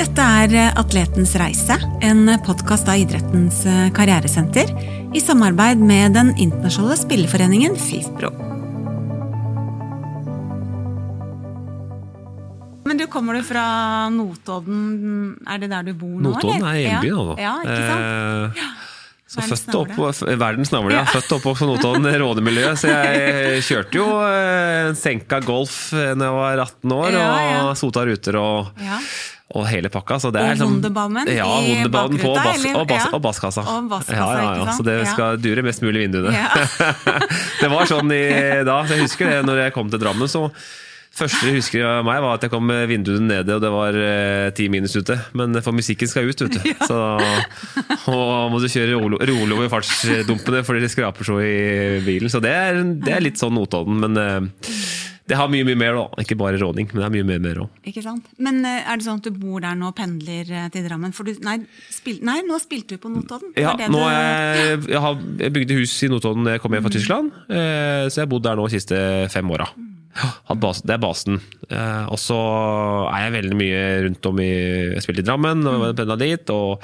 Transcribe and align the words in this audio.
Dette 0.00 0.24
er 0.24 0.70
Atletens 0.80 1.34
reise, 1.36 1.74
en 2.00 2.24
podkast 2.40 2.88
av 2.88 2.96
idrettens 3.02 3.58
karrieresenter 3.92 4.70
i 5.12 5.20
samarbeid 5.20 5.82
med 5.84 6.14
den 6.16 6.30
internasjonale 6.40 6.94
spilleforeningen 6.96 7.74
FIFPro. 7.76 8.30
Men 12.88 12.96
du, 12.96 13.04
kommer 13.12 13.36
du 13.36 13.44
fra 13.44 13.64
Notodden? 14.14 15.34
Er 15.44 15.60
det 15.60 15.68
der 15.68 15.90
du 15.90 15.92
bor 15.92 16.14
nå? 16.14 16.30
Notodden 16.30 16.64
er 16.70 16.78
hjembyen, 16.78 17.34
da. 17.34 17.34
Ja, 17.44 17.52
ikke 17.60 17.90
sant? 17.90 18.06
Eh, 18.54 18.70
så 19.30 19.42
Verdens 19.42 19.66
født 19.66 19.76
opp, 19.82 19.92
verdens 20.40 20.72
navle, 20.72 20.94
ja. 20.96 21.02
Født 21.12 21.34
opp 21.36 21.44
på 21.44 21.68
Notodden, 21.68 22.08
rådemiljø. 22.24 22.70
Så 22.80 22.88
jeg 22.88 23.60
kjørte 23.68 24.00
jo 24.00 24.08
eh, 24.24 24.94
senka 24.96 25.42
golf 25.44 25.90
da 25.92 26.16
jeg 26.16 26.38
var 26.38 26.64
18 26.64 26.96
år, 26.96 27.20
og 27.20 27.76
sota 27.84 28.06
ruter 28.08 28.40
og, 28.40 28.72
Ja. 28.80 28.96
Og 29.54 29.64
hele 29.66 29.88
pakka. 29.90 30.18
Så 30.22 30.30
det 30.32 30.40
er 30.42 30.54
liksom- 30.54 30.76
Wunderbaummen 30.76 31.26
ja, 31.34 31.46
i 31.60 31.88
bakruta, 31.90 32.52
eller? 32.54 32.76
og, 32.80 32.86
basskassa. 32.86 33.08
Ja. 33.08 33.14
og 33.16 33.22
basskassa. 33.24 33.64
Og 33.76 33.88
basskassa, 33.90 34.20
ja, 34.20 34.42
ja, 34.42 34.64
ja. 34.64 34.76
Så 34.76 34.84
det 34.86 34.98
Ja. 35.00 35.08
skal 35.12 35.36
dure 35.42 35.62
mest 35.66 35.82
mulig 35.82 36.02
i 36.02 36.06
vinduene. 36.06 36.32
Ja. 36.32 36.48
det 37.62 37.70
var 37.72 37.84
sånn 37.90 38.12
i, 38.14 38.22
da, 38.64 38.82
så 38.86 38.94
jeg 38.94 39.08
husker 39.08 39.30
det 39.30 39.40
når 39.48 39.64
jeg 39.66 39.74
kom 39.74 39.90
til 39.90 39.98
Drammen. 39.98 40.28
så 40.30 40.50
første 41.10 41.42
jeg 41.48 41.56
husker 41.58 41.82
av 41.84 42.04
meg 42.06 42.20
var 42.22 42.36
at 42.38 42.44
jeg 42.46 42.52
kom 42.52 42.62
med 42.70 42.86
vinduene 42.88 43.26
nede, 43.26 43.56
og 43.56 43.60
det 43.60 43.70
var 43.74 43.96
eh, 43.98 44.50
ti 44.54 44.68
minus 44.70 44.94
ute. 44.94 45.16
Men 45.34 45.58
for 45.60 45.74
musikken 45.74 46.06
skal 46.08 46.30
ut, 46.30 46.40
vet 46.46 46.54
du. 46.54 46.70
Så, 46.86 47.00
da 48.06 48.14
må 48.48 48.60
du 48.62 48.68
kjøre 48.70 48.94
rolo- 48.94 49.18
over 49.58 49.68
fartsdumpene, 49.74 50.62
fordi 50.64 50.80
de 50.86 50.88
skraper 50.94 51.26
så 51.26 51.40
i 51.42 51.98
bilen. 52.06 52.30
Så 52.30 52.40
det 52.40 52.54
er, 52.54 52.78
det 53.02 53.12
er 53.16 53.20
litt 53.26 53.42
sånn 53.42 53.52
Notodden. 53.58 53.98
Men 54.06 54.16
eh, 54.16 55.09
det 55.30 55.36
har 55.38 55.46
mye 55.46 55.62
mye 55.62 55.78
mer, 55.78 55.94
da. 55.94 56.22
Ikke 56.24 56.34
bare 56.38 56.58
råning, 56.58 56.88
men 56.90 56.98
det 56.98 57.06
er 57.06 57.12
mye 57.14 57.26
mer, 57.28 57.42
mer 57.44 57.58
òg. 57.62 57.74
Ikke 57.86 58.02
sant? 58.02 58.26
Men 58.42 58.64
eh, 58.66 58.80
er 58.82 58.98
det 58.98 59.06
sånn 59.06 59.20
at 59.20 59.28
du 59.28 59.36
bor 59.38 59.62
der 59.62 59.76
nå 59.78 59.92
og 59.92 59.94
pendler 59.98 60.48
eh, 60.50 60.64
til 60.74 60.88
Drammen? 60.88 61.12
For 61.14 61.28
du, 61.28 61.36
nei, 61.46 61.60
spil, 61.94 62.18
nei, 62.26 62.40
nå 62.48 62.58
spilte 62.62 62.96
du 62.96 63.02
på 63.04 63.12
Notodden. 63.12 63.52
Ja, 63.54 63.76
Var 63.76 63.84
det 63.84 63.90
nå 63.94 64.00
jeg, 64.02 64.80
jeg, 64.90 65.02
har, 65.04 65.22
jeg 65.44 65.54
bygde 65.54 65.76
hus 65.78 65.94
i 66.02 66.10
Notodden 66.10 66.48
da 66.48 66.56
jeg 66.56 66.64
kom 66.64 66.74
hjem 66.74 66.88
fra 66.88 66.92
Tyskland. 66.96 67.30
Eh, 67.46 68.08
så 68.08 68.18
jeg 68.18 68.24
har 68.24 68.32
bodd 68.32 68.48
der 68.48 68.58
nå 68.58 68.66
de 68.66 68.74
siste 68.74 68.98
fem 69.30 69.54
åra. 69.54 69.70
Det 70.50 70.96
er 70.96 71.00
basen. 71.06 71.38
Eh, 71.70 72.10
og 72.10 72.18
så 72.18 72.40
er 73.12 73.28
jeg 73.28 73.36
veldig 73.38 73.62
mye 73.62 73.86
rundt 74.08 74.30
om 74.32 74.42
i 74.42 74.50
Jeg 74.50 75.06
spilte 75.06 75.22
i 75.22 75.30
Drammen 75.30 75.62
og 75.70 75.86
pendla 75.94 76.18
dit. 76.18 76.54
Og 76.56 76.82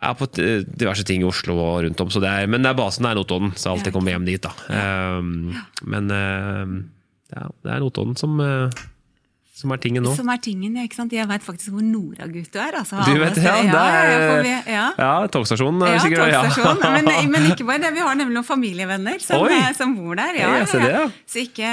jeg 0.00 0.08
er 0.08 0.16
på 0.16 0.32
diverse 0.80 1.04
ting 1.04 1.20
i 1.20 1.28
Oslo 1.28 1.60
og 1.60 1.78
rundt 1.84 2.00
om. 2.00 2.08
Så 2.08 2.24
det 2.24 2.32
er, 2.32 2.48
men 2.48 2.64
det 2.64 2.72
er 2.72 2.80
basen 2.80 3.04
er 3.04 3.20
Notodden, 3.20 3.52
så 3.60 3.76
alltid 3.76 3.92
kommer 3.92 4.16
hjem 4.16 4.32
dit. 4.32 4.48
da. 4.48 4.56
Men 5.84 6.16
ja, 7.34 7.48
det 7.64 7.72
er 7.72 7.82
Notodden 7.82 8.16
som, 8.16 8.38
eh, 8.40 8.70
som 9.56 9.72
er 9.72 9.78
tingen 9.80 10.04
nå. 10.04 10.10
Som 10.12 10.28
er 10.28 10.36
tingen, 10.44 10.74
ja, 10.76 10.82
ikke 10.84 10.98
sant? 10.98 11.14
Jeg 11.16 11.24
veit 11.30 11.40
faktisk 11.40 11.72
hvor 11.72 11.80
Noragutt 11.80 12.50
du 12.52 12.58
er. 12.60 12.74
Altså, 12.76 12.98
Du 13.06 13.14
vet, 13.16 13.38
ja, 13.40 13.54
det 13.64 13.70
ja, 13.72 13.84
er- 13.88 14.24
for 14.28 14.48
ja. 14.68 14.82
Ja, 15.00 15.12
togstasjonen 15.32 15.80
er 15.86 15.94
Ja, 15.94 16.00
sikkert 16.04 16.28
Ja. 16.28 16.42
Men, 16.96 17.30
men 17.32 17.46
ikke 17.50 17.64
bare 17.64 17.80
det, 17.80 17.92
vi 17.96 18.02
har 18.04 18.14
nemlig 18.18 18.36
noen 18.36 18.44
familievenner 18.44 19.18
som, 19.24 19.46
eh, 19.48 19.70
som 19.72 19.94
bor 19.96 20.14
der. 20.18 20.36
Ja, 20.36 20.50
jeg 20.60 20.68
ser 20.68 20.84
det. 20.84 21.00
Så, 21.24 21.40
ikke, 21.46 21.70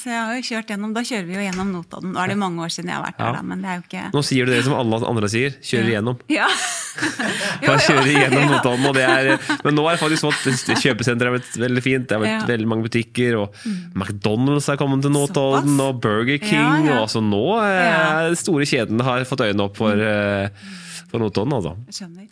så 0.00 0.10
jeg 0.10 0.18
har 0.24 0.34
jo 0.34 0.42
kjørt 0.48 0.72
gjennom, 0.74 0.94
da 0.96 1.04
kjører 1.06 1.26
vi 1.28 1.36
jo 1.38 1.44
gjennom 1.44 1.70
Notodden. 1.76 2.12
Nå 2.14 2.22
er 2.24 2.32
det 2.32 2.36
mange 2.40 2.66
år 2.66 2.74
siden 2.74 2.90
jeg 2.90 2.98
har 2.98 3.04
vært 3.06 3.18
der, 3.22 3.38
da, 3.38 3.42
men 3.46 3.62
det 3.62 3.70
er 3.70 3.78
jo 3.78 3.84
ikke 3.86 4.04
Nå 4.14 4.24
sier 4.26 4.46
du 4.50 4.52
det 4.56 4.64
som 4.66 4.74
alle 4.78 5.00
andre 5.14 5.30
sier. 5.30 5.54
Kjører 5.62 5.92
igjennom. 5.94 6.18
Ja. 6.34 6.48
Bare 7.62 7.78
kjører 7.86 8.10
igjennom 8.10 8.48
Notodden, 8.56 8.90
og 8.90 8.98
det 8.98 9.06
er, 9.06 9.30
men 9.62 9.78
nå 9.78 9.86
har 9.86 9.96
jeg 9.96 10.02
faktisk 10.02 10.26
fått 10.26 10.82
kjøpesenteret 10.82 11.30
er 11.30 11.36
blitt 11.38 11.58
veldig 11.62 11.84
fint. 11.86 12.08
Det 12.10 12.18
har 12.18 12.24
blitt. 12.26 12.42
Mm. 12.42 12.50
veldig 12.50 12.70
mange 12.74 12.88
butikker, 12.88 13.38
og 13.38 13.64
McDonald's 13.94 14.66
er 14.72 14.80
kommet 14.80 15.06
til 15.06 15.14
Notodden, 15.14 15.78
og 15.84 16.02
Burger 16.02 16.42
King. 16.42 16.90
Og 16.98 17.03
altså 17.04 17.22
nå 17.24 17.42
Ja. 17.62 18.34
store 18.38 18.66
kjeden 18.68 19.00
har 19.06 19.24
fått 19.28 19.44
øynene 19.46 19.66
opp 19.68 19.76
for, 19.78 19.92
eh, 20.00 20.48
for 21.10 21.22
Notodden, 21.22 21.54
altså. 21.54 21.74
Skjønner. 21.94 22.28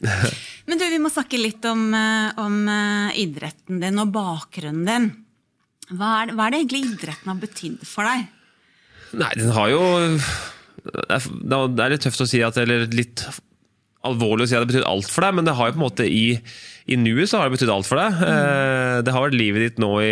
Men 0.66 0.78
du, 0.80 0.84
vi 0.90 0.98
må 1.04 1.10
snakke 1.12 1.38
litt 1.40 1.64
om, 1.70 1.84
eh, 1.94 2.32
om 2.42 2.56
eh, 2.68 3.20
idretten 3.22 3.78
din 3.84 4.00
og 4.02 4.10
bakgrunnen 4.14 4.84
din. 4.88 5.10
Hva 5.92 6.22
er, 6.22 6.26
det- 6.30 6.36
hva 6.38 6.46
er 6.46 6.54
det 6.56 6.60
egentlig 6.64 6.82
idretten 6.94 7.28
har 7.32 7.40
betydd 7.42 7.86
for 7.86 8.08
deg? 8.08 8.26
Nei, 9.20 9.32
den 9.36 9.50
har 9.52 9.68
jo 9.68 9.80
Det 10.82 11.04
er, 11.12 11.20
det 11.68 11.82
er 11.84 11.90
litt 11.92 12.00
tøft 12.06 12.22
å 12.24 12.26
si 12.26 12.38
at 12.42 12.56
Eller 12.58 12.86
litt 12.90 13.20
alvorlig 14.08 14.46
å 14.46 14.48
si 14.50 14.56
at 14.56 14.64
det 14.64 14.70
betyr 14.72 14.86
alt 14.88 15.06
for 15.12 15.22
deg, 15.22 15.34
men 15.36 15.44
det 15.46 15.52
har 15.54 15.68
jo 15.68 15.74
på 15.76 15.78
en 15.78 15.84
måte 15.84 16.06
i, 16.08 16.22
i 16.90 16.96
nuet 16.98 17.28
så 17.30 17.38
har 17.38 17.46
det 17.50 17.54
betydd 17.58 17.70
alt 17.70 17.86
for 17.86 18.00
deg. 18.00 18.16
Mm. 18.18 19.04
Det 19.06 19.12
har 19.14 19.22
vært 19.28 19.36
livet 19.38 19.62
ditt 19.62 19.78
nå 19.78 19.90
i, 20.02 20.08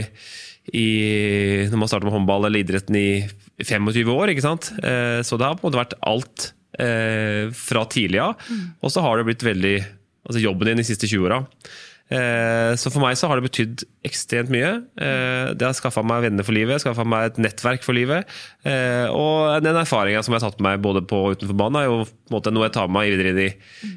i 0.76 1.66
Når 1.70 1.78
man 1.80 1.88
starter 1.90 2.06
med 2.08 2.14
håndball 2.14 2.46
eller 2.46 2.62
idretten 2.62 2.96
i 2.96 3.26
25 3.60 4.10
år, 4.14 4.30
ikke 4.32 4.44
sant. 4.46 4.70
Eh, 4.82 5.20
Så 5.26 5.36
det 5.38 5.46
har 5.46 5.56
på 5.58 5.66
en 5.66 5.70
måte 5.72 5.82
vært 5.82 5.98
alt 6.06 6.52
eh, 6.78 7.50
fra 7.52 7.84
tidlig 7.90 8.20
av. 8.22 8.36
Og 8.82 8.90
så 8.94 9.02
har 9.02 9.18
det 9.18 9.26
blitt 9.30 9.46
veldig 9.46 9.78
Altså 10.30 10.42
jobben 10.44 10.68
din 10.68 10.76
de 10.82 10.84
siste 10.84 11.08
20 11.08 11.24
åra. 11.26 11.38
Eh, 12.10 12.74
Så 12.76 12.90
for 12.92 13.00
meg 13.02 13.16
så 13.18 13.26
har 13.30 13.40
det 13.40 13.48
betydd 13.48 13.82
ekstremt 14.06 14.50
mye. 14.52 14.70
Eh, 15.00 15.54
Det 15.54 15.64
har 15.66 15.72
skaffa 15.74 16.02
meg 16.06 16.22
venner 16.26 16.44
for 16.46 16.52
livet, 16.54 16.80
skaffa 16.82 17.04
meg 17.08 17.30
et 17.32 17.38
nettverk 17.38 17.82
for 17.82 17.94
livet. 17.96 18.26
Eh, 18.64 19.06
Og 19.10 19.62
den 19.64 19.74
erfaringa 19.80 20.22
som 20.22 20.34
jeg 20.34 20.40
har 20.42 20.50
tatt 20.50 20.60
med 20.60 20.76
meg 20.78 20.82
både 20.82 21.02
på 21.06 21.16
og 21.24 21.36
utenfor 21.38 21.56
banen, 21.56 21.80
er 21.82 21.86
jo 21.88 22.04
på 22.04 22.30
en 22.30 22.36
måte 22.36 22.52
noe 22.52 22.68
jeg 22.68 22.72
tar 22.76 22.88
med 22.88 23.00
meg 23.00 23.16
videre 23.16 23.48
i, 23.48 23.52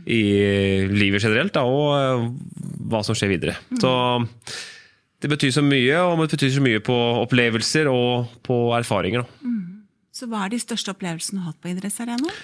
i 0.07 0.87
livet 0.89 1.21
generelt, 1.21 1.53
da, 1.53 1.63
og 1.67 1.89
eh, 1.99 2.29
hva 2.89 3.03
som 3.05 3.13
skjer 3.15 3.29
videre. 3.35 3.57
Så 3.79 3.91
det 5.23 5.29
betyr 5.31 5.53
så 5.55 5.63
mye, 5.63 6.01
og 6.03 6.17
det 6.19 6.33
betyr 6.35 6.51
så 6.57 6.63
mye 6.63 6.81
på 6.83 6.95
opplevelser 7.21 7.87
og 7.87 8.33
på 8.43 8.57
erfaringer. 8.75 9.23
Da. 9.23 9.53
Så 10.13 10.27
hva 10.29 10.43
er 10.43 10.51
de 10.51 10.59
største 10.61 10.91
opplevelsene 10.91 11.39
du 11.39 11.45
har 11.45 11.53
hatt 11.53 11.63
på 11.63 11.71
idrettsarenaen? 11.71 12.43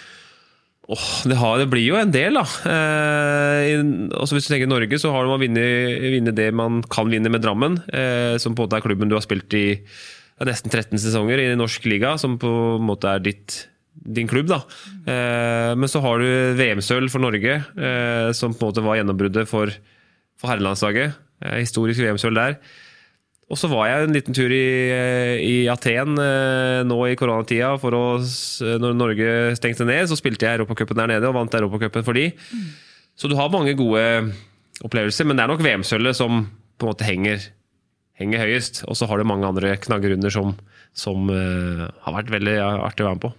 Oh, 0.89 1.09
det, 1.29 1.35
har, 1.37 1.59
det 1.61 1.67
blir 1.69 1.83
jo 1.85 1.97
en 1.99 2.09
del, 2.09 2.39
da. 2.39 2.45
Eh, 2.71 3.75
også 4.17 4.37
hvis 4.37 4.47
du 4.47 4.53
tenker 4.55 4.71
Norge, 4.71 4.97
så 4.97 5.11
har 5.13 5.27
man 5.29 5.43
vunnet 5.43 5.99
vunnet 6.15 6.37
det 6.39 6.47
man 6.55 6.79
kan 6.89 7.11
vinne 7.11 7.29
med 7.29 7.43
Drammen. 7.43 7.77
Eh, 7.93 8.39
som 8.41 8.55
på 8.57 8.63
en 8.63 8.69
måte 8.69 8.79
er 8.79 8.87
klubben 8.87 9.11
du 9.11 9.13
har 9.13 9.25
spilt 9.27 9.53
i 9.53 9.67
ja, 9.75 10.47
nesten 10.49 10.73
13 10.73 10.97
sesonger 11.03 11.43
i 11.43 11.51
norsk 11.59 11.85
liga, 11.91 12.15
som 12.17 12.39
på 12.41 12.49
en 12.79 12.87
måte 12.87 13.11
er 13.11 13.21
ditt, 13.27 13.59
din 13.93 14.31
klubb. 14.31 14.49
da. 14.49 14.63
Eh, 15.03 15.75
men 15.77 15.91
så 15.91 16.01
har 16.01 16.23
du 16.23 16.57
VM-sølv 16.57 17.13
for 17.13 17.21
Norge, 17.21 17.59
eh, 17.59 18.31
som 18.33 18.55
på 18.55 18.63
en 18.65 18.71
måte 18.71 18.87
var 18.87 18.97
gjennombruddet 18.97 19.45
for, 19.51 19.75
for 20.41 20.55
herrelandslaget. 20.55 21.19
Eh, 21.43 21.59
historisk 21.63 22.03
VM-sølv 22.03 22.37
der. 22.37 22.59
Og 23.49 23.57
så 23.57 23.65
var 23.71 23.87
jeg 23.89 24.05
en 24.05 24.13
liten 24.13 24.35
tur 24.37 24.51
i, 24.53 24.65
i 25.41 25.53
Aten 25.71 26.19
eh, 26.21 26.81
nå 26.85 26.99
i 27.09 27.15
koronatida. 27.17 27.71
For 27.81 27.95
å, 27.97 28.03
når 28.83 28.97
Norge 28.97 29.31
stengte 29.57 29.87
ned, 29.89 30.05
så 30.09 30.17
spilte 30.19 30.45
jeg 30.45 30.59
Europacupen 30.59 30.99
der 30.99 31.15
nede 31.15 31.31
og 31.31 31.37
vant 31.39 31.57
Europacupen 31.57 32.05
for 32.05 32.17
de. 32.17 32.29
Så 33.19 33.31
du 33.31 33.35
har 33.39 33.49
mange 33.51 33.73
gode 33.79 34.03
opplevelser, 34.85 35.27
men 35.27 35.39
det 35.39 35.43
er 35.43 35.51
nok 35.51 35.65
VM-sølvet 35.65 36.19
som 36.19 36.45
på 36.79 36.85
en 36.85 36.93
måte 36.93 37.07
henger, 37.07 37.49
henger 38.19 38.45
høyest. 38.45 38.83
Og 38.87 38.95
så 38.99 39.09
har 39.09 39.19
du 39.19 39.27
mange 39.27 39.49
andre 39.49 39.73
knagger 39.81 40.15
under 40.15 40.31
som, 40.31 40.53
som 40.95 41.27
uh, 41.27 41.89
har 42.05 42.15
vært 42.15 42.31
veldig 42.31 42.55
artig 42.61 43.03
å 43.03 43.09
være 43.09 43.17
med 43.17 43.25
på. 43.25 43.33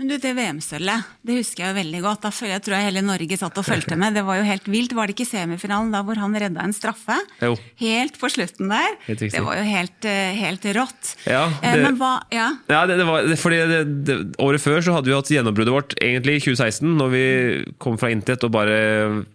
Men 0.00 0.08
du, 0.08 0.14
det 0.16 0.30
VM-sølvet, 0.32 1.08
det 1.28 1.34
husker 1.36 1.60
jeg 1.60 1.70
jo 1.74 1.76
veldig 1.76 1.98
godt. 2.06 2.22
Da 2.24 2.30
føler 2.32 2.54
jeg 2.54 2.62
tror 2.64 2.74
jeg 2.78 2.86
hele 2.86 3.02
Norge 3.04 3.36
satt 3.36 3.58
og 3.60 3.66
fulgte 3.66 3.98
med. 4.00 4.14
Det 4.16 4.22
var 4.24 4.38
jo 4.40 4.46
helt 4.48 4.68
vilt. 4.72 4.94
Var 4.96 5.10
det 5.10 5.12
ikke 5.12 5.26
semifinalen 5.28 5.90
da 5.92 6.00
hvor 6.06 6.16
han 6.22 6.32
redda 6.40 6.62
en 6.64 6.72
straffe? 6.72 7.18
Jo. 7.44 7.50
Helt 7.82 8.16
på 8.16 8.30
slutten 8.32 8.72
der. 8.72 8.96
Det 9.10 9.42
var 9.44 9.58
jo 9.60 9.66
helt, 9.68 10.08
eh, 10.08 10.32
helt 10.40 10.64
rått. 10.78 11.10
Ja, 11.28 11.42
Eh, 11.60 11.74
det- 11.76 11.82
Men 11.84 11.98
hva 12.00 12.14
Ja. 12.32 12.48
Ja, 12.70 12.86
det, 12.86 12.96
det 12.96 13.06
var, 13.06 13.28
fordi 13.36 13.58
det, 14.08 14.16
Året 14.40 14.60
før 14.64 14.80
så 14.80 14.94
hadde 14.96 15.10
vi 15.12 15.18
hatt 15.18 15.28
gjennombruddet 15.36 15.74
vårt 15.76 15.94
egentlig 16.00 16.36
i 16.36 16.40
2016, 16.48 16.96
når 16.96 17.10
vi 17.12 17.24
kom 17.78 17.98
fra 18.00 18.08
intet 18.08 18.42
og 18.42 18.52
bare 18.56 19.26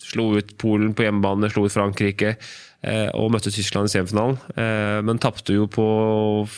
slo 0.00 0.36
ut 0.38 0.56
Polen 0.56 0.94
på 0.96 1.04
hjemmebane, 1.04 1.50
slo 1.52 1.66
ut 1.68 1.72
Frankrike 1.76 2.36
eh, 2.82 3.10
og 3.12 3.32
møtte 3.32 3.52
Tyskland 3.52 3.90
i 3.90 3.92
semifinalen. 3.92 4.38
Men 5.04 5.18
tapte 5.20 5.52
jo 5.52 5.66
på 5.68 6.48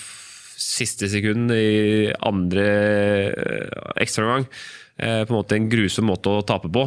siste 0.58 1.08
sekund 1.10 1.52
i 1.54 2.10
andre 2.26 2.66
eh, 2.66 3.80
ekstraomgang. 4.02 4.48
Eh, 4.98 5.22
på 5.22 5.30
en 5.30 5.38
måte 5.38 5.56
en 5.56 5.68
grusom 5.70 6.08
måte 6.10 6.32
å 6.32 6.44
tape 6.46 6.70
på. 6.74 6.84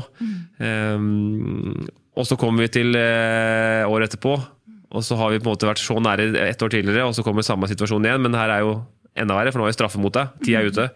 Eh, 0.59 1.06
og 2.12 2.27
så 2.27 2.35
kommer 2.39 2.68
vi 2.68 2.73
til 2.75 2.91
året 2.91 4.09
etterpå, 4.09 4.33
og 4.91 5.06
så 5.07 5.15
har 5.15 5.31
vi 5.31 5.39
på 5.39 5.47
en 5.47 5.53
måte 5.53 5.69
vært 5.69 5.79
så 5.79 5.95
nære 6.03 6.33
ett 6.44 6.59
år 6.59 6.73
tidligere, 6.73 7.06
og 7.07 7.15
så 7.15 7.23
kommer 7.23 7.45
samme 7.47 7.69
situasjon 7.71 8.03
igjen, 8.03 8.19
men 8.25 8.35
her 8.35 8.51
er 8.51 8.65
jo 8.65 8.73
enda 9.15 9.38
verre, 9.38 9.53
for 9.53 9.62
nå 9.62 9.69
er 9.69 9.71
vi 9.71 9.77
straffe 9.77 10.01
mot 10.03 10.12
deg. 10.12 10.33
Tida 10.44 10.59
er 10.59 10.68
ute. 10.68 10.89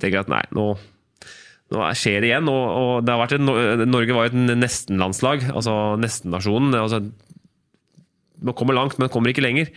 Tenker 0.00 0.22
at 0.22 0.32
nei, 0.32 0.40
nå, 0.56 0.70
nå 1.76 1.90
skjer 2.00 2.24
det 2.24 2.30
igjen. 2.30 2.48
Og, 2.48 2.64
og 2.80 3.04
det 3.04 3.18
har 3.20 3.36
en, 3.36 3.52
Norge 3.84 4.16
var 4.16 4.30
jo 4.30 4.32
et 4.32 4.56
nesten-landslag, 4.56 5.44
altså 5.52 5.76
nestennasjonen. 6.00 6.72
Altså, 6.80 7.02
man 8.40 8.56
kommer 8.56 8.80
langt, 8.80 8.96
men 8.96 9.12
kommer 9.12 9.32
ikke 9.32 9.44
lenger. 9.44 9.68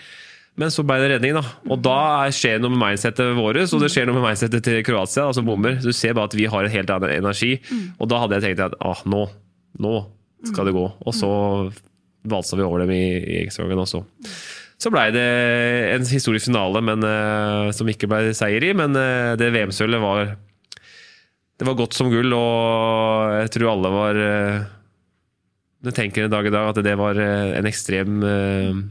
Men 0.56 0.72
så 0.72 0.86
ble 0.88 0.98
det 1.02 1.10
redning, 1.12 1.36
da. 1.36 1.44
Og 1.68 1.82
da 1.84 2.30
skjer 2.32 2.62
noe 2.64 2.72
med 2.72 2.80
mindsetet 2.80 3.34
vårt, 3.36 3.60
og 3.66 3.82
det 3.84 3.90
skjer 3.92 4.08
noe 4.08 4.16
med 4.16 4.24
mindsetet 4.30 4.64
til 4.64 4.80
Kroatia, 4.88 5.26
altså 5.28 5.44
bommer. 5.44 5.82
Du 5.84 5.92
ser 5.92 6.16
bare 6.16 6.32
at 6.32 6.38
vi 6.38 6.48
har 6.52 6.64
en 6.64 6.72
helt 6.72 6.94
annen 6.96 7.12
energi. 7.18 7.58
Og 8.00 8.08
da 8.12 8.22
hadde 8.24 8.40
jeg 8.40 8.48
tenkt 8.48 8.64
at 8.70 8.78
ah, 8.80 9.02
nå, 9.04 9.26
nå 9.84 9.96
skal 10.48 10.70
det 10.70 10.76
gå. 10.78 10.86
Og 11.04 11.16
så 11.16 11.32
valsa 12.26 12.56
vi 12.58 12.64
over 12.66 12.86
dem 12.86 12.94
i, 12.96 13.04
i 13.20 13.42
ekstraomgangen 13.44 13.84
også. 13.84 14.06
Så 14.80 14.92
blei 14.92 15.10
det 15.16 15.28
en 15.94 16.08
historisk 16.08 16.50
finale 16.50 16.82
men, 16.84 17.04
eh, 17.08 17.70
som 17.76 17.88
ikke 17.92 18.10
ble 18.12 18.34
seier 18.36 18.64
i, 18.68 18.74
men 18.76 18.96
eh, 19.00 19.36
det 19.40 19.52
VM-sølvet 19.56 20.04
var 20.04 20.36
det 21.56 21.64
var 21.64 21.78
godt 21.80 21.96
som 21.96 22.10
gull, 22.12 22.34
og 22.36 23.36
jeg 23.40 23.52
tror 23.56 23.70
alle 23.72 23.92
var 23.94 24.18
eh, 24.20 24.66
Det 25.88 25.94
tenker 25.96 26.26
en 26.26 26.34
dag 26.34 26.48
i 26.48 26.52
dag 26.52 26.72
at 26.74 26.82
det 26.84 26.96
var 27.00 27.16
eh, 27.16 27.54
en 27.56 27.70
ekstrem 27.70 28.18
eh, 28.28 28.82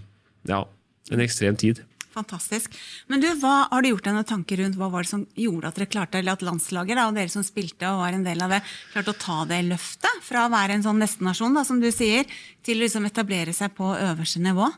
Ja, 0.49 0.63
en 1.13 1.25
ekstrem 1.25 1.59
tid. 1.61 1.83
Fantastisk. 2.15 2.77
Men 3.11 3.23
du, 3.23 3.27
hva 3.41 3.67
Har 3.71 3.83
du 3.83 3.91
gjort 3.91 4.05
deg 4.07 4.15
noen 4.15 4.29
tanker 4.29 4.61
rundt 4.63 4.79
hva 4.79 4.87
var 4.93 5.03
det 5.03 5.11
som 5.11 5.25
gjorde 5.35 5.71
at 5.71 5.79
dere 5.81 5.91
klarte, 5.91 6.21
eller 6.21 6.37
at 6.37 6.45
landslaget 6.47 6.99
da, 6.99 7.09
og 7.09 7.19
dere 7.19 7.33
som 7.33 7.45
spilte 7.47 7.91
og 7.91 8.05
var 8.05 8.15
en 8.15 8.27
del 8.27 8.45
av 8.45 8.55
det, 8.55 8.61
klarte 8.93 9.15
å 9.15 9.19
ta 9.19 9.39
det 9.51 9.61
løftet 9.67 10.23
fra 10.23 10.47
å 10.47 10.53
være 10.53 10.79
en 10.79 10.87
sånn 10.87 11.03
nestenasjon, 11.03 11.59
da, 11.59 11.65
som 11.67 11.83
du 11.83 11.91
sier, 11.95 12.29
til 12.65 12.79
å 12.79 12.85
liksom 12.85 13.09
etablere 13.11 13.55
seg 13.57 13.75
på 13.75 13.91
øverste 13.97 14.43
nivå? 14.45 14.71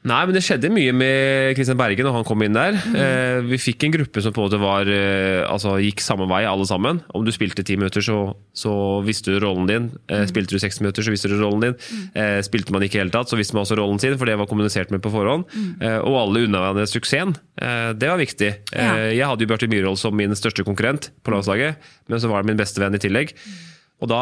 Nei, 0.00 0.20
men 0.24 0.32
det 0.32 0.40
skjedde 0.40 0.70
mye 0.72 0.94
med 0.96 1.50
Kristian 1.58 1.76
Berge 1.76 2.00
når 2.06 2.14
han 2.14 2.24
kom 2.24 2.40
inn 2.40 2.54
der. 2.56 2.72
Eh, 2.96 3.42
vi 3.44 3.58
fikk 3.60 3.84
en 3.84 3.92
gruppe 3.98 4.22
som 4.24 4.32
på 4.32 4.40
en 4.40 4.46
måte 4.46 4.60
var 4.62 4.88
eh, 4.88 5.42
altså 5.44 5.74
gikk 5.76 6.00
samme 6.00 6.24
vei, 6.30 6.38
alle 6.48 6.64
sammen. 6.64 7.02
Om 7.12 7.26
du 7.26 7.32
spilte 7.36 7.60
ti 7.68 7.76
minutter, 7.76 8.00
så, 8.06 8.16
så 8.56 8.72
visste 9.04 9.34
du 9.34 9.36
rollen 9.44 9.68
din. 9.68 9.90
Eh, 10.08 10.24
spilte 10.30 10.56
du 10.56 10.62
60 10.62 10.80
minutter, 10.86 11.04
så 11.04 11.12
visste 11.12 11.28
du 11.28 11.36
rollen 11.42 11.66
din. 11.66 11.76
Eh, 12.16 12.38
spilte 12.46 12.72
man 12.72 12.86
ikke 12.86 12.96
i 12.96 13.02
hele 13.02 13.12
tatt, 13.12 13.28
så 13.28 13.36
visste 13.36 13.58
man 13.58 13.66
også 13.66 13.76
rollen 13.76 14.00
sin, 14.00 14.16
for 14.16 14.24
det 14.30 14.38
var 14.40 14.48
kommunisert 14.48 14.88
med 14.94 15.04
på 15.04 15.12
forhånd. 15.12 15.44
Eh, 15.84 15.98
og 16.00 16.16
alle 16.22 16.46
unna 16.48 16.64
hverandre 16.64 16.88
suksessen. 16.88 17.36
Eh, 17.60 17.90
det 18.00 18.08
var 18.08 18.22
viktig. 18.24 18.54
Eh, 18.72 18.80
Ja. 18.80 18.96
jeg 19.20 19.28
hadde 19.28 19.44
jo 19.44 19.52
Bjarte 19.52 19.68
Myhrvold 19.68 20.00
som 20.00 20.16
min 20.16 20.32
største 20.32 20.64
konkurrent 20.64 21.10
på 21.20 21.36
landslaget, 21.36 21.76
men 22.08 22.24
så 22.24 22.32
var 22.32 22.40
det 22.40 22.54
min 22.54 22.62
beste 22.64 22.80
venn 22.80 22.96
i 22.96 23.04
tillegg. 23.04 23.36
Og 24.00 24.08
da 24.08 24.20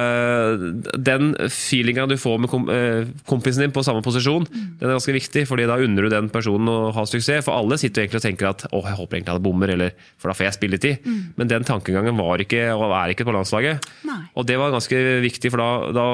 eh, 0.00 0.62
Den 0.96 1.34
feelinga 1.52 2.06
du 2.08 2.16
får 2.20 2.40
med 2.40 2.72
eh, 2.72 3.10
kompisen 3.28 3.64
din 3.64 3.74
på 3.74 3.84
samme 3.86 4.02
posisjon, 4.04 4.46
den 4.50 4.88
er 4.88 4.96
ganske 4.96 5.14
viktig, 5.14 5.44
fordi 5.48 5.66
da 5.68 5.78
unner 5.82 6.06
du 6.06 6.12
den 6.12 6.30
personen 6.32 6.70
å 6.72 6.78
ha 6.96 7.04
suksess. 7.08 7.44
For 7.46 7.56
alle 7.56 7.78
sitter 7.80 8.00
jo 8.00 8.06
egentlig 8.06 8.20
og 8.22 8.26
tenker 8.26 8.50
at 8.50 8.66
å, 8.70 8.82
jeg 8.86 8.98
håper 8.98 9.18
egentlig 9.18 9.36
han 9.36 9.44
bommer, 9.44 9.74
eller 9.76 9.94
for 10.16 10.30
da 10.30 10.36
får 10.38 10.48
jeg 10.48 10.58
spilletid. 10.58 11.10
Men 11.38 11.52
den 11.52 11.66
tankegangen 11.68 12.18
var 12.20 12.42
ikke, 12.42 12.64
og 12.74 12.96
er 12.96 13.14
ikke 13.14 13.28
på 13.28 13.36
landslaget. 13.36 13.90
Nei. 14.08 14.20
Og 14.40 14.48
det 14.48 14.58
var 14.60 14.74
ganske 14.74 15.00
viktig, 15.26 15.52
for 15.52 15.62
da, 15.62 15.70
da 15.96 16.06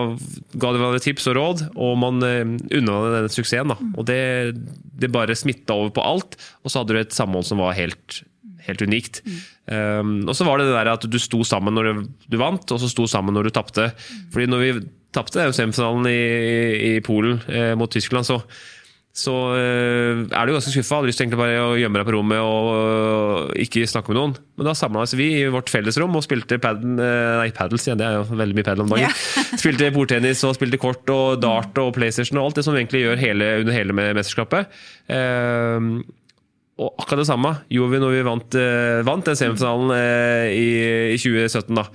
ga 0.57 0.73
det 0.73 0.83
hverandre 0.83 1.05
tips 1.05 1.31
og 1.31 1.39
råd, 1.39 1.67
og 1.75 1.99
man 2.03 2.23
uh, 2.25 2.57
unna 2.79 3.01
den 3.21 3.31
suksessen. 3.33 3.73
Da. 3.73 3.79
Og 3.95 4.09
det, 4.09 4.21
det 4.99 5.13
bare 5.15 5.39
smitta 5.39 5.77
over 5.77 5.95
på 5.95 6.05
alt, 6.05 6.39
og 6.63 6.73
så 6.73 6.83
hadde 6.83 6.97
du 6.97 7.03
et 7.03 7.17
samhold 7.17 7.47
som 7.49 7.63
var 7.63 7.77
helt 7.79 8.23
Helt 8.67 8.83
unikt. 8.83 9.23
Um, 9.67 10.21
og 10.27 10.35
så 10.37 10.47
var 10.47 10.61
det 10.61 10.69
det 10.69 10.77
der 10.77 10.93
at 10.93 11.09
du 11.11 11.19
sto 11.23 11.43
sammen 11.47 11.75
når 11.75 11.89
du, 11.89 12.07
du 12.31 12.39
vant, 12.41 12.71
og 12.75 12.83
så 12.83 12.91
sto 12.91 13.09
sammen 13.11 13.35
når 13.37 13.49
du 13.49 13.57
tapte. 13.57 13.91
Fordi 14.35 14.51
når 14.51 14.65
vi 14.65 14.73
tapte 15.17 15.51
semifinalen 15.57 16.09
i, 16.11 16.97
i 16.97 16.97
Polen 17.05 17.41
eh, 17.49 17.73
mot 17.79 17.91
Tyskland, 17.93 18.27
så, 18.29 18.41
så 19.17 19.35
eh, 19.57 20.25
er 20.27 20.49
du 20.49 20.55
ganske 20.55 20.73
skuffa. 20.75 20.99
Hadde 21.01 21.11
lyst 21.11 21.23
til 21.23 21.39
bare 21.39 21.63
å 21.65 21.71
gjemme 21.79 22.01
deg 22.01 22.09
på 22.09 22.15
rommet 22.17 22.43
og, 22.43 22.69
og 22.75 23.63
ikke 23.63 23.87
snakke 23.89 24.13
med 24.13 24.21
noen. 24.21 24.37
Men 24.59 24.69
da 24.71 24.77
samla 24.77 25.07
vi 25.17 25.31
i 25.39 25.47
vårt 25.53 25.73
fellesrom 25.73 26.19
og 26.19 26.27
spilte 26.27 26.61
padden, 26.63 26.99
eh, 27.01 27.39
nei, 27.41 27.49
paddles 27.57 27.89
igjen, 27.89 28.03
det 28.03 28.11
er 28.11 28.19
jo 28.19 28.27
veldig 28.43 28.59
mye 28.59 28.69
paddle 28.69 28.87
om 28.87 28.93
dagen. 28.93 29.17
spilte 29.63 29.91
bordtennis 29.95 30.45
og 30.49 30.57
spilte 30.59 30.83
kort 30.83 31.15
og 31.15 31.41
dart 31.45 31.83
og 31.83 31.95
PlayStation 31.97 32.41
og 32.43 32.51
alt 32.51 32.61
det 32.61 32.69
som 32.69 32.77
vi 32.77 32.85
egentlig 32.85 33.07
gjør 33.07 33.25
hele, 33.25 33.51
under 33.65 33.79
hele 33.79 33.97
mesterskapet. 33.97 34.79
Eh, 35.17 35.91
og 36.79 36.93
akkurat 37.01 37.23
det 37.23 37.29
samme 37.31 37.55
gjorde 37.73 37.95
vi 37.95 38.01
når 38.03 38.11
vi 38.17 38.25
vant, 38.27 38.57
eh, 38.61 38.99
vant 39.07 39.25
den 39.25 39.39
semifinalen 39.39 39.93
eh, 39.97 40.49
i, 40.53 40.67
i 41.15 41.21
2017. 41.21 41.73
da. 41.79 41.87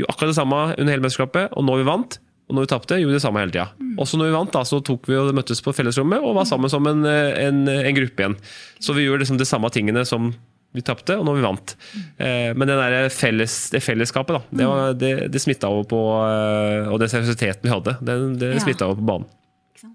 Jo, 0.00 0.06
akkurat 0.08 0.32
det 0.32 0.38
samme 0.38 0.60
under 0.78 0.92
hele 0.94 1.04
mesterskapet, 1.04 1.50
og 1.56 1.64
når 1.68 1.82
vi 1.82 1.86
vant, 1.90 2.18
og 2.48 2.54
når 2.56 2.64
vi 2.66 2.70
tapte, 2.70 2.96
gjorde 3.00 3.12
vi 3.12 3.18
det 3.18 3.24
samme 3.24 3.40
hele 3.42 3.52
tida. 3.52 3.66
Også 4.00 4.16
når 4.20 4.28
vi 4.30 4.34
vant, 4.38 4.52
da, 4.54 4.60
så 4.68 4.78
tok 4.84 5.08
vi 5.10 5.16
og 5.18 5.32
møttes 5.36 5.60
på 5.64 5.72
fellesrommet 5.74 6.22
og 6.24 6.36
var 6.38 6.46
sammen 6.48 6.70
som 6.72 6.84
en, 6.88 7.00
eh, 7.10 7.32
en, 7.48 7.64
en 7.68 7.96
gruppe 7.96 8.22
igjen. 8.24 8.36
Så 8.80 8.94
vi 8.96 9.04
gjorde 9.08 9.24
liksom 9.24 9.40
de 9.40 9.48
samme 9.48 9.68
tingene 9.74 10.04
som 10.08 10.30
vi 10.76 10.82
tapte, 10.84 11.14
og 11.16 11.24
når 11.24 11.38
vi 11.38 11.44
vant. 11.46 11.72
Eh, 12.20 12.50
men 12.56 12.68
den 12.68 12.76
der 12.80 13.08
felles, 13.12 13.54
det 13.72 13.80
fellesskapet, 13.84 14.36
da, 14.36 14.42
det, 14.60 14.66
var- 14.68 14.94
det, 15.00 15.12
det 15.32 15.40
smitta 15.42 15.68
over 15.72 15.86
på 15.88 16.00
eh, 16.28 16.88
Og 16.92 17.00
den 17.00 17.08
seriøsiteten 17.12 17.64
vi 17.68 17.72
hadde, 17.72 17.96
det, 18.04 18.16
det 18.40 18.50
Ja. 18.56 18.62
smitta 18.64 18.88
over 18.90 19.00
på 19.00 19.08
banen. 19.12 19.28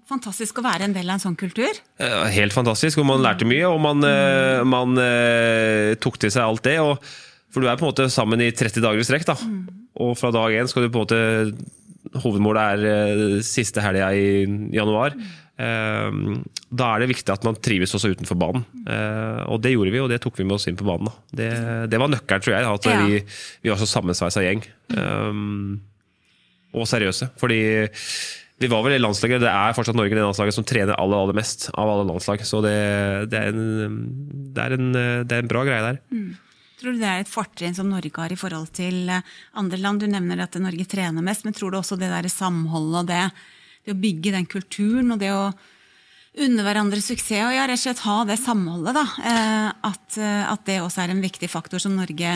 Fantastisk 0.08 0.58
å 0.60 0.64
være 0.64 0.86
en 0.88 0.94
del 0.96 1.08
av 1.10 1.18
en 1.18 1.22
sånn 1.26 1.36
kultur. 1.40 1.78
Helt 2.34 2.54
fantastisk, 2.54 2.98
og 3.02 3.06
man 3.08 3.22
lærte 3.24 3.46
mye, 3.48 3.66
og 3.68 3.80
man, 3.82 4.02
eh, 4.06 4.62
man 4.68 4.96
eh, 5.02 5.94
tok 6.02 6.18
til 6.22 6.30
seg 6.34 6.42
alt 6.46 6.62
det. 6.66 6.78
Og, 6.82 6.98
for 7.52 7.60
du 7.60 7.68
er 7.68 7.76
på 7.80 7.84
en 7.86 7.90
måte 7.92 8.06
sammen 8.12 8.40
i 8.44 8.50
30 8.54 8.80
dager 8.84 9.02
i 9.02 9.06
strekk, 9.06 9.26
da. 9.28 9.36
Og 10.02 10.14
fra 10.16 10.30
dag 10.34 10.54
én 10.56 10.68
skal 10.70 10.86
du 10.86 10.90
på 10.94 11.02
en 11.02 11.06
måte 11.06 11.78
Hovedmålet 12.22 12.62
er 12.74 12.82
eh, 12.90 13.36
siste 13.46 13.80
helga 13.80 14.08
i 14.12 14.42
januar. 14.74 15.14
Eh, 15.56 16.10
Da 16.72 16.86
er 16.96 17.00
det 17.04 17.10
viktig 17.12 17.32
at 17.32 17.44
man 17.46 17.54
trives 17.62 17.92
også 17.94 18.10
utenfor 18.14 18.36
banen. 18.40 18.64
Eh, 18.86 19.42
Og 19.52 19.60
det 19.62 19.72
gjorde 19.74 19.92
vi, 19.94 20.00
og 20.02 20.10
det 20.10 20.18
tok 20.24 20.36
vi 20.40 20.44
med 20.44 20.56
oss 20.58 20.66
inn 20.68 20.76
på 20.76 20.84
banen. 20.88 21.12
Det, 21.32 21.48
det 21.92 22.00
var 22.00 22.08
nøkkelen, 22.12 22.42
tror 22.44 22.56
jeg, 22.56 22.66
at 22.68 22.88
Ja. 22.90 22.98
vi, 23.06 23.22
vi 23.62 23.70
var 23.72 23.78
så 23.80 23.86
sammensveisa 23.88 24.42
gjeng. 24.44 24.64
Og 26.72 26.86
seriøse. 26.88 27.30
Fordi 27.40 27.58
vi 28.60 28.68
var 28.70 28.82
vel 28.84 28.94
i 28.94 29.00
landslaget, 29.02 29.40
det 29.42 29.50
er 29.50 29.74
fortsatt 29.74 29.96
Norge 29.98 30.14
det 30.14 30.22
landslaget 30.22 30.54
som 30.54 30.64
trener 30.68 30.94
aller, 31.00 31.18
aller 31.18 31.34
mest 31.34 31.70
av 31.74 31.88
alle 31.88 32.04
landslag. 32.12 32.44
Så 32.46 32.60
det, 32.62 32.74
det, 33.32 33.38
er, 33.40 33.48
en, 33.50 33.96
det, 34.54 34.62
er, 34.62 34.76
en, 34.76 34.92
det 35.26 35.32
er 35.38 35.42
en 35.42 35.50
bra 35.50 35.64
greie 35.66 35.82
der. 35.82 35.98
Tror 36.82 36.94
du 36.94 37.00
det 37.02 37.08
er 37.10 37.24
et 37.24 37.30
fortrinn 37.30 37.74
som 37.74 37.90
Norge 37.90 38.10
har 38.18 38.30
i 38.34 38.38
forhold 38.38 38.70
til 38.74 39.08
eh, 39.10 39.22
andre 39.58 39.78
land? 39.82 40.02
Du 40.02 40.06
nevner 40.10 40.44
at 40.44 40.54
Norge 40.62 40.86
trener 40.90 41.22
mest, 41.26 41.44
men 41.46 41.54
tror 41.54 41.70
du 41.74 41.78
også 41.80 41.98
det 41.98 42.10
der 42.12 42.26
samholdet 42.30 43.00
og 43.02 43.10
det, 43.10 43.20
det 43.86 43.94
å 43.96 44.00
bygge 44.02 44.32
den 44.34 44.46
kulturen 44.50 45.10
og 45.14 45.20
det 45.22 45.30
å 45.34 45.44
unne 46.42 46.64
hverandre 46.64 47.02
suksess 47.04 47.42
og 47.44 47.52
ja, 47.52 47.66
rett 47.68 47.76
og 47.76 47.82
slett 47.82 48.04
ha 48.06 48.16
det 48.30 48.38
samholdet, 48.40 48.94
da, 48.96 49.04
eh, 49.20 49.68
at, 49.90 50.18
eh, 50.22 50.44
at 50.48 50.62
det 50.70 50.78
også 50.80 51.02
er 51.04 51.12
en 51.12 51.20
viktig 51.22 51.50
faktor 51.52 51.82
som 51.82 51.94
Norge 51.98 52.30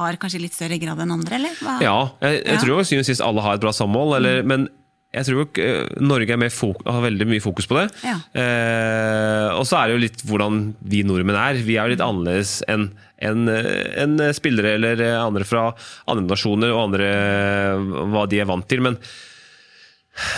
har 0.00 0.16
kanskje 0.22 0.38
i 0.38 0.44
litt 0.44 0.54
større 0.54 0.78
grad 0.80 1.00
enn 1.02 1.16
andre, 1.16 1.40
eller? 1.40 1.56
Hva? 1.64 1.78
Ja, 1.82 1.96
jeg, 2.22 2.44
jeg 2.44 2.54
Ja. 2.54 2.60
tror 2.62 2.76
jo 2.76 2.84
synes 2.92 3.08
sist 3.10 3.24
alle 3.24 3.42
har 3.44 3.56
et 3.58 3.64
bra 3.64 3.72
samhold, 3.74 4.14
eller, 4.20 4.44
men 4.46 4.68
jeg 5.10 5.26
tror 5.26 5.40
jo 5.40 5.46
eh, 5.58 5.88
Norge 6.06 6.36
har 6.38 7.02
veldig 7.02 7.26
mye 7.26 7.42
fokus 7.42 7.66
på 7.66 7.78
det. 7.80 7.86
Ja. 8.06 8.16
Eh, 8.30 9.48
og 9.56 9.64
så 9.66 9.80
er 9.80 9.88
det 9.88 9.96
jo 9.96 10.02
litt 10.04 10.22
hvordan 10.28 10.60
vi 10.86 11.02
nordmenn 11.06 11.38
er. 11.38 11.58
Vi 11.66 11.74
er 11.74 11.88
jo 11.88 11.96
litt 11.96 12.04
annerledes 12.04 12.60
enn 12.70 12.92
en, 13.20 13.50
en 13.50 14.14
spillere 14.32 14.76
eller 14.78 15.02
andre 15.18 15.44
fra 15.44 15.66
andre 16.08 16.24
nasjoner 16.30 16.70
og 16.72 16.84
andre 16.86 17.08
eh, 17.10 17.90
hva 18.14 18.24
de 18.30 18.40
er 18.40 18.48
vant 18.48 18.68
til. 18.70 18.84
Men 18.86 18.96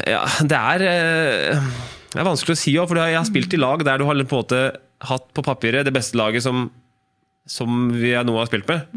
ja, 0.08 0.22
det 0.40 0.58
er, 0.58 0.86
eh, 0.88 1.72
det 2.12 2.20
er 2.20 2.28
vanskelig 2.28 2.56
å 2.56 2.62
si 2.62 2.74
òg, 2.80 2.88
for 2.90 3.00
jeg 3.02 3.18
har 3.18 3.28
spilt 3.28 3.54
i 3.54 3.60
lag 3.60 3.84
der 3.86 4.00
du 4.00 4.06
har 4.08 4.16
på 4.24 4.24
en 4.24 4.44
måte 4.44 4.62
hatt 5.02 5.28
på 5.34 5.44
papiret 5.44 5.86
det 5.86 5.94
beste 5.94 6.18
laget 6.18 6.44
som, 6.44 6.68
som 7.48 7.90
vi 7.92 8.14
nå 8.14 8.38
har 8.38 8.48
spilt 8.50 8.68
med. 8.70 8.88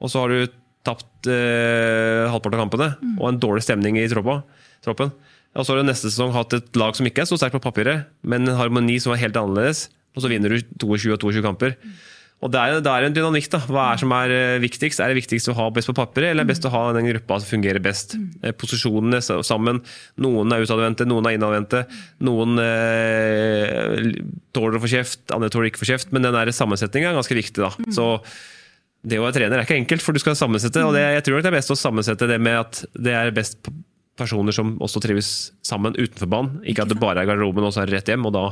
Og 0.00 0.10
så 0.10 0.24
har 0.24 0.32
du 0.32 0.58
tapt 0.86 1.28
eh, 1.28 2.26
halvparten 2.32 2.56
av 2.56 2.64
kampene 2.64 2.90
og 3.18 3.26
en 3.28 3.40
dårlig 3.40 3.64
stemning 3.66 3.98
i 4.00 4.08
troppa, 4.08 4.40
troppen. 4.84 5.10
Og 5.56 5.64
så 5.66 5.72
har 5.74 5.80
du 5.82 5.88
neste 5.90 6.10
sesong 6.12 6.30
hatt 6.36 6.54
et 6.54 6.76
lag 6.78 6.94
som 6.94 7.06
ikke 7.08 7.24
er 7.24 7.30
så 7.30 7.36
sterkt 7.40 7.56
på 7.58 7.64
papiret, 7.64 8.06
men 8.22 8.46
en 8.46 8.56
harmoni 8.60 9.00
som 9.02 9.12
er 9.16 9.22
helt 9.24 9.36
annerledes. 9.40 9.88
Og 10.14 10.22
så 10.24 10.30
vinner 10.30 10.50
du 10.54 10.60
22 10.82 11.12
av 11.14 11.18
22 11.22 11.42
kamper. 11.42 11.74
Og 12.40 12.48
det 12.54 12.56
er, 12.56 12.78
det 12.80 12.88
er 12.88 13.04
en 13.04 13.12
dynamikk. 13.12 13.50
da. 13.52 13.58
Hva 13.68 13.82
er 13.92 13.98
som 14.00 14.14
er 14.16 14.32
eh, 14.32 14.54
viktigst? 14.62 15.02
Er 15.04 15.10
det 15.12 15.18
viktigst 15.18 15.50
å 15.52 15.54
ha 15.58 15.66
best 15.76 15.90
på 15.90 15.94
papiret, 15.98 16.30
eller 16.30 16.40
er 16.40 16.48
det 16.48 16.54
best 16.54 16.64
å 16.64 16.70
ha 16.72 16.86
den 16.96 17.04
gruppa 17.10 17.36
som 17.42 17.50
fungerer 17.50 17.82
best? 17.84 18.14
Eh, 18.40 18.54
Posisjonene 18.56 19.20
sammen. 19.44 19.82
Noen 20.24 20.54
er 20.56 20.64
utadvendte, 20.64 21.04
noen 21.10 21.28
er 21.28 21.36
innadvendte. 21.36 21.82
Noen 22.24 22.56
eh, 22.64 24.08
tåler 24.56 24.78
å 24.78 24.82
få 24.82 24.90
kjeft, 24.94 25.22
andre 25.36 25.50
tåler 25.52 25.70
ikke 25.70 25.82
å 25.82 25.84
få 25.84 25.90
kjeft. 25.92 26.14
Men 26.16 26.24
den 26.26 26.54
sammensetninga 26.56 27.10
er 27.12 27.18
ganske 27.18 27.36
viktig. 27.38 27.60
da. 27.60 27.70
Så 27.92 28.08
det 29.04 29.20
å 29.20 29.24
være 29.24 29.36
trener 29.38 29.60
er 29.60 29.66
ikke 29.68 29.78
enkelt, 29.80 30.04
for 30.04 30.16
du 30.16 30.20
skal 30.22 30.36
sammensette. 30.38 30.82
Og 30.86 30.96
det, 30.96 31.04
jeg 31.18 31.26
tror 31.26 31.38
nok 31.38 31.46
det 31.46 31.52
er 31.52 31.58
best 31.60 31.72
å 31.74 31.78
sammensette 31.78 32.28
det 32.30 32.40
med 32.42 32.58
at 32.62 32.82
det 32.96 33.14
er 33.16 33.30
best 33.36 33.60
p- 33.64 33.72
personer 34.20 34.54
som 34.56 34.74
også 34.82 35.02
trives 35.02 35.30
sammen 35.66 35.96
utenfor 35.98 36.30
banen. 36.30 36.60
Ikke 36.68 36.84
at 36.84 36.92
det 36.92 37.00
bare 37.00 37.22
er 37.22 37.30
garderoben 37.30 37.66
og 37.66 37.74
så 37.74 37.82
er 37.82 37.90
det 37.90 37.98
rett 37.98 38.12
hjem. 38.12 38.28
og 38.28 38.36
da, 38.36 38.44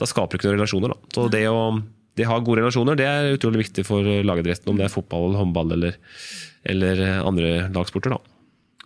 da 0.00 0.08
skaper 0.08 0.36
du 0.36 0.40
ikke 0.40 0.50
noen 0.50 0.60
relasjoner. 0.60 0.94
Da. 0.94 1.14
Så 1.16 1.28
det 1.32 1.46
å, 1.50 1.62
de 2.16 2.26
å 2.26 2.32
ha 2.32 2.40
gode 2.44 2.62
relasjoner 2.62 2.98
det 3.00 3.08
er 3.08 3.32
utrolig 3.36 3.64
viktig 3.66 3.86
for 3.88 4.04
lagidretten, 4.04 4.70
om 4.72 4.80
det 4.80 4.88
er 4.88 4.92
fotball, 4.92 5.34
håndball 5.38 5.74
eller, 5.78 5.96
eller 6.74 7.06
andre 7.20 7.56
lagsporter. 7.74 8.16
da. 8.16 8.36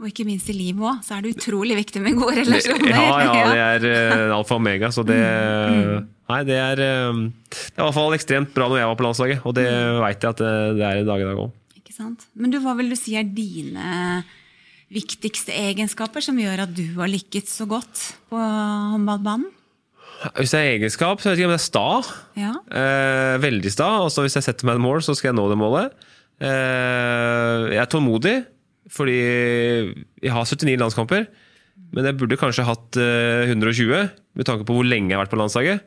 Og 0.03 0.09
ikke 0.11 0.25
minst 0.27 0.49
i 0.51 0.57
livet 0.57 0.83
òg, 0.83 1.03
så 1.07 1.15
er 1.17 1.23
det 1.23 1.37
utrolig 1.37 1.77
viktig 1.79 2.01
med 2.03 2.17
gode 2.19 2.41
relasjoner. 2.41 2.91
Ja, 2.91 3.05
ja, 3.23 3.45
det 3.55 3.61
er 3.63 3.85
uh, 3.87 4.39
alfa 4.41 4.57
og 4.57 4.63
omega. 4.65 4.91
Så 4.95 5.07
det 5.07 5.21
Nei, 6.25 6.39
det 6.49 6.57
er, 6.57 6.81
eh, 6.81 7.19
det 7.53 7.77
er 7.77 7.83
i 7.83 7.85
hvert 7.85 7.97
fall 7.99 8.15
ekstremt 8.17 8.55
bra 8.55 8.65
når 8.71 8.79
jeg 8.81 8.89
var 8.89 8.97
på 8.97 9.05
landslaget, 9.05 9.43
og 9.45 9.53
det 9.59 9.67
veit 10.01 10.25
jeg 10.25 10.33
at 10.33 10.41
det, 10.41 10.55
det 10.79 10.87
er 10.89 11.01
i 11.03 11.05
dag 11.05 11.21
i 11.21 11.27
dag 11.29 11.43
òg. 11.43 11.61
Men 12.35 12.51
du, 12.51 12.57
hva 12.65 12.73
vil 12.79 12.89
du 12.91 12.97
si 12.99 13.13
er 13.15 13.29
dine 13.29 14.23
viktigste 14.95 15.55
egenskaper 15.55 16.25
som 16.25 16.39
gjør 16.39 16.65
at 16.65 16.73
du 16.75 16.87
har 16.97 17.11
lykkes 17.11 17.59
så 17.61 17.67
godt 17.69 18.07
på 18.31 18.39
håndballbanen? 18.39 19.51
Hvis 20.39 20.55
det 20.55 20.61
er 20.61 20.73
egenskap, 20.79 21.21
så 21.21 21.29
vet 21.29 21.37
jeg 21.37 21.45
ikke 21.45 21.51
om 21.51 21.53
det 21.53 21.61
er 21.61 21.65
sta. 21.67 21.89
Ja. 22.39 22.53
Eh, 22.81 23.35
veldig 23.43 23.73
sta. 23.73 23.89
Og 24.07 24.13
så 24.15 24.25
hvis 24.25 24.39
jeg 24.39 24.47
setter 24.47 24.69
meg 24.69 24.79
et 24.79 24.85
mål, 24.85 25.03
så 25.05 25.13
skal 25.17 25.33
jeg 25.33 25.37
nå 25.37 25.45
det 25.51 25.59
målet. 25.61 25.93
Eh, 26.41 27.75
jeg 27.75 27.83
er 27.83 27.91
tålmodig, 27.93 28.37
fordi 28.95 29.19
jeg 29.19 30.33
har 30.33 30.49
79 30.49 30.79
landskamper. 30.81 31.27
Men 31.95 32.09
jeg 32.09 32.19
burde 32.19 32.39
kanskje 32.41 32.67
hatt 32.67 32.99
eh, 32.99 33.51
120, 33.51 34.09
med 34.35 34.49
tanke 34.49 34.67
på 34.67 34.79
hvor 34.79 34.87
lenge 34.87 35.13
jeg 35.13 35.19
har 35.19 35.27
vært 35.27 35.35
på 35.35 35.43
landslaget. 35.43 35.85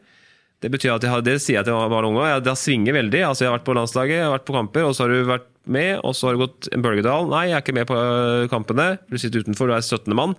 Det 0.64 0.72
betyr 0.74 0.96
at 0.96 1.04
jeg 1.06 1.14
har, 1.14 1.22
det 1.26 1.38
sier 1.42 1.60
jeg 1.60 1.68
til 1.68 1.78
barn 1.78 2.08
og 2.08 2.16
unge, 2.16 2.30
jeg, 2.32 2.44
det 2.46 2.54
har 2.54 2.60
svinger 2.62 2.98
veldig. 2.98 3.24
Altså 3.28 3.46
jeg 3.46 3.52
har 3.52 3.58
vært 3.60 3.68
på 3.68 3.78
landslaget, 3.78 4.18
jeg 4.18 4.26
har 4.26 4.36
vært 4.38 4.48
på 4.48 4.58
kamper, 4.58 4.88
og 4.88 4.96
så 4.96 5.06
har 5.06 5.14
du 5.14 5.28
vært 5.28 5.50
med, 5.72 6.00
og 6.04 6.16
så 6.18 6.30
har 6.30 6.38
det 6.38 6.46
gått 6.46 6.70
en 6.76 6.84
bølgedal. 6.86 7.30
Nei, 7.32 7.48
jeg 7.50 7.58
er 7.60 7.64
ikke 7.66 7.78
med 7.78 7.88
på 7.90 7.98
øh, 8.00 8.48
kampene. 8.52 8.90
Du 9.12 9.18
sitter 9.22 9.46
utenfor, 9.46 9.70
du 9.70 9.76
er 9.78 9.86
17. 9.86 10.12
mann. 10.18 10.36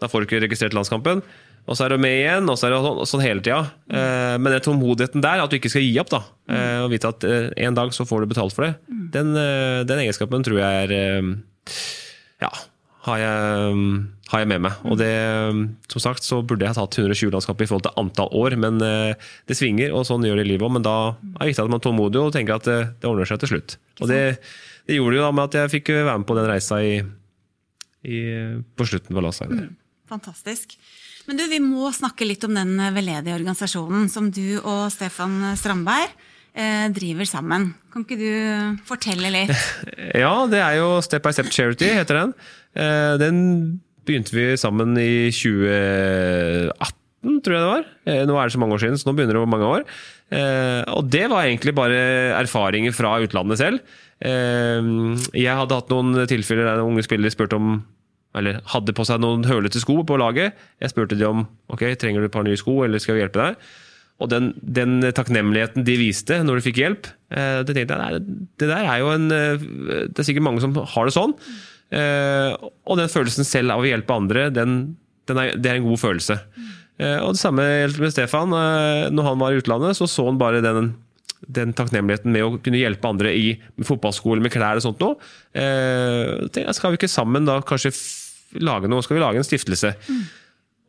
Da 0.00 0.08
får 0.08 0.22
du 0.22 0.28
ikke 0.28 0.42
registrert 0.46 0.76
landskampen. 0.76 1.22
Og 1.68 1.76
så 1.76 1.84
er 1.84 1.92
du 1.92 2.00
med 2.02 2.16
igjen, 2.16 2.48
og 2.50 2.56
så 2.58 2.66
er 2.66 2.72
det 2.74 2.80
sånn, 2.82 3.00
sånn 3.06 3.22
hele 3.22 3.44
tida. 3.44 3.60
Eh, 3.92 4.36
men 4.40 4.54
den 4.54 4.64
tålmodigheten 4.64 5.22
der, 5.22 5.42
at 5.44 5.52
du 5.52 5.58
ikke 5.58 5.70
skal 5.72 5.84
gi 5.84 5.92
opp, 6.02 6.10
da, 6.12 6.22
eh, 6.50 6.78
og 6.86 6.90
vite 6.94 7.12
at 7.12 7.26
eh, 7.28 7.50
en 7.66 7.76
dag 7.76 7.92
så 7.94 8.06
får 8.08 8.24
du 8.24 8.30
betalt 8.32 8.56
for 8.56 8.66
det, 8.66 8.72
den, 9.14 9.34
eh, 9.38 9.82
den 9.86 10.02
egenskapen 10.06 10.46
tror 10.46 10.58
jeg 10.62 10.86
er 10.86 10.96
eh, 10.96 11.30
Ja, 12.40 12.50
har 13.06 13.20
jeg, 13.20 13.84
har 14.28 14.42
jeg 14.42 14.48
med 14.50 14.62
meg. 14.66 14.80
Og 14.84 14.98
det, 15.00 15.12
som 15.92 16.02
sagt, 16.04 16.26
så 16.26 16.42
burde 16.44 16.66
jeg 16.66 16.76
tatt 16.76 16.98
120 17.00 17.32
landskap 17.32 17.62
i 17.62 17.68
forhold 17.68 17.86
til 17.86 18.00
antall 18.02 18.32
år, 18.36 18.56
men 18.60 18.80
eh, 18.84 19.28
det 19.48 19.56
svinger, 19.56 19.94
og 19.96 20.04
sånn 20.08 20.26
gjør 20.28 20.40
det 20.40 20.44
i 20.44 20.50
livet 20.52 20.66
òg. 20.66 20.74
Men 20.76 20.84
da 20.84 20.96
er 21.14 21.38
det 21.38 21.50
viktig 21.52 21.64
at 21.64 21.72
man 21.72 21.80
er 21.80 21.86
tålmodig 21.86 22.20
og 22.20 22.34
tenker 22.36 22.58
at 22.58 22.68
det, 22.68 22.80
det 23.00 23.08
ordner 23.08 23.28
seg 23.30 23.40
til 23.40 23.54
slutt. 23.54 23.76
Og 24.02 24.12
det, 24.12 24.22
det 24.88 24.98
gjorde 24.98 25.16
det 25.16 25.20
jo 25.22 25.26
da 25.26 25.34
med 25.36 25.48
at 25.48 25.58
jeg 25.62 25.74
fikk 25.78 25.92
være 25.96 26.18
med 26.20 26.28
på 26.28 26.36
den 26.36 26.50
reisa 26.50 26.80
i, 26.84 26.96
i, 28.04 28.18
på 28.76 28.88
slutten 28.92 29.16
på 29.16 29.24
landslaget. 29.24 29.62
der. 29.62 29.70
Fantastisk. 30.10 30.76
Men 31.28 31.38
du, 31.38 31.46
vi 31.48 31.60
må 31.62 31.88
snakke 31.94 32.26
litt 32.28 32.44
om 32.44 32.56
den 32.56 32.74
veldedige 32.76 33.36
organisasjonen 33.38 34.08
som 34.12 34.28
du 34.34 34.58
og 34.60 34.90
Stefan 34.92 35.54
Strandberg 35.56 36.12
driver 36.54 37.24
sammen. 37.28 37.70
Kan 37.92 38.04
ikke 38.04 38.18
du 38.20 38.80
fortelle 38.88 39.30
litt? 39.32 39.52
Ja, 40.22 40.46
det 40.50 40.58
er 40.60 40.78
jo 40.80 40.96
Step 41.04 41.22
by 41.22 41.30
Step 41.36 41.50
Charity, 41.54 41.92
heter 41.94 42.18
den. 42.24 42.32
Eh, 42.74 43.14
Den 43.20 43.36
begynte 44.06 44.34
vi 44.34 44.48
sammen 44.58 44.96
i 44.98 45.30
2018, 45.30 47.40
tror 47.44 47.54
jeg 47.54 47.62
det 47.62 47.70
var. 47.70 47.84
Eh, 48.08 48.22
Nå 48.28 48.36
er 48.40 48.48
det 48.48 48.54
så 48.56 48.60
mange 48.62 48.74
år 48.76 48.82
siden, 48.82 48.98
så 49.00 49.08
nå 49.10 49.14
begynner 49.16 49.36
det 49.38 49.42
å 49.44 49.50
mange 49.50 49.68
år. 49.68 49.84
Eh, 50.32 50.82
Og 50.96 51.08
det 51.10 51.26
var 51.30 51.44
egentlig 51.46 51.74
bare 51.76 52.00
erfaringer 52.40 52.92
fra 52.96 53.16
utlandet 53.22 53.58
selv. 53.60 53.80
Eh, 54.20 54.80
Jeg 55.36 55.56
hadde 55.56 55.76
hatt 55.78 55.90
noen 55.92 56.26
tilfeller 56.30 56.64
der 56.70 56.82
unge 56.84 57.04
spillere 57.06 57.30
spurte 57.34 57.56
om 57.60 57.82
eller 58.32 58.60
hadde 58.70 58.92
på 58.94 59.02
seg 59.02 59.18
noen 59.18 59.42
hølete 59.42 59.80
sko 59.82 60.04
på 60.06 60.14
laget. 60.20 60.54
Jeg 60.80 60.90
spurte 60.92 61.16
de 61.18 61.24
om 61.26 61.40
ok, 61.68 61.82
trenger 61.98 62.20
du 62.22 62.26
et 62.28 62.32
par 62.36 62.44
nye 62.46 62.54
sko, 62.56 62.84
eller 62.86 62.98
skal 63.02 63.16
vi 63.16 63.24
hjelpe 63.24 63.42
deg. 63.42 63.56
Og 64.20 64.28
den, 64.28 64.52
den 64.60 65.00
takknemligheten 65.16 65.84
de 65.86 65.96
viste 66.00 66.40
når 66.44 66.60
de 66.60 66.64
fikk 66.68 66.80
hjelp, 66.82 67.08
eh, 67.32 67.60
det 67.64 67.76
tenkte 67.76 67.96
jeg, 67.96 68.22
det 68.60 68.68
der 68.68 68.84
er 68.84 69.00
jo 69.00 69.12
en 69.14 69.28
eh, 69.32 69.62
Det 70.10 70.20
er 70.20 70.28
sikkert 70.28 70.46
mange 70.46 70.62
som 70.64 70.76
har 70.76 71.08
det 71.08 71.16
sånn. 71.16 71.34
Eh, 71.90 72.52
og 72.84 73.00
den 73.00 73.12
følelsen 73.12 73.48
selv 73.48 73.74
av 73.74 73.84
å 73.84 73.88
hjelpe 73.88 74.16
andre, 74.16 74.48
den, 74.54 74.80
den 75.30 75.40
er, 75.40 75.54
det 75.56 75.72
er 75.72 75.80
en 75.80 75.88
god 75.88 76.02
følelse. 76.04 76.38
Og 77.00 77.30
det 77.32 77.40
samme 77.40 77.64
med 77.88 78.10
Stefan. 78.12 78.50
Når 78.52 79.24
han 79.24 79.38
var 79.40 79.54
i 79.54 79.60
utlandet, 79.62 79.96
så 79.96 80.04
så 80.04 80.26
han 80.26 80.36
bare 80.36 80.58
den, 80.60 80.90
den 81.48 81.70
takknemligheten 81.72 82.28
med 82.28 82.44
å 82.44 82.58
kunne 82.60 82.76
hjelpe 82.76 83.08
andre 83.08 83.32
i 83.32 83.54
fotballskole, 83.88 84.42
med 84.44 84.52
klær 84.52 84.76
og 84.76 84.84
sånt 84.84 85.00
noe. 85.00 85.16
Skal 86.76 86.92
vi 86.92 87.00
ikke 87.00 87.08
sammen 87.08 87.48
da 87.48 87.56
kanskje 87.64 87.94
lage 88.60 88.90
noe? 88.92 89.00
Skal 89.06 89.16
vi 89.16 89.24
lage 89.24 89.40
en 89.40 89.48
stiftelse? 89.48 89.94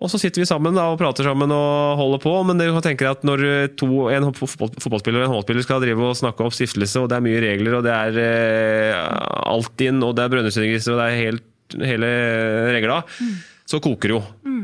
Og 0.02 0.10
så 0.10 0.18
sitter 0.18 0.42
vi 0.42 0.50
sammen 0.50 0.74
da, 0.74 0.88
og 0.90 0.98
prater 0.98 1.28
sammen 1.28 1.52
og 1.54 2.00
holder 2.00 2.22
på, 2.24 2.34
men 2.50 2.58
det 2.58 2.72
kan 2.74 2.86
tenke 2.88 3.06
deg 3.06 3.20
at 3.20 3.26
når 3.28 3.44
to, 3.78 3.88
en 4.10 4.32
fotballspiller 4.34 5.22
og 5.22 5.28
en 5.28 5.32
håndballspiller 5.36 5.66
skal 5.68 5.84
drive 5.84 6.08
og 6.08 6.18
snakke 6.18 6.48
opp 6.48 6.58
stiftelse, 6.58 7.04
og 7.04 7.12
det 7.12 7.20
er 7.20 7.26
mye 7.28 7.44
regler, 7.44 7.78
og 7.78 7.86
det 7.86 7.94
er 7.94 8.18
eh, 8.24 8.98
Altinn, 9.52 10.02
og 10.08 10.16
det 10.18 10.26
er 10.26 10.34
Brønnøysundregisteret, 10.34 10.96
og 10.96 11.02
det 11.04 11.08
er 11.08 11.22
helt, 11.22 11.78
hele 11.86 12.12
regla, 12.74 12.98
så 13.70 13.80
koker 13.84 14.10
det 14.10 14.18
jo. 14.18 14.24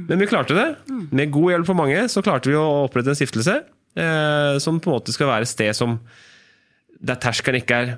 Men 0.10 0.24
vi 0.24 0.30
klarte 0.30 0.58
det. 0.58 0.68
Med 1.14 1.32
god 1.36 1.54
hjelp 1.54 1.70
for 1.70 1.80
mange 1.80 2.02
så 2.12 2.24
klarte 2.26 2.50
vi 2.50 2.58
å 2.58 2.66
opprette 2.88 3.14
en 3.14 3.20
stiftelse 3.20 3.60
eh, 3.62 4.58
som 4.64 4.82
på 4.82 4.90
en 4.90 4.98
måte 4.98 5.14
skal 5.16 5.30
være 5.30 5.48
et 5.48 5.54
sted 5.54 5.78
som 5.78 6.00
der 6.98 7.20
terskelen 7.22 7.62
ikke 7.62 7.82
er 7.84 7.96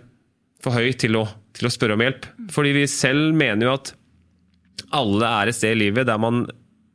for 0.63 0.75
høy 0.75 0.91
til 0.99 1.15
å, 1.15 1.23
til 1.55 1.69
å 1.69 1.71
spørre 1.71 1.95
om 1.95 2.03
hjelp. 2.03 2.27
Fordi 2.51 2.75
vi 2.75 2.87
selv 2.91 3.31
mener 3.37 3.69
jo 3.69 3.75
at 3.77 3.93
alle 4.95 5.29
er 5.39 5.51
et 5.51 5.57
sted 5.57 5.75
i 5.75 5.81
livet 5.85 6.07
der 6.09 6.19
man 6.21 6.43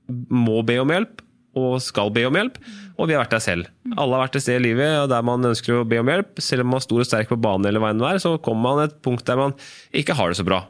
må 0.08 0.61
be 0.66 0.78
om 0.82 0.90
hjelp, 0.92 1.23
og 1.54 1.76
skal 1.82 2.11
be 2.11 2.25
om 2.26 2.34
hjelp, 2.34 2.56
og 2.99 3.06
vi 3.06 3.14
har 3.14 3.23
vært 3.23 3.37
der 3.37 3.42
selv. 3.44 3.68
Alle 3.94 4.16
har 4.16 4.25
vært 4.25 4.37
et 4.40 4.42
sted 4.42 4.58
i 4.58 4.64
livet 4.64 5.04
der 5.11 5.23
man 5.26 5.46
ønsker 5.46 5.76
å 5.78 5.84
be 5.87 6.00
om 6.02 6.08
hjelp. 6.11 6.40
Selv 6.42 6.64
om 6.64 6.73
man 6.73 6.80
er 6.82 6.87
stor 6.87 7.02
og 7.04 7.06
sterk 7.06 7.30
på 7.30 7.38
banen, 7.38 7.68
eller 7.70 7.82
veien 7.82 8.00
enn 8.00 8.08
er, 8.11 8.18
så 8.23 8.34
kommer 8.42 8.75
man 8.75 8.84
et 8.88 8.96
punkt 9.06 9.23
der 9.28 9.38
man 9.38 9.54
ikke 9.94 10.16
har 10.18 10.32
det 10.32 10.38
så 10.40 10.46
bra. 10.46 10.64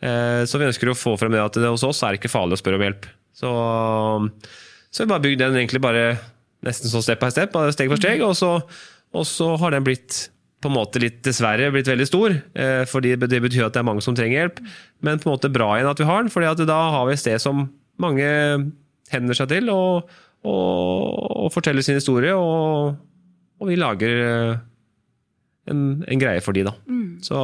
Eh, 0.00 0.44
Så 0.46 0.58
vi 0.60 0.68
ønsker 0.70 0.90
å 0.92 0.96
få 0.98 1.16
frem 1.18 1.34
det 1.34 1.42
at 1.42 1.58
det 1.58 1.66
hos 1.70 1.82
oss 1.86 2.02
er 2.06 2.14
ikke 2.16 2.30
farlig 2.30 2.56
å 2.58 2.62
spørre 2.62 2.78
om 2.78 2.86
hjelp. 2.86 3.08
Så, 3.40 3.50
så 4.90 5.02
vi 5.04 5.10
bare 5.10 5.24
bygd 5.26 5.42
den 5.42 5.58
egentlig 5.58 5.82
bare 5.82 6.04
nesten 6.66 6.92
sånn 6.92 7.02
step 7.04 7.22
by 7.22 7.30
step, 7.32 7.54
steg 7.74 7.90
for 7.90 8.00
steg, 8.00 8.22
og 8.22 8.34
så, 8.38 8.52
og 9.16 9.26
så 9.26 9.54
har 9.60 9.74
den 9.74 9.86
blitt 9.86 10.28
på 10.60 10.68
en 10.68 10.76
måte 10.76 11.00
litt, 11.00 11.22
dessverre, 11.24 11.70
blitt 11.72 11.88
veldig 11.88 12.06
stor. 12.06 12.34
eh, 12.54 12.82
fordi 12.86 13.14
det 13.16 13.40
betyr 13.40 13.66
at 13.66 13.72
det 13.74 13.80
er 13.80 13.88
mange 13.88 14.04
som 14.04 14.14
trenger 14.14 14.42
hjelp. 14.42 14.58
Men 15.00 15.18
på 15.18 15.30
en 15.30 15.34
måte 15.38 15.52
bra 15.52 15.70
igjen 15.78 15.88
at 15.88 15.98
vi 16.02 16.08
har 16.08 16.22
den, 16.22 16.44
at 16.44 16.66
da 16.68 16.80
har 16.94 17.06
vi 17.08 17.16
et 17.16 17.22
sted 17.22 17.40
som 17.40 17.64
mange 18.02 18.26
henvender 19.10 19.38
seg 19.38 19.50
til 19.52 19.70
og, 19.74 20.10
og, 20.46 21.46
og 21.46 21.48
forteller 21.54 21.84
sin 21.84 21.98
historie. 21.98 22.34
Og, 22.36 22.94
og 23.60 23.70
vi 23.70 23.78
lager 23.78 24.22
eh, 24.26 24.60
en, 25.70 25.82
en 26.06 26.22
greie 26.22 26.42
for 26.44 26.56
de, 26.56 26.66
da. 26.68 26.76
Så 27.24 27.40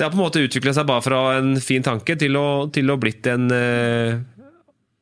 det 0.00 0.06
har 0.06 0.12
på 0.14 0.20
en 0.20 0.24
måte 0.24 0.44
utviklet 0.44 0.76
seg 0.76 0.86
bare 0.88 1.04
fra 1.04 1.22
en 1.38 1.56
fin 1.60 1.84
tanke 1.84 2.14
til 2.20 2.38
å, 2.40 2.70
til 2.72 2.88
å 2.88 2.98
blitt 3.00 3.26
en 3.28 3.50
eh, 3.52 4.20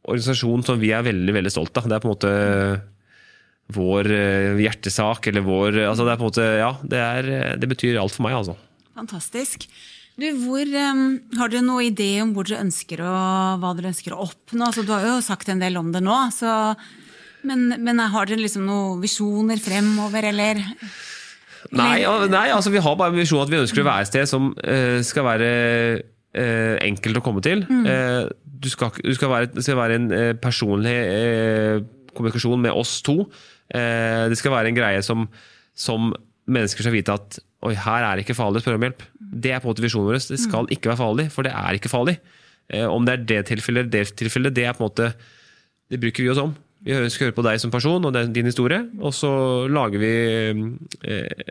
organisasjon 0.08 0.64
som 0.66 0.80
vi 0.80 0.94
er 0.96 1.04
veldig 1.06 1.34
veldig 1.36 1.52
stolt 1.54 1.76
av. 1.78 1.86
Det 1.86 1.98
er 1.98 2.02
på 2.02 2.08
en 2.08 2.16
måte 2.16 2.32
vår 3.76 4.08
eh, 4.16 4.62
hjertesak, 4.64 5.28
eller 5.28 5.44
vår 5.44 5.82
altså 5.90 6.06
Det 6.06 6.14
er 6.14 6.18
på 6.18 6.24
en 6.24 6.30
måte, 6.32 6.48
ja, 6.62 6.72
det, 6.82 7.04
er, 7.04 7.30
det 7.60 7.68
betyr 7.70 8.00
alt 8.00 8.16
for 8.16 8.26
meg, 8.26 8.38
altså. 8.40 8.56
Fantastisk. 8.98 9.68
Du, 10.18 10.26
hvor, 10.42 10.66
um, 10.66 11.02
har 11.38 11.50
dere 11.52 11.62
noen 11.62 11.92
idé 11.92 12.08
om 12.25 12.32
hvor 12.34 12.48
dere 12.48 12.64
ønsker 12.64 13.04
å, 13.06 13.12
hva 13.62 13.70
dere 13.78 13.92
ønsker 13.92 14.16
å 14.16 14.25
oppnå? 14.25 14.66
Altså, 14.66 14.82
du 14.82 14.90
har 14.90 15.06
jo 15.06 15.20
sagt 15.22 15.50
en 15.52 15.62
del 15.62 15.78
om 15.78 15.92
det 15.94 16.02
nå, 16.02 16.16
så, 16.34 16.75
men, 17.46 17.68
men 17.78 18.02
har 18.02 18.26
dere 18.26 18.42
liksom 18.42 18.66
noen 18.66 19.04
visjoner 19.04 19.62
fremover, 19.62 20.26
eller? 20.32 20.64
Nei, 21.70 22.02
nei, 22.30 22.48
altså 22.54 22.72
vi 22.75 22.82
har 22.82 22.98
bare 22.98 23.14
en 23.14 23.20
visjon 23.20 23.44
at 23.44 23.50
vi 23.52 23.60
ønsker 23.60 23.84
å 23.84 23.88
være 23.90 24.06
et 24.06 24.10
sted 24.10 24.30
som 24.30 24.50
uh, 24.58 24.98
skal 25.06 25.26
være 25.26 25.50
eh, 26.34 26.75
enkelt 26.87 27.20
å 27.20 27.25
komme 27.25 27.42
til. 27.44 27.64
Eh, 27.68 28.25
du, 28.42 28.68
skal, 28.72 28.92
du 28.98 29.14
skal 29.16 29.32
være, 29.32 29.64
skal 29.64 29.78
være 29.78 29.98
en 29.98 30.08
eh, 30.14 30.32
personlig 30.38 30.94
eh, 30.94 31.82
kommunikasjon 32.14 32.62
med 32.66 32.75
oss 32.75 32.98
to. 33.06 33.20
Eh, 33.70 34.26
det 34.30 34.38
skal 34.40 34.54
være 34.54 34.72
en 34.72 34.78
greie 34.78 35.04
som, 35.04 35.28
som 35.78 36.10
mennesker 36.48 36.87
skal 36.87 36.96
vite 36.96 37.14
at 37.14 37.40
Oi, 37.66 37.74
her 37.74 38.04
er 38.06 38.18
det 38.18 38.22
ikke 38.26 38.38
farlig 38.38 38.60
å 38.60 38.64
spørre 38.64 38.78
om 38.78 38.86
hjelp. 38.86 39.02
Det 39.18 39.50
er 39.50 39.62
på 39.62 39.66
en 39.66 39.72
måte 39.72 39.82
visjonen 39.82 40.06
vår. 40.06 40.20
Det 40.30 40.38
skal 40.38 40.68
ikke 40.74 40.92
være 40.92 41.00
farlig, 41.00 41.26
for 41.34 41.46
det 41.46 41.54
er 41.58 41.78
ikke 41.78 41.90
farlig. 41.90 42.18
Eh, 42.70 42.86
om 42.86 43.06
det 43.06 43.14
er 43.16 43.26
det 43.32 43.40
tilfellet 43.50 43.86
eller 43.86 43.94
det 43.94 44.16
tilfellet, 44.20 44.54
det 44.54 44.66
er 44.68 44.76
på 44.76 44.84
en 44.84 44.90
måte 44.90 45.12
Det 45.88 45.96
bruker 46.02 46.20
vi 46.20 46.28
oss 46.28 46.40
om. 46.42 46.52
Vi 46.84 46.94
skal 47.10 47.28
høre 47.28 47.36
på 47.38 47.42
deg 47.46 47.58
som 47.58 47.72
person 47.72 48.04
og 48.04 48.16
din 48.34 48.46
historie, 48.46 48.82
og 49.00 49.14
så 49.16 49.30
lager 49.72 50.02
vi 50.02 50.10
eh, 51.08 51.48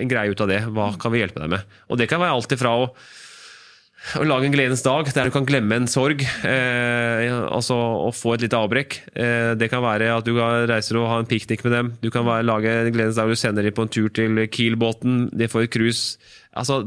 en 0.00 0.10
greie 0.10 0.30
ut 0.30 0.42
av 0.44 0.50
det. 0.52 0.60
Hva 0.70 0.90
kan 1.00 1.12
vi 1.14 1.22
hjelpe 1.22 1.40
deg 1.40 1.50
med? 1.56 1.78
Og 1.88 1.98
det 1.98 2.06
kan 2.10 2.20
være 2.20 2.36
alt 2.36 2.54
ifra 2.54 2.74
å, 2.76 2.90
å 4.16 4.24
lage 4.24 4.48
en 4.48 4.54
gledens 4.54 4.82
dag, 4.82 5.08
der 5.14 5.28
du 5.28 5.34
kan 5.34 5.46
glemme 5.46 5.76
en 5.76 5.88
sorg. 5.90 6.22
Eh, 6.46 7.26
altså 7.52 7.76
å 8.08 8.10
få 8.16 8.34
et 8.34 8.46
lite 8.46 8.58
avbrekk. 8.58 8.96
Eh, 9.12 9.52
det 9.60 9.68
kan 9.72 9.84
være 9.84 10.08
at 10.14 10.26
du 10.26 10.32
reiser 10.70 10.98
og 10.98 11.08
har 11.10 11.22
en 11.22 11.28
piknik 11.28 11.62
med 11.66 11.74
dem. 11.76 11.92
Du 12.02 12.08
kan 12.12 12.24
være, 12.26 12.46
lage 12.48 12.72
en 12.72 12.92
gledens 12.94 13.18
dag, 13.20 13.30
du 13.30 13.38
sender 13.38 13.66
dem 13.66 13.76
på 13.76 13.84
en 13.86 13.92
tur 13.92 14.08
til 14.16 14.40
Kiel-båten. 14.50 15.26
De 15.36 15.50
får 15.52 15.68
et 15.68 15.74
cruise. 15.76 16.16
Altså, 16.56 16.80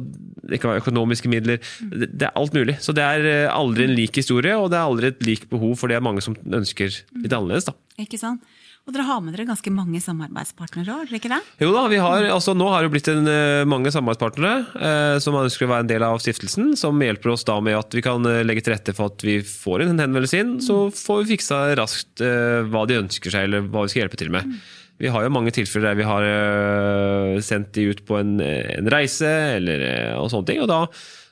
det 0.43 0.59
kan 0.59 0.73
være 0.73 0.83
økonomiske 0.83 1.31
midler. 1.31 1.61
Det, 1.79 2.09
det 2.11 2.27
er 2.27 2.35
alt 2.39 2.57
mulig. 2.57 2.79
Så 2.83 2.97
det 2.97 3.05
er 3.05 3.29
eh, 3.29 3.53
aldri 3.53 3.87
en 3.87 3.95
lik 3.95 4.17
historie, 4.19 4.57
og 4.57 4.73
det 4.73 4.81
er 4.81 4.89
aldri 4.89 5.13
et 5.13 5.23
likt 5.29 5.47
behov, 5.53 5.77
for 5.79 5.91
det 5.91 5.99
er 5.99 6.05
mange 6.05 6.25
som 6.25 6.35
ønsker 6.35 6.91
litt 7.21 7.31
annerledes. 7.31 7.69
da. 7.69 7.77
Ikke 8.01 8.19
sant? 8.19 8.43
Og 8.83 8.91
dere 8.91 9.05
har 9.07 9.21
med 9.23 9.31
dere 9.31 9.45
ganske 9.47 9.71
mange 9.71 9.99
samarbeidspartnere, 10.03 10.91
òg, 10.91 11.11
ikke 11.15 11.29
det? 11.31 11.37
Jo 11.63 11.69
da, 11.71 11.85
vi 11.87 12.01
har, 12.03 12.25
altså 12.33 12.51
Nå 12.57 12.65
har 12.67 12.83
det 12.83 12.91
blitt 12.91 13.07
en, 13.07 13.23
eh, 13.31 13.63
mange 13.69 13.93
samarbeidspartnere 13.95 14.57
eh, 14.75 15.19
som 15.23 15.37
ønsker 15.39 15.63
å 15.63 15.71
være 15.71 15.85
en 15.85 15.91
del 15.93 16.03
av 16.03 16.19
stiftelsen. 16.19 16.73
Som 16.79 16.99
hjelper 16.99 17.31
oss 17.31 17.47
da 17.47 17.55
med 17.63 17.77
at 17.79 17.95
vi 17.95 18.03
kan 18.03 18.27
eh, 18.27 18.41
legge 18.43 18.65
til 18.65 18.75
rette 18.75 18.91
for 18.97 19.13
at 19.13 19.23
vi 19.23 19.37
får 19.47 19.85
en 19.85 19.93
henvendelse 19.95 20.43
inn. 20.43 20.53
Så 20.63 20.89
får 20.91 21.23
vi 21.23 21.37
fiksa 21.37 21.63
raskt 21.79 22.25
eh, 22.27 22.59
hva 22.67 22.83
de 22.89 22.99
ønsker 23.05 23.31
seg, 23.31 23.47
eller 23.47 23.63
hva 23.69 23.85
vi 23.85 23.93
skal 23.93 24.03
hjelpe 24.03 24.19
til 24.19 24.35
med. 24.35 24.51
Vi 24.99 25.09
har 25.15 25.23
jo 25.23 25.31
mange 25.31 25.55
tilfeller 25.55 25.93
der 25.93 26.01
vi 26.03 26.09
har 26.11 26.27
eh, 26.27 27.39
sendt 27.43 27.71
de 27.79 27.87
ut 27.87 28.03
på 28.03 28.19
en, 28.19 28.35
en 28.43 28.91
reise 28.91 29.31
eller, 29.61 29.87
og 30.19 30.27
sånne 30.33 30.51
ting. 30.51 30.59
Og 30.65 30.67
da, 30.67 30.83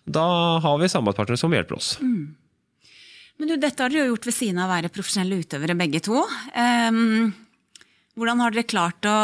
da 0.07 0.29
har 0.63 0.79
vi 0.79 0.87
samarbeidspartnere 0.87 1.43
som 1.43 1.59
hjelper 1.59 1.83
oss. 1.83 1.97
Men 3.41 3.49
du, 3.49 3.55
dette 3.57 3.81
har 3.81 3.89
dere 3.89 4.03
jo 4.05 4.11
gjort 4.11 4.27
ved 4.29 4.35
siden 4.37 4.59
av 4.61 4.69
å 4.69 4.73
være 4.75 4.91
profesjonelle 4.93 5.39
utøvere 5.41 5.73
begge 5.79 6.03
to. 6.05 6.19
Um, 6.53 7.31
hvordan 8.13 8.43
har 8.43 8.53
dere 8.53 8.69
klart 8.69 9.07
å 9.09 9.15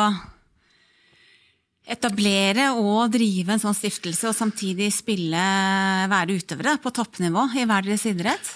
etablere 1.85 2.71
og 2.81 3.13
drive 3.13 3.53
en 3.53 3.61
sånn 3.61 3.77
stiftelse, 3.77 4.31
og 4.31 4.33
samtidig 4.33 4.89
spille, 4.95 5.43
være 6.09 6.39
utøvere 6.41 6.79
på 6.81 6.95
toppnivå 6.97 7.45
i 7.61 7.67
hver 7.69 7.85
deres 7.85 8.07
idrett? 8.09 8.49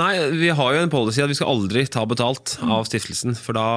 Nei, 0.00 0.14
vi 0.32 0.48
har 0.48 0.74
jo 0.74 0.80
en 0.80 0.96
policy 0.96 1.20
at 1.20 1.28
vi 1.28 1.36
skal 1.36 1.52
aldri 1.52 1.84
ta 1.84 2.08
betalt 2.08 2.56
av 2.64 2.88
stiftelsen. 2.88 3.36
For 3.36 3.52
da 3.52 3.68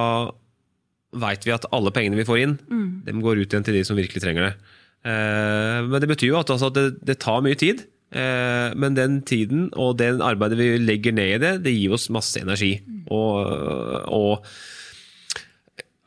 veit 1.20 1.44
vi 1.44 1.52
at 1.52 1.68
alle 1.68 1.92
pengene 1.92 2.16
vi 2.16 2.28
får 2.32 2.46
inn, 2.46 2.56
dem 3.04 3.20
går 3.20 3.44
ut 3.44 3.52
igjen 3.52 3.68
til 3.68 3.76
de 3.76 3.84
som 3.84 4.00
virkelig 4.00 4.24
trenger 4.24 4.48
det. 4.48 4.54
Eh, 5.04 5.84
men 5.84 6.00
det 6.00 6.08
betyr 6.08 6.32
jo 6.32 6.40
at, 6.40 6.48
altså, 6.48 6.72
det 6.72 7.20
tar 7.20 7.44
mye 7.44 7.60
tid. 7.60 7.84
Eh, 8.12 8.68
men 8.76 8.98
den 8.98 9.20
tiden 9.24 9.70
og 9.72 9.96
det 10.00 10.12
arbeidet 10.20 10.58
vi 10.60 10.68
legger 10.82 11.16
ned 11.16 11.36
i 11.36 11.40
det, 11.40 11.52
det 11.64 11.74
gir 11.74 11.96
oss 11.96 12.10
masse 12.12 12.42
energi. 12.42 12.74
Og, 13.12 13.40
og 14.12 14.46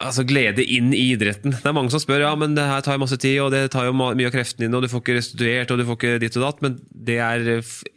altså 0.06 0.26
glede 0.28 0.64
inn 0.64 0.92
i 0.94 1.08
idretten. 1.14 1.56
Det 1.56 1.70
er 1.70 1.76
mange 1.76 1.94
som 1.94 2.02
spør 2.04 2.26
ja, 2.26 2.34
men 2.38 2.56
det 2.58 2.66
her 2.68 2.84
tar 2.86 3.00
masse 3.02 3.18
tid, 3.22 3.40
og 3.44 3.54
det 3.56 3.64
tar 3.74 3.88
jo 3.88 3.96
mye 3.96 4.28
av 4.28 4.34
kreftene 4.36 4.68
dine, 4.68 4.78
og 4.78 4.86
du 4.86 4.92
får 4.92 5.04
ikke 5.04 5.18
restituert, 5.18 5.72
og 5.72 5.80
du 5.80 5.86
får 5.88 6.00
ikke 6.00 6.20
ditt 6.22 6.38
og 6.40 6.46
datt. 6.46 6.62
Men 6.66 6.78
det 7.10 7.18
er 7.24 7.50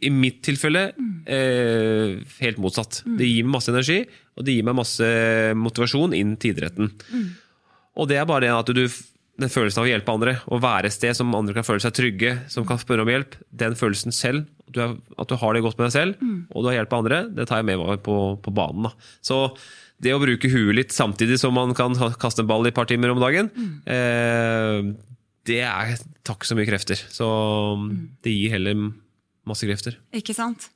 i 0.05 0.13
mitt 0.13 0.41
tilfelle 0.47 0.87
eh, 1.29 2.17
helt 2.39 2.63
motsatt. 2.63 3.03
Det 3.05 3.29
gir 3.29 3.45
meg 3.45 3.59
masse 3.59 3.73
energi, 3.73 4.01
og 4.39 4.47
det 4.47 4.57
gir 4.57 4.67
meg 4.67 4.79
masse 4.79 5.13
motivasjon 5.59 6.17
inn 6.17 6.33
til 6.39 6.55
idretten. 6.55 6.91
Og 7.99 8.09
det 8.09 8.19
er 8.19 8.27
bare 8.29 8.47
det 8.47 8.53
at 8.55 8.73
du 8.73 8.85
den 9.39 9.51
følelsen 9.51 9.81
av 9.81 9.87
å 9.87 9.89
hjelpe 9.89 10.13
andre, 10.13 10.37
å 10.51 10.59
være 10.61 10.89
et 10.89 10.95
sted 10.95 11.17
som 11.17 11.35
andre 11.37 11.55
kan 11.55 11.67
føle 11.67 11.83
seg 11.83 11.95
trygge, 11.95 12.33
som 12.51 12.65
kan 12.67 12.79
spørre 12.81 13.05
om 13.05 13.11
hjelp, 13.11 13.37
den 13.63 13.77
følelsen 13.79 14.15
selv, 14.15 14.47
at 14.67 14.73
du, 14.75 14.81
er, 14.83 14.95
at 15.17 15.31
du 15.31 15.35
har 15.41 15.55
det 15.55 15.63
godt 15.65 15.79
med 15.79 15.89
deg 15.89 15.95
selv, 15.95 16.23
og 16.53 16.63
du 16.63 16.69
har 16.69 16.79
hjelp 16.79 16.95
av 16.95 17.03
andre, 17.03 17.21
det 17.35 17.47
tar 17.49 17.61
jeg 17.61 17.69
med 17.71 17.81
meg 17.81 18.01
på, 18.05 18.17
på 18.43 18.53
banen. 18.55 18.89
Da. 18.89 19.11
Så 19.25 19.41
det 19.99 20.15
å 20.15 20.21
bruke 20.21 20.51
huet 20.51 20.75
litt 20.77 20.95
samtidig 20.95 21.39
som 21.41 21.55
man 21.57 21.75
kan 21.75 21.95
kaste 22.21 22.45
en 22.45 22.49
ball 22.49 22.67
i 22.67 22.71
et 22.71 22.77
par 22.77 22.87
timer 22.89 23.11
om 23.11 23.21
dagen, 23.23 23.51
eh, 23.89 24.91
det 25.49 25.61
er, 25.65 25.95
takk 26.27 26.45
så 26.45 26.55
mye 26.57 26.69
krefter. 26.69 26.99
Så 27.11 27.27
det 28.23 28.35
gir 28.35 28.53
heller 28.55 28.89
masse 29.49 29.67
krefter. 29.67 29.97
Ikke 30.15 30.35
sant? 30.37 30.69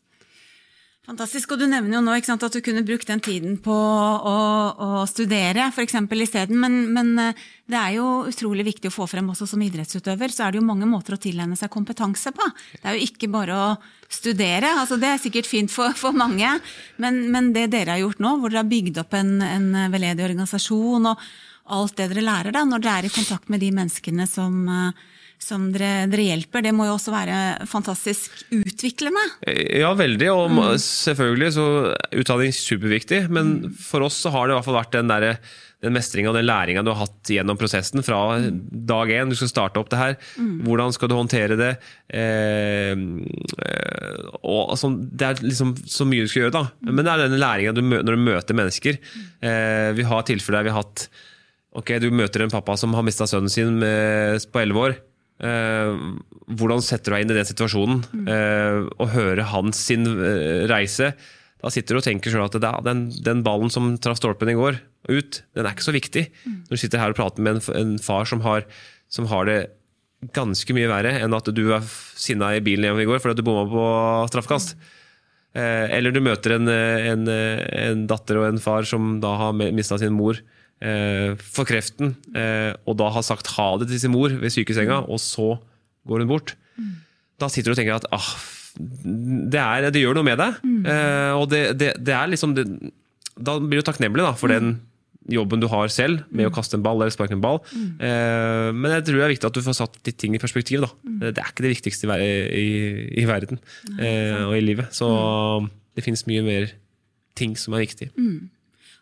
Fantastisk. 1.03 1.51
Og 1.51 1.59
du 1.59 1.65
nevner 1.67 1.97
jo 1.97 2.01
nå 2.05 2.13
sant, 2.23 2.45
at 2.47 2.53
du 2.55 2.61
kunne 2.63 2.85
brukt 2.87 3.09
den 3.09 3.19
tiden 3.23 3.57
på 3.59 3.73
å, 3.75 4.35
å 4.71 5.01
studere 5.09 5.65
f.eks. 5.67 5.97
isteden. 5.99 6.55
Men, 6.61 6.77
men 6.95 7.09
eh, 7.19 7.41
det 7.67 7.75
er 7.75 7.97
jo 7.97 8.05
utrolig 8.29 8.63
viktig 8.69 8.87
å 8.87 8.95
få 8.95 9.09
frem 9.11 9.27
også 9.33 9.49
som 9.51 9.65
idrettsutøver, 9.65 10.31
så 10.31 10.45
er 10.45 10.53
det 10.53 10.61
jo 10.61 10.67
mange 10.69 10.87
måter 10.87 11.17
å 11.17 11.19
tilegne 11.19 11.59
seg 11.59 11.73
kompetanse 11.73 12.31
på. 12.31 12.47
Det 12.77 12.87
er 12.87 12.95
jo 12.95 13.09
ikke 13.09 13.27
bare 13.33 13.57
å 13.57 13.69
studere. 14.07 14.77
altså 14.79 14.95
Det 15.01 15.09
er 15.11 15.19
sikkert 15.19 15.49
fint 15.49 15.73
for, 15.73 15.91
for 15.99 16.15
mange, 16.15 16.55
men, 17.03 17.25
men 17.35 17.51
det 17.55 17.67
dere 17.75 17.97
har 17.97 18.05
gjort 18.05 18.23
nå, 18.23 18.37
hvor 18.39 18.53
dere 18.53 18.63
har 18.63 18.71
bygd 18.71 19.03
opp 19.03 19.19
en, 19.19 19.41
en 19.43 19.67
veldedig 19.91 20.23
organisasjon 20.29 21.11
og 21.11 21.27
alt 21.73 21.99
det 21.99 22.13
dere 22.13 22.23
lærer 22.23 22.55
da, 22.55 22.63
når 22.67 22.83
dere 22.83 23.03
er 23.03 23.09
i 23.09 23.11
kontakt 23.11 23.51
med 23.51 23.59
de 23.63 23.73
menneskene 23.75 24.27
som 24.29 24.63
eh, 24.71 25.03
som 25.43 25.67
dere, 25.73 26.05
dere 26.11 26.29
hjelper, 26.29 26.63
det 26.65 26.71
må 26.75 26.87
jo 26.87 26.95
også 26.95 27.13
være 27.13 27.37
fantastisk 27.69 28.45
utviklende. 28.53 29.23
Ja, 29.79 29.91
veldig. 29.97 30.29
Og 30.31 30.53
mm. 30.53 30.61
selvfølgelig 30.83 31.51
så 31.57 31.67
er 31.91 32.23
utdanning 32.23 32.55
superviktig. 32.55 33.25
Men 33.33 33.53
for 33.79 34.07
oss 34.07 34.21
så 34.23 34.31
har 34.33 34.47
det 34.47 34.55
i 34.55 34.57
hvert 34.57 34.67
fall 34.67 34.79
vært 34.79 34.95
den, 34.95 35.11
der, 35.11 35.27
den 35.83 35.95
mestringa 35.97 36.31
og 36.31 36.37
den 36.37 36.47
læringa 36.47 36.85
du 36.85 36.93
har 36.93 37.03
hatt 37.03 37.33
gjennom 37.35 37.59
prosessen 37.59 38.05
fra 38.05 38.21
dag 38.93 39.13
én. 39.17 39.33
Du 39.33 39.37
skal 39.39 39.51
starte 39.51 39.83
opp 39.83 39.91
det 39.91 39.99
her. 39.99 40.17
Hvordan 40.63 40.95
skal 40.95 41.11
du 41.11 41.17
håndtere 41.19 41.59
det? 41.59 41.73
Eh, 42.07 42.93
eh, 42.93 44.23
og 44.41 44.73
altså, 44.75 44.93
Det 44.95 45.29
er 45.29 45.43
liksom 45.43 45.75
så 45.83 46.07
mye 46.07 46.23
du 46.23 46.31
skal 46.31 46.45
gjøre, 46.45 46.55
da. 46.55 46.65
Men 46.89 47.03
det 47.03 47.13
er 47.13 47.25
denne 47.25 47.43
læringa 47.43 47.75
når 47.75 48.09
du 48.09 48.25
møter 48.31 48.57
mennesker. 48.57 48.99
Eh, 49.43 49.91
vi 49.97 50.07
har 50.07 50.27
tilfeller 50.27 50.61
der 50.61 50.71
vi 50.71 50.75
har 50.75 50.83
hatt 50.85 51.07
Ok, 51.73 51.95
Du 51.97 52.11
møter 52.13 52.43
en 52.43 52.51
pappa 52.53 52.75
som 52.77 52.93
har 52.93 53.01
mista 53.01 53.25
sønnen 53.25 53.49
sin 53.49 53.79
med, 53.81 54.43
på 54.53 54.61
elleve 54.61 54.83
år. 54.87 54.91
Eh, 55.41 55.93
hvordan 56.53 56.83
setter 56.85 57.11
du 57.11 57.15
deg 57.15 57.23
inn 57.25 57.33
i 57.33 57.37
den 57.39 57.47
situasjonen? 57.49 58.03
Eh, 58.29 58.81
og 59.01 59.09
høre 59.15 59.47
hans 59.53 59.79
sin 59.89 60.05
eh, 60.13 60.65
reise. 60.69 61.13
Da 61.63 61.71
sitter 61.71 61.95
du 61.95 62.01
og 62.01 62.05
tenker 62.05 62.33
sjøl 62.33 62.45
at 62.45 62.57
da, 62.61 62.73
den, 62.83 63.05
den 63.23 63.41
ballen 63.45 63.71
som 63.71 63.93
traff 64.03 64.19
stolpen 64.19 64.51
i 64.51 64.57
går, 64.59 64.81
ut, 65.09 65.41
den 65.55 65.65
er 65.67 65.73
ikke 65.75 65.83
så 65.89 65.95
viktig. 65.95 66.25
Når 66.45 66.75
du 66.75 66.79
sitter 66.81 66.99
her 67.01 67.11
og 67.13 67.17
prater 67.19 67.43
med 67.43 67.57
en, 67.57 67.63
en 67.79 67.93
far 68.03 68.27
som 68.29 68.43
har, 68.45 68.67
som 69.11 69.27
har 69.31 69.47
det 69.49 69.59
ganske 70.35 70.71
mye 70.75 70.87
verre 70.87 71.17
enn 71.19 71.33
at 71.35 71.49
du 71.51 71.63
f- 71.75 72.13
sinna 72.19 72.53
i 72.55 72.61
bilen 72.63 72.85
hjemme 72.87 73.03
i 73.03 73.07
går 73.09 73.19
fordi 73.19 73.41
du 73.41 73.47
bomma 73.47 73.65
på 73.67 73.87
straffekast. 74.31 74.75
Eh, 75.55 75.87
eller 75.97 76.15
du 76.15 76.21
møter 76.23 76.55
en, 76.55 76.67
en, 76.71 77.27
en 77.27 78.05
datter 78.09 78.39
og 78.39 78.47
en 78.47 78.61
far 78.63 78.87
som 78.87 79.17
da 79.23 79.33
har 79.41 79.51
mista 79.59 79.99
sin 79.99 80.15
mor 80.15 80.39
for 80.83 81.69
kreften, 81.69 82.15
eh, 82.35 82.73
og 82.89 82.97
da 82.99 83.07
har 83.15 83.23
sagt 83.23 83.53
ha 83.55 83.69
det 83.79 83.87
til 83.91 84.01
sin 84.03 84.13
mor 84.13 84.33
ved 84.41 84.51
sykesenga, 84.51 85.03
og 85.07 85.21
så 85.23 85.53
går 86.09 86.23
hun 86.25 86.31
bort. 86.33 86.55
Da 87.39 87.49
sitter 87.51 87.71
du 87.71 87.75
og 87.75 87.79
tenker 87.79 87.95
at 87.95 88.07
ah, 88.13 88.31
det, 88.77 89.59
er, 89.61 89.89
det 89.93 90.01
gjør 90.01 90.17
noe 90.19 90.27
med 90.27 90.39
deg. 90.41 90.57
Eh, 90.89 91.33
og 91.37 91.47
det, 91.51 91.61
det, 91.79 91.93
det 92.03 92.15
er 92.15 92.31
liksom 92.31 92.55
det, 92.57 92.65
Da 93.37 93.59
blir 93.61 93.81
du 93.81 93.87
takknemlig 93.87 94.25
da, 94.25 94.33
for 94.37 94.51
den 94.51 94.81
jobben 95.31 95.61
du 95.61 95.69
har 95.71 95.87
selv 95.93 96.25
med 96.35 96.49
å 96.49 96.51
kaste 96.51 96.75
en 96.75 96.83
ball 96.83 96.99
eller 96.99 97.13
sparke 97.13 97.35
en 97.37 97.43
ball. 97.43 97.61
Eh, 97.73 98.69
men 98.75 98.97
jeg 98.97 99.05
tror 99.07 99.21
det 99.21 99.27
er 99.27 99.33
viktig 99.35 99.47
at 99.47 99.55
du 99.55 99.63
får 99.63 99.77
satt 99.79 99.99
ditt 100.03 100.17
ting 100.19 100.35
i 100.35 100.41
perspektiv. 100.41 100.83
Da. 100.83 100.89
Det 101.29 101.37
er 101.37 101.53
ikke 101.53 101.63
det 101.63 101.75
viktigste 101.77 102.17
i, 102.19 102.33
i, 102.59 102.67
i 103.23 103.27
verden 103.29 103.61
eh, 103.99 104.41
og 104.43 104.57
i 104.57 104.65
livet. 104.65 104.91
Så 104.95 105.07
det 105.95 106.03
finnes 106.05 106.25
mye 106.27 106.43
mer 106.43 106.73
ting 107.39 107.55
som 107.57 107.77
er 107.77 107.85
viktig. 107.85 108.11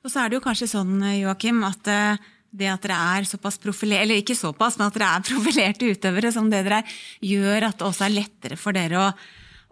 Og 0.02 0.10
så 0.12 0.22
er 0.22 0.32
det 0.32 0.40
jo 0.40 0.46
kanskje 0.46 0.72
sånn, 0.72 0.96
Joakim, 1.20 1.62
at 1.68 1.90
eh, 1.92 2.32
det 2.52 2.72
at 2.72 2.84
dere 2.84 2.98
er 3.18 3.28
såpass 3.28 3.60
profilerte, 3.62 4.06
eller 4.06 4.22
ikke 4.22 4.38
såpass, 4.38 4.78
men 4.80 4.90
at 4.90 4.98
dere 4.98 5.12
er 5.18 5.28
profilerte 5.32 5.92
utøvere 5.94 6.34
som 6.34 6.50
det 6.52 6.66
dere 6.66 6.82
er, 6.82 6.98
gjør 7.34 7.70
at 7.70 7.80
det 7.80 7.88
også 7.88 8.08
er 8.08 8.18
lettere 8.18 8.58
for 8.60 8.76
dere 8.76 9.00
å, 9.00 9.06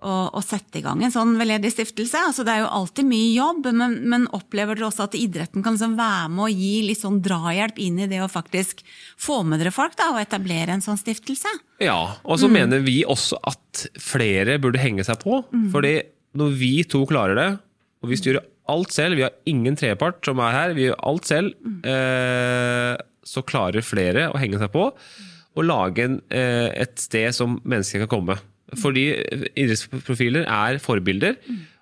å, 0.05 0.13
å 0.39 0.43
sette 0.45 0.79
i 0.79 0.83
gang 0.85 1.01
en 1.03 1.13
sånn 1.13 1.33
veldedig 1.39 1.73
stiftelse. 1.73 2.21
Altså, 2.29 2.45
det 2.47 2.53
er 2.55 2.61
jo 2.63 2.69
alltid 2.77 3.09
mye 3.09 3.31
jobb, 3.35 3.71
men, 3.75 3.97
men 4.13 4.27
opplever 4.37 4.79
dere 4.79 4.87
også 4.87 5.09
at 5.09 5.17
idretten 5.19 5.65
kan 5.65 5.75
liksom 5.75 5.97
være 5.99 6.29
med 6.35 6.45
å 6.45 6.51
gi 6.53 6.75
litt 6.87 7.01
sånn 7.01 7.19
drahjelp 7.25 7.81
inn 7.83 7.99
i 8.05 8.09
det 8.11 8.21
å 8.23 8.29
faktisk 8.31 8.85
få 9.19 9.41
med 9.47 9.63
dere 9.63 9.73
folk 9.75 9.97
da, 9.99 10.11
og 10.13 10.21
etablere 10.21 10.77
en 10.77 10.85
sånn 10.85 11.01
stiftelse? 11.01 11.51
Ja, 11.83 11.99
og 12.23 12.39
så 12.39 12.51
mener 12.51 12.85
vi 12.85 13.01
også 13.01 13.41
at 13.49 13.89
flere 13.99 14.59
burde 14.61 14.79
henge 14.81 15.03
seg 15.07 15.19
på. 15.25 15.41
Fordi 15.73 15.97
når 16.39 16.55
vi 16.59 16.73
to 16.87 17.03
klarer 17.09 17.35
det, 17.39 17.49
og 17.99 18.11
vi 18.11 18.17
styrer 18.19 18.45
alt 18.69 18.93
selv, 18.95 19.17
vi 19.19 19.25
har 19.25 19.35
ingen 19.49 19.77
tredjepart 19.79 20.21
som 20.25 20.41
er 20.43 20.55
her, 20.55 20.75
vi 20.77 20.87
gjør 20.87 21.01
alt 21.11 21.29
selv, 21.29 21.55
eh, 21.87 22.93
så 23.25 23.43
klarer 23.45 23.85
flere 23.85 24.29
å 24.31 24.39
henge 24.41 24.61
seg 24.61 24.71
på 24.73 24.89
og 25.59 25.65
lage 25.65 26.05
en, 26.05 26.21
eh, 26.31 26.69
et 26.85 26.95
sted 27.01 27.33
som 27.35 27.57
mennesker 27.65 28.05
kan 28.05 28.13
komme. 28.13 28.37
Fordi 28.77 29.09
idrettsprofiler 29.57 30.45
er 30.45 30.79
forbilder, 30.81 31.37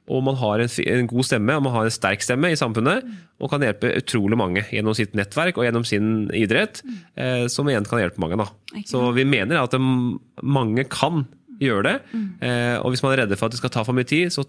og 0.08 0.24
man 0.24 0.38
har 0.40 0.64
en, 0.64 0.70
en 0.72 1.10
god 1.12 1.28
stemme 1.28 1.56
og 1.58 1.66
man 1.66 1.74
har 1.76 1.88
en 1.88 1.94
sterk 1.94 2.24
stemme 2.24 2.52
i 2.54 2.60
samfunnet, 2.60 3.08
og 3.44 3.52
kan 3.52 3.66
hjelpe 3.66 3.92
utrolig 4.00 4.40
mange 4.40 4.64
gjennom 4.72 4.96
sitt 4.98 5.18
nettverk 5.18 5.60
og 5.60 5.68
gjennom 5.68 5.86
sin 5.86 6.30
idrett, 6.36 6.80
eh, 7.20 7.46
som 7.52 7.68
igjen 7.68 7.88
kan 7.88 8.02
hjelpe 8.02 8.24
mange. 8.24 8.40
Da. 8.40 8.48
Så 8.88 9.04
vi 9.18 9.28
mener 9.28 9.60
at 9.60 9.76
mange 9.78 10.88
kan 10.90 11.26
gjøre 11.60 11.84
det, 11.90 11.98
eh, 12.46 12.78
og 12.80 12.94
hvis 12.94 13.04
man 13.04 13.14
er 13.14 13.26
redde 13.26 13.38
for 13.38 13.50
at 13.50 13.58
det 13.58 13.62
skal 13.62 13.74
ta 13.74 13.84
for 13.84 13.98
mye 13.98 14.08
tid, 14.08 14.32
så 14.34 14.48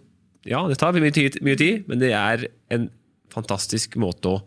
ja, 0.49 0.63
det 0.69 0.79
tar 0.81 0.97
mye 0.97 1.15
tid, 1.15 1.39
mye 1.45 1.59
tid 1.61 1.89
men 1.91 2.01
det 2.03 2.15
er 2.17 2.49
en 2.75 2.89
fantastisk 3.33 3.97
måte 4.01 4.31
å, 4.31 4.39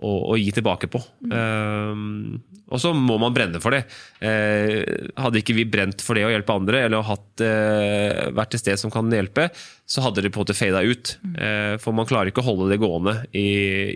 å, 0.00 0.12
å 0.32 0.38
gi 0.38 0.50
tilbake 0.56 0.88
på. 0.90 1.00
Um, 1.28 2.40
og 2.70 2.80
så 2.82 2.92
må 2.96 3.16
man 3.20 3.34
brenne 3.34 3.60
for 3.62 3.74
det. 3.74 3.82
Uh, 4.22 5.10
hadde 5.20 5.42
ikke 5.42 5.56
vi 5.58 5.66
brent 5.68 6.02
for 6.04 6.18
det 6.18 6.24
å 6.26 6.32
hjelpe 6.32 6.56
andre, 6.56 6.84
eller 6.86 7.06
hatt, 7.06 7.44
uh, 7.44 8.30
vært 8.36 8.56
et 8.56 8.62
sted 8.62 8.80
som 8.80 8.92
kan 8.94 9.10
hjelpe, 9.12 9.48
så 9.90 10.04
hadde 10.04 10.24
det 10.24 10.32
på 10.32 10.40
en 10.40 10.46
måte 10.46 10.56
fada 10.58 10.82
ut. 10.86 11.14
Uh, 11.36 11.76
for 11.82 11.96
man 11.96 12.08
klarer 12.08 12.32
ikke 12.32 12.44
å 12.44 12.48
holde 12.48 12.70
det 12.72 12.80
gående 12.82 13.18
i, 13.36 13.48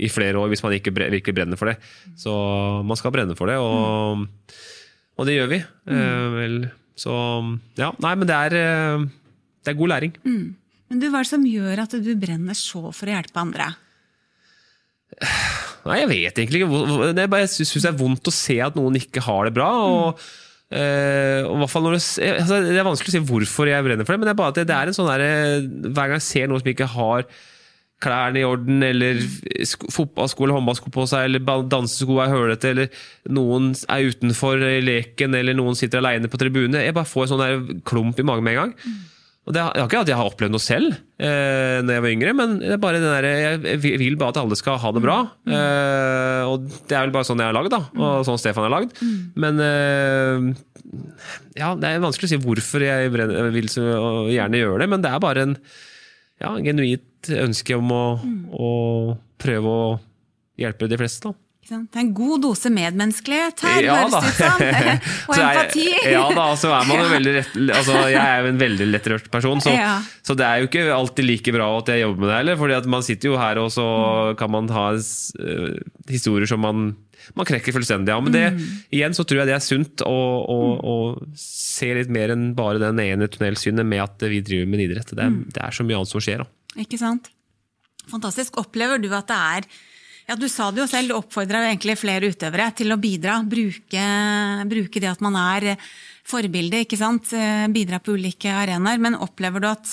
i 0.05 0.11
flere 0.12 0.40
år 0.40 0.53
hvis 0.53 0.64
man 0.66 0.77
ikke 0.77 0.94
bre, 0.94 1.11
virkelig 1.14 1.38
brenner 1.38 1.61
for 1.61 1.72
det. 1.72 1.79
Så 2.20 2.35
man 2.87 3.00
skal 3.00 3.14
brenne 3.14 3.38
for 3.38 3.50
det, 3.50 3.61
og, 3.62 4.27
og 5.14 5.31
det 5.31 5.38
gjør 5.38 5.55
vi. 5.55 5.62
Vel, 6.35 6.61
så 6.98 7.14
ja, 7.81 7.94
nei, 8.05 8.12
men 8.20 8.29
det 8.29 8.37
er, 8.50 9.09
det 9.64 9.72
er 9.72 9.81
god 9.81 9.96
læring. 9.96 10.14
Men 10.90 11.01
du, 11.01 11.09
hva 11.09 11.23
er 11.23 11.27
det 11.27 11.33
som 11.33 11.47
gjør 11.49 11.85
at 11.87 11.97
du 12.05 12.12
brenner 12.20 12.57
så 12.59 12.90
for 12.92 13.09
å 13.09 13.16
hjelpe 13.16 13.40
andre? 13.40 13.70
Nei, 15.85 15.99
jeg 16.01 16.11
vet 16.11 16.40
egentlig 16.40 16.62
ikke. 16.62 17.12
Det 17.14 17.23
er 17.25 17.31
bare, 17.31 17.47
jeg 17.47 17.68
syns 17.68 17.85
det 17.85 17.92
er 17.92 18.01
vondt 18.01 18.31
å 18.31 18.35
se 18.35 18.59
at 18.64 18.77
noen 18.79 18.99
ikke 18.99 19.23
har 19.25 19.49
det 19.49 19.55
bra. 19.57 19.70
og 19.85 20.23
eh, 20.75 21.40
og 21.47 21.59
hvert 21.62 21.73
fall 21.73 21.87
når 21.87 21.97
det, 21.99 22.05
altså, 22.35 22.61
det 22.66 22.79
er 22.81 22.87
vanskelig 22.88 23.12
å 23.12 23.16
si 23.16 23.25
hvorfor 23.31 23.70
jeg 23.70 23.87
brenner 23.87 24.07
for 24.07 24.14
det, 24.14 24.23
men 24.23 24.31
det 24.31 24.35
er 24.35 24.40
bare 24.40 24.55
at 24.55 24.61
det, 24.61 24.68
det 24.70 24.77
er 24.77 24.90
en 24.90 24.97
sånn 24.97 25.11
der, 25.12 25.27
hver 25.90 26.09
gang 26.09 26.16
jeg 26.18 26.29
ser 26.29 26.49
noen 26.51 26.64
som 26.64 26.73
ikke 26.73 26.92
har 26.97 27.29
klærne 28.05 28.40
i 28.40 28.44
orden, 28.44 28.83
eller 28.85 29.20
sk 29.64 29.87
fotballsko 29.94 30.44
eller 30.44 30.59
håndballsko 30.59 30.90
på 30.92 31.07
seg, 31.09 31.29
eller 31.29 31.64
dansesko 31.70 32.18
er 32.20 32.33
hølete, 32.33 32.73
eller 32.75 33.05
noen 33.33 33.70
er 33.92 34.11
utenfor 34.11 34.61
leken, 34.85 35.37
eller 35.38 35.57
noen 35.57 35.79
sitter 35.79 36.03
aleine 36.03 36.29
på 36.29 36.40
tribunen. 36.40 36.81
Jeg 36.83 36.97
bare 36.97 37.09
får 37.09 37.27
en 37.27 37.33
sånn 37.33 37.44
der 37.44 37.83
klump 37.88 38.20
i 38.20 38.27
magen 38.27 38.44
med 38.44 38.57
en 38.57 38.61
gang. 38.64 39.05
Og 39.44 39.52
det, 39.52 39.61
har- 39.61 39.76
ikke 39.85 39.98
at 40.00 40.09
jeg 40.09 40.16
har 40.16 40.24
opplevd 40.30 40.54
noe 40.54 40.62
selv 40.64 40.94
eh, 41.20 41.83
når 41.85 41.92
jeg 41.98 42.02
var 42.07 42.12
yngre, 42.14 42.33
men 42.38 42.54
det 42.62 42.70
er 42.72 42.80
bare 42.80 43.00
den 43.02 43.12
der, 43.12 43.26
jeg 43.68 43.80
vil- 43.83 44.16
bare 44.16 44.33
at 44.33 44.38
alle 44.40 44.57
skal 44.57 44.78
ha 44.80 44.92
det 44.96 45.02
bra. 45.04 45.16
Eh, 45.44 46.42
og 46.48 46.64
det 46.88 46.96
er 46.96 47.02
vel 47.04 47.12
bare 47.12 47.28
sånn 47.28 47.42
jeg 47.44 47.50
er 47.52 47.59
lagd, 47.59 47.68
da, 47.74 47.83
og 47.92 48.24
sånn 48.24 48.40
Stefan 48.40 48.64
er 48.64 48.72
lagd. 48.72 48.96
Men 49.37 49.61
eh, 49.61 50.48
ja, 51.61 51.74
det 51.76 51.90
er 51.92 52.00
vanskelig 52.04 52.30
å 52.30 52.33
si 52.33 52.40
hvorfor 52.40 52.87
jeg 52.87 53.11
jeg 53.12 53.52
vil 53.59 53.68
så 53.72 53.85
gjerne 54.33 54.62
gjøre 54.64 54.80
det, 54.85 54.88
men 54.94 55.04
det 55.04 55.12
er 55.12 55.20
bare 55.22 55.44
en 55.50 55.57
ja, 56.40 56.54
genuint 56.64 57.30
ønske 57.44 57.76
om 57.76 57.92
å, 57.94 58.02
å 58.57 58.72
prøve 59.40 59.76
å 59.76 59.87
hjelpe 60.61 60.88
de 60.88 60.98
fleste. 61.04 61.28
da. 61.28 61.37
Det 61.64 61.96
er 61.96 62.03
en 62.03 62.11
god 62.16 62.42
dose 62.44 62.68
medmenneskelighet 62.72 63.62
her, 63.64 63.79
Ja 63.87 63.94
høres 64.03 64.14
det 64.14 64.33
ut 64.33 64.40
som. 64.42 64.64
Og 65.31 65.38
empati. 65.38 65.87
Ja 66.12 66.24
da, 66.37 66.46
så 66.61 66.72
er 66.77 66.90
man 66.90 67.00
jo 67.00 67.07
veldig 67.16 67.33
rett, 67.38 67.55
altså 67.79 68.03
Jeg 68.12 68.20
er 68.20 68.42
jo 68.42 68.50
en 68.53 68.61
veldig 68.61 68.88
lettrørt 68.90 69.31
person, 69.33 69.62
så, 69.64 69.72
Ja. 69.72 69.94
så 70.27 70.37
det 70.38 70.44
er 70.48 70.61
jo 70.61 70.68
ikke 70.68 70.85
alltid 70.92 71.29
like 71.29 71.55
bra 71.57 71.70
at 71.79 71.94
jeg 71.94 72.05
jobber 72.05 72.24
med 72.24 72.31
det 72.33 72.37
heller. 72.42 72.61
For 72.61 72.90
man 72.96 73.07
sitter 73.07 73.33
jo 73.33 73.40
her, 73.40 73.62
og 73.62 73.72
så 73.72 73.87
kan 74.40 74.53
man 74.53 74.68
ha 74.74 74.90
uh, 74.94 75.72
historier 76.11 76.50
som 76.50 76.62
man 76.64 76.92
man 77.33 77.46
krekker 77.48 77.72
fullstendig 77.72 78.12
av. 78.12 78.20
Men 78.27 78.35
det, 78.35 78.42
igjen 78.92 79.14
så 79.16 79.24
tror 79.24 79.40
jeg 79.40 79.48
det 79.48 79.55
er 79.57 79.64
sunt 79.64 80.03
å, 80.05 80.12
å, 80.44 80.59
å 80.77 80.96
se 81.40 81.88
litt 81.96 82.11
mer 82.12 82.35
enn 82.35 82.50
bare 82.59 82.83
den 82.83 83.00
ene 83.00 83.31
tunnelsynet 83.33 83.87
med 83.88 84.03
at 84.05 84.27
vi 84.29 84.42
driver 84.44 84.68
med 84.68 84.85
idrett. 84.85 85.14
Det 85.16 85.24
er, 85.24 85.38
det 85.57 85.62
er 85.64 85.72
så 85.72 85.87
mye 85.88 86.03
annet 86.03 86.12
som 86.12 86.20
skjer. 86.20 86.44
Da. 86.44 86.83
Ikke 86.85 87.00
sant? 87.00 87.31
Fantastisk. 88.12 88.59
Opplever 88.61 89.00
du 89.00 89.09
at 89.16 89.31
det 89.33 89.40
er 89.40 89.68
ja, 90.28 90.37
Du 90.40 90.46
sa 90.48 90.70
det 90.72 90.80
jo 90.82 90.87
selv, 90.90 91.08
du 91.12 91.18
oppfordra 91.18 91.64
egentlig 91.68 91.98
flere 92.00 92.30
utøvere 92.32 92.70
til 92.78 92.92
å 92.94 92.98
bidra. 93.00 93.38
Bruke, 93.44 94.06
bruke 94.70 95.02
det 95.02 95.10
at 95.10 95.20
man 95.24 95.37
er 95.37 95.74
forbilde, 96.24 96.84
ikke 96.87 96.96
sant. 97.00 97.32
Eh, 97.37 97.66
Bidra 97.74 98.00
på 98.00 98.14
ulike 98.16 98.48
arenaer. 98.48 98.98
Men 99.02 99.18
opplever 99.20 99.60
du 99.60 99.68
at, 99.68 99.90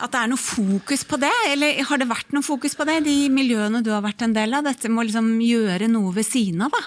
at 0.00 0.14
det 0.14 0.22
er 0.22 0.30
noe 0.32 0.40
fokus 0.40 1.04
på 1.04 1.18
det? 1.20 1.32
Eller 1.52 1.82
har 1.84 2.00
det 2.00 2.08
vært 2.08 2.32
noe 2.32 2.46
fokus 2.46 2.74
på 2.78 2.86
det, 2.88 3.02
de 3.04 3.18
miljøene 3.32 3.82
du 3.84 3.92
har 3.92 4.00
vært 4.06 4.24
en 4.24 4.32
del 4.36 4.56
av? 4.56 4.64
Dette 4.64 4.88
med 4.88 5.04
å 5.04 5.08
liksom 5.10 5.34
gjøre 5.44 5.90
noe 5.92 6.14
ved 6.16 6.24
siden 6.30 6.64
av, 6.64 6.72
da? 6.72 6.86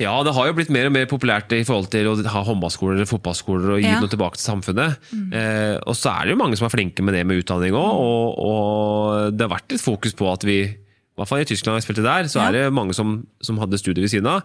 Ja, 0.00 0.10
det 0.26 0.32
har 0.34 0.48
jo 0.48 0.54
blitt 0.56 0.72
mer 0.74 0.88
og 0.88 0.94
mer 0.96 1.04
populært 1.06 1.52
i 1.54 1.60
forhold 1.62 1.86
til 1.92 2.08
å 2.10 2.16
ha 2.32 2.40
håndballskoler 2.48 2.96
eller 2.96 3.06
fotballskoler 3.06 3.76
og 3.76 3.78
gi 3.78 3.86
Ja. 3.92 4.00
noe 4.02 4.10
tilbake 4.10 4.40
til 4.40 4.48
samfunnet. 4.48 4.96
Eh, 5.30 5.76
og 5.86 5.94
så 5.94 6.10
er 6.10 6.24
det 6.24 6.32
jo 6.34 6.40
mange 6.40 6.56
som 6.58 6.66
er 6.66 6.72
flinke 6.74 7.04
med 7.04 7.14
det 7.14 7.22
med 7.28 7.44
utdanning 7.44 7.76
òg, 7.78 7.92
og, 8.02 8.40
og 8.42 9.36
det 9.36 9.44
har 9.46 9.52
vært 9.54 9.76
et 9.76 9.84
fokus 9.84 10.16
på 10.18 10.26
at 10.32 10.42
vi 10.48 10.56
i 10.64 10.72
hvert 11.20 11.28
fall 11.30 11.42
i 11.44 11.48
Tyskland 11.48 11.76
jeg 11.78 11.86
spilte 11.86 12.02
der, 12.06 12.24
så 12.30 12.40
Ja. 12.42 12.48
er 12.48 12.52
det 12.52 12.72
mange 12.74 12.94
som, 12.96 13.26
som 13.42 13.58
hadde 13.62 13.78
studier 13.78 14.02
ved 14.02 14.10
siden 14.10 14.26
av. 14.26 14.42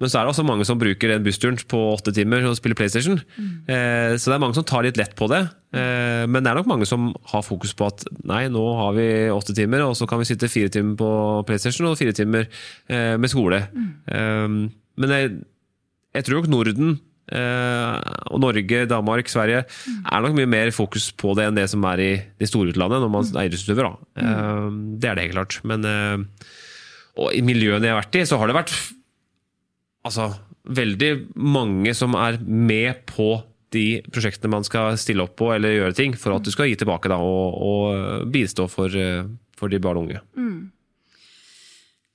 Men 0.00 0.06
så 0.12 0.20
er 0.20 0.26
det 0.26 0.30
også 0.30 0.44
mange 0.46 0.62
som 0.64 0.78
bruker 0.78 1.08
den 1.10 1.24
bussturen 1.26 1.56
på 1.66 1.78
åtte 1.96 2.12
timer 2.14 2.44
og 2.46 2.54
spiller 2.54 2.76
PlayStation. 2.78 3.16
Eh, 3.66 4.14
så 4.14 4.30
det 4.30 4.34
er 4.36 4.42
mange 4.44 4.54
som 4.54 4.62
tar 4.62 4.84
litt 4.86 4.96
lett 4.96 5.16
på 5.18 5.26
det. 5.26 5.40
Eh, 5.74 6.22
men 6.30 6.38
det 6.44 6.52
er 6.52 6.54
nok 6.60 6.68
mange 6.70 6.86
som 6.86 7.08
har 7.32 7.42
fokus 7.42 7.74
på 7.74 7.88
at 7.90 8.04
nei, 8.22 8.44
nå 8.46 8.62
har 8.78 8.92
vi 8.94 9.08
åtte 9.34 9.56
timer, 9.58 9.82
og 9.88 9.96
så 9.98 10.06
kan 10.06 10.20
vi 10.22 10.28
sitte 10.30 10.46
fire 10.50 10.70
timer 10.70 10.94
på 11.00 11.10
PlayStation 11.50 11.88
og 11.90 11.98
fire 11.98 12.14
timer 12.14 12.46
eh, 12.88 13.16
med 13.18 13.28
skole. 13.32 13.58
Eh, 14.06 14.46
men 14.48 15.10
jeg, 15.16 15.34
jeg 16.14 16.24
tror 16.28 16.42
nok 16.44 16.48
Norden 16.54 17.00
og 17.28 18.40
Norge, 18.40 18.84
Danmark, 18.88 19.28
Sverige 19.28 19.64
er 19.66 20.24
nok 20.24 20.36
mye 20.36 20.48
mer 20.48 20.70
fokus 20.74 21.10
på 21.12 21.34
det 21.36 21.48
enn 21.48 21.58
det 21.58 21.66
som 21.72 21.84
er 21.90 22.02
i 22.04 22.12
de 22.40 22.48
store 22.48 22.72
utlandet 22.72 23.02
når 23.04 23.12
man 23.12 23.28
er 23.34 23.50
idrettsutøver. 23.50 23.88
da. 23.88 24.22
Eh, 24.22 24.68
det 25.00 25.10
er 25.10 25.18
det 25.18 25.26
helt 25.28 25.36
klart. 25.36 25.58
Men 25.68 25.84
eh, 25.88 26.46
og 27.18 27.34
i 27.34 27.42
miljøene 27.44 27.88
jeg 27.88 27.94
har 27.94 28.00
vært 28.02 28.20
i, 28.20 28.24
så 28.28 28.38
har 28.38 28.50
det 28.50 28.56
vært 28.58 28.74
altså, 30.06 30.30
veldig 30.78 31.12
mange 31.34 31.94
som 31.98 32.16
er 32.18 32.40
med 32.44 33.04
på 33.10 33.32
de 33.74 34.00
prosjektene 34.08 34.54
man 34.54 34.64
skal 34.64 34.96
stille 35.00 35.26
opp 35.26 35.34
på 35.36 35.50
eller 35.52 35.74
gjøre 35.74 35.96
ting, 35.98 36.16
for 36.16 36.38
at 36.38 36.46
du 36.46 36.52
skal 36.54 36.70
gi 36.70 36.78
tilbake 36.80 37.10
da, 37.12 37.18
og, 37.20 37.58
og 37.68 38.28
bistå 38.32 38.68
for, 38.72 38.92
eh, 38.94 39.26
for 39.58 39.72
de 39.72 39.82
barn 39.82 40.00
og 40.00 40.08
unge. 40.08 40.22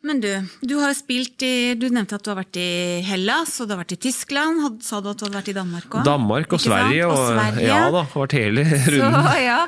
Men 0.04 0.20
du, 0.20 0.28
du 0.68 0.74
har 0.82 0.92
jo 0.92 0.98
spilt 1.00 1.44
i 1.48 1.74
Du 1.80 1.86
nevnte 1.88 2.18
at 2.18 2.26
du 2.26 2.30
har 2.34 2.36
vært 2.42 2.58
i 2.60 2.66
Hellas, 3.08 3.54
og 3.63 3.70
du 3.70 3.72
har 3.72 3.80
vært 3.86 3.94
i 3.96 4.00
Tyskland. 4.04 4.60
Had- 4.60 4.82
Sa 4.84 5.00
du 5.00 5.08
at 5.13 5.22
du 5.22 5.24
hadde 5.30 5.38
vært 5.39 5.52
i 5.54 5.56
Danmark 5.56 5.88
òg? 5.96 6.04
Danmark 6.08 6.56
og 6.58 6.60
Sverige, 6.60 7.06
og, 7.08 7.22
Sverige. 7.32 7.68
ja 7.70 7.78
da, 7.94 8.02
har 8.04 8.24
vært 8.26 8.36
hele 8.36 8.66
runden. 8.98 9.30
Så, 9.30 9.38
ja. 9.46 9.60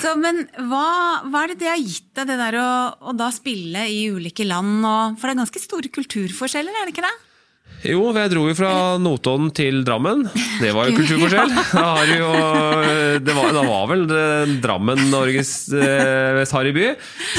så, 0.00 0.14
men 0.22 0.40
hva, 0.70 0.86
hva 1.28 1.42
er 1.44 1.52
det 1.52 1.58
det 1.60 1.68
har 1.74 1.82
gitt 1.84 2.08
deg, 2.16 2.30
det 2.32 2.38
der 2.40 2.56
å, 2.62 2.70
å 3.12 3.14
da 3.20 3.28
spille 3.36 3.84
i 3.92 4.00
ulike 4.16 4.48
land? 4.48 4.80
Og, 4.80 5.20
for 5.20 5.28
det 5.28 5.36
er 5.36 5.42
ganske 5.44 5.64
store 5.66 5.92
kulturforskjeller, 5.92 6.72
er 6.80 6.88
det 6.88 6.96
ikke 6.96 7.04
det? 7.04 7.12
Jo, 7.82 8.02
jeg 8.14 8.30
dro 8.30 8.44
jo 8.46 8.54
fra 8.54 8.70
Notodden 9.02 9.48
til 9.56 9.80
Drammen. 9.86 10.22
Det 10.62 10.70
var 10.74 10.88
jo 10.88 10.96
kulturforskjell. 11.00 11.50
Da, 11.72 12.04
jo, 12.06 12.28
det 13.24 13.34
var, 13.34 13.48
da 13.56 13.62
var 13.66 13.86
vel 13.90 14.04
det, 14.10 14.22
Drammen 14.62 15.00
Norges 15.10 15.50
eh, 15.74 16.36
mest 16.36 16.54
harry 16.54 16.70
by. 16.76 16.92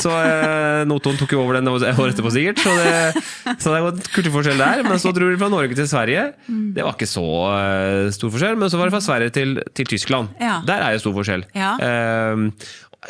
Så 0.03 0.11
eh, 0.11 0.83
Notodden 0.89 1.21
tok 1.21 1.35
jo 1.35 1.43
over 1.45 1.59
den 1.59 1.69
året 1.71 1.85
etterpå, 1.93 2.33
sikkert. 2.33 2.59
Så 2.63 2.73
det, 2.79 3.23
så 3.63 3.73
det 3.75 3.83
var 3.85 3.99
kulturforskjell 4.17 4.59
der. 4.59 4.83
Men 4.87 4.99
så 5.01 5.13
dro 5.15 5.31
de 5.31 5.39
fra 5.39 5.51
Norge 5.53 5.77
til 5.79 5.87
Sverige. 5.89 6.29
Det 6.75 6.83
var 6.83 6.97
ikke 6.97 7.09
så 7.09 7.27
eh, 7.55 8.11
stor 8.15 8.33
forskjell. 8.35 8.59
Men 8.59 8.73
så 8.73 8.81
var 8.81 8.91
det 8.91 8.97
fra 8.97 9.05
Sverige 9.05 9.35
til, 9.39 9.61
til 9.77 9.93
Tyskland. 9.95 10.33
Ja. 10.43 10.59
Der 10.67 10.83
er 10.89 10.97
jo 10.97 11.05
stor 11.05 11.15
forskjell. 11.21 11.47
Ja. 11.55 11.75
Eh, 11.79 12.49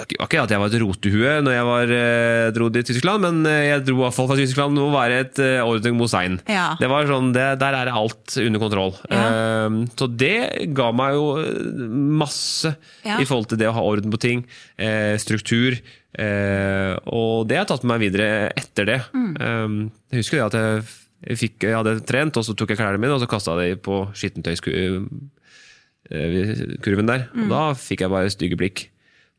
ikke 0.01 0.41
at 0.41 0.49
jeg 0.53 0.59
var 0.61 0.69
et 0.71 0.81
rotehue 0.81 1.33
når 1.45 1.53
jeg 1.53 1.65
var, 1.67 1.91
eh, 1.97 2.47
dro 2.55 2.65
til 2.73 2.85
Tyskland, 2.87 3.19
men 3.25 3.35
eh, 3.49 3.65
jeg 3.69 3.83
dro 3.87 3.95
i 3.99 4.01
hvert 4.03 4.15
fall 4.17 4.29
fra 4.31 4.37
Tyskland 4.39 4.73
å 4.81 4.87
være 4.93 5.15
et 5.23 5.35
eh, 5.43 5.59
Ordnung 5.61 5.95
Mosein. 5.99 6.35
Ja. 6.49 6.67
Det 6.79 6.87
var 6.91 7.01
sånn, 7.09 7.27
det, 7.35 7.47
der 7.61 7.73
er 7.77 7.87
alt 7.93 8.27
under 8.41 8.59
kontroll. 8.63 8.93
Ja. 9.11 9.23
Um, 9.67 9.73
så 9.99 10.05
det 10.09 10.35
ga 10.75 10.87
meg 10.95 11.09
jo 11.17 11.25
masse 12.23 12.69
Ja. 13.03 13.17
i 13.19 13.25
forhold 13.27 13.47
til 13.51 13.59
det 13.61 13.67
å 13.69 13.75
ha 13.75 13.83
orden 13.85 14.11
på 14.13 14.19
ting, 14.23 14.39
eh, 14.81 15.15
struktur. 15.21 15.71
Eh, 16.13 16.93
og 17.09 17.47
det 17.49 17.57
har 17.57 17.65
tatt 17.69 17.83
med 17.83 17.91
meg 17.95 18.01
videre 18.07 18.29
etter 18.57 18.83
det. 18.89 18.99
Mm. 19.13 19.31
Um, 19.41 19.77
jeg 20.13 20.19
husker 20.23 20.37
det 20.39 20.47
at 20.47 20.57
jeg, 20.59 20.69
fikk, 21.39 21.55
jeg 21.69 21.77
hadde 21.77 21.99
trent, 22.07 22.37
og 22.37 22.43
så 22.45 22.51
tok 22.57 22.69
jeg 22.73 22.79
klærne 22.81 22.99
mine 23.01 23.15
og 23.15 23.21
så 23.23 23.29
kasta 23.31 23.51
dem 23.61 23.77
på 23.83 23.95
skittentøyskurven 24.13 25.07
der. 27.09 27.21
Og 27.33 27.45
da 27.51 27.63
fikk 27.77 27.99
jeg 28.05 28.13
bare 28.13 28.33
stygge 28.33 28.57
blikk. 28.59 28.77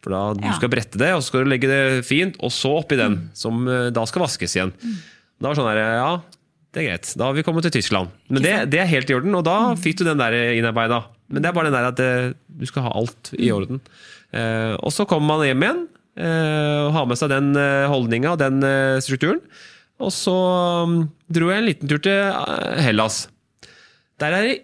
For 0.04 0.12
da 0.12 0.22
Mm. 0.34 0.42
Ja. 0.44 0.50
du 0.52 0.58
skal 0.60 0.68
brette 0.74 1.00
det, 1.00 1.10
og 1.16 1.22
så 1.24 1.30
skal 1.32 1.44
du 1.46 1.50
legge 1.54 1.70
det 1.70 2.04
fint, 2.04 2.36
og 2.44 2.52
så 2.52 2.74
oppi 2.84 2.98
den, 3.00 3.30
som 3.32 3.64
eh, 3.66 3.88
da 3.96 4.04
skal 4.06 4.26
vaskes 4.26 4.52
igjen. 4.58 4.74
Mm. 4.84 4.96
Da 5.40 5.48
var 5.48 5.56
sånn 5.56 5.70
der, 5.72 5.80
ja, 5.96 6.10
det 6.74 6.82
er 6.82 6.88
greit. 6.90 7.12
Da 7.16 7.24
har 7.30 7.34
vi 7.38 7.42
kommet 7.46 7.64
til 7.64 7.72
Tyskland. 7.80 8.10
Men 8.28 8.42
det, 8.44 8.54
det 8.74 8.80
er 8.84 8.90
helt 8.90 9.08
i 9.10 9.14
orden, 9.16 9.34
og 9.40 9.44
da 9.48 9.56
Mm. 9.72 9.80
fikk 9.80 9.96
du 10.02 10.04
den 10.04 10.18
der 10.20 10.36
innarbeida. 10.58 11.04
Men 11.32 11.40
det 11.42 11.48
er 11.48 11.56
bare 11.56 11.70
den 11.70 11.78
der 11.78 11.88
at 11.88 11.96
det, 11.96 12.36
du 12.52 12.66
skal 12.68 12.82
ha 12.84 12.90
alt 13.00 13.32
i 13.38 13.48
Mm. 13.48 13.56
orden. 13.56 13.80
Eh, 14.34 14.74
og 14.82 14.92
så 14.92 15.06
kommer 15.08 15.26
man 15.38 15.46
hjem 15.46 15.62
igjen 15.64 15.82
eh, 16.16 16.78
og 16.86 16.92
har 16.92 17.06
med 17.06 17.16
seg 17.18 17.30
den 17.32 17.56
eh, 17.56 17.86
holdninga 17.88 18.32
og 18.34 18.38
den 18.38 18.60
eh, 18.62 19.00
strukturen. 19.00 19.40
Og 20.02 20.10
så 20.12 20.34
mm, 20.90 21.08
dro 21.32 21.48
jeg 21.50 21.58
en 21.62 21.68
liten 21.70 21.88
tur 21.88 21.98
til 22.02 22.12
eh, 22.12 22.82
Hellas. 22.82 23.28
Der 24.20 24.34
er 24.36 24.42
det 24.42 24.56